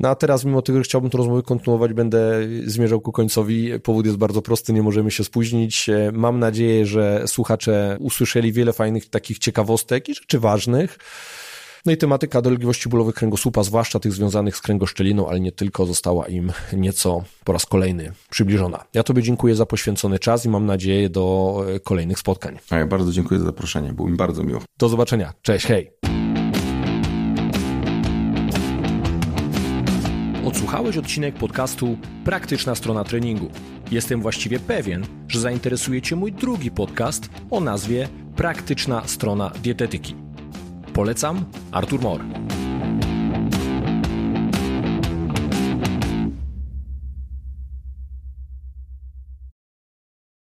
No 0.00 0.08
a 0.08 0.14
teraz, 0.14 0.44
mimo 0.44 0.62
tego, 0.62 0.78
że 0.78 0.84
chciałbym 0.84 1.10
tę 1.10 1.18
rozmowę 1.18 1.42
kontynuować, 1.42 1.92
będę 1.92 2.40
zmierzał 2.64 3.00
ku 3.00 3.12
końcowi. 3.12 3.80
Powód 3.80 4.06
jest 4.06 4.18
bardzo 4.18 4.42
prosty, 4.42 4.72
nie 4.72 4.82
możemy 4.82 5.10
się 5.10 5.24
spóźnić. 5.24 5.90
Mam 6.12 6.38
nadzieję, 6.38 6.86
że 6.86 7.22
słuchacze 7.26 7.96
usłyszeli 8.00 8.52
wiele 8.52 8.72
fajnych 8.72 9.10
takich 9.10 9.38
ciekawostek 9.38 10.08
i 10.08 10.14
rzeczy 10.14 10.40
ważnych. 10.40 10.98
No 11.86 11.92
i 11.92 11.96
tematyka 11.96 12.42
dolegliwości 12.42 12.88
bólowych 12.88 13.14
kręgosłupa, 13.14 13.62
zwłaszcza 13.62 14.00
tych 14.00 14.12
związanych 14.12 14.56
z 14.56 14.60
kręgoszczeliną, 14.60 15.28
ale 15.28 15.40
nie 15.40 15.52
tylko, 15.52 15.86
została 15.86 16.26
im 16.26 16.52
nieco 16.72 17.22
po 17.44 17.52
raz 17.52 17.66
kolejny 17.66 18.12
przybliżona. 18.30 18.84
Ja 18.94 19.02
Tobie 19.02 19.22
dziękuję 19.22 19.54
za 19.54 19.66
poświęcony 19.66 20.18
czas 20.18 20.44
i 20.44 20.48
mam 20.48 20.66
nadzieję 20.66 21.10
do 21.10 21.56
e, 21.74 21.80
kolejnych 21.80 22.18
spotkań. 22.18 22.58
A 22.70 22.76
ja 22.76 22.86
bardzo 22.86 23.12
dziękuję 23.12 23.40
za 23.40 23.46
zaproszenie, 23.46 23.92
było 23.92 24.08
mi 24.08 24.16
bardzo 24.16 24.42
miło. 24.42 24.60
Do 24.78 24.88
zobaczenia. 24.88 25.32
Cześć, 25.42 25.66
hej. 25.66 25.90
Odsłuchałeś 30.44 30.96
odcinek 30.96 31.34
podcastu 31.34 31.98
Praktyczna 32.24 32.74
strona 32.74 33.04
treningu. 33.04 33.50
Jestem 33.90 34.22
właściwie 34.22 34.58
pewien, 34.58 35.06
że 35.28 35.40
zainteresuje 35.40 36.02
Cię 36.02 36.16
mój 36.16 36.32
drugi 36.32 36.70
podcast 36.70 37.28
o 37.50 37.60
nazwie 37.60 38.08
Praktyczna 38.36 39.02
strona 39.06 39.50
dietetyki. 39.62 40.27
polecam 40.98 41.46
Artur 41.70 42.00
Mor. 42.02 42.67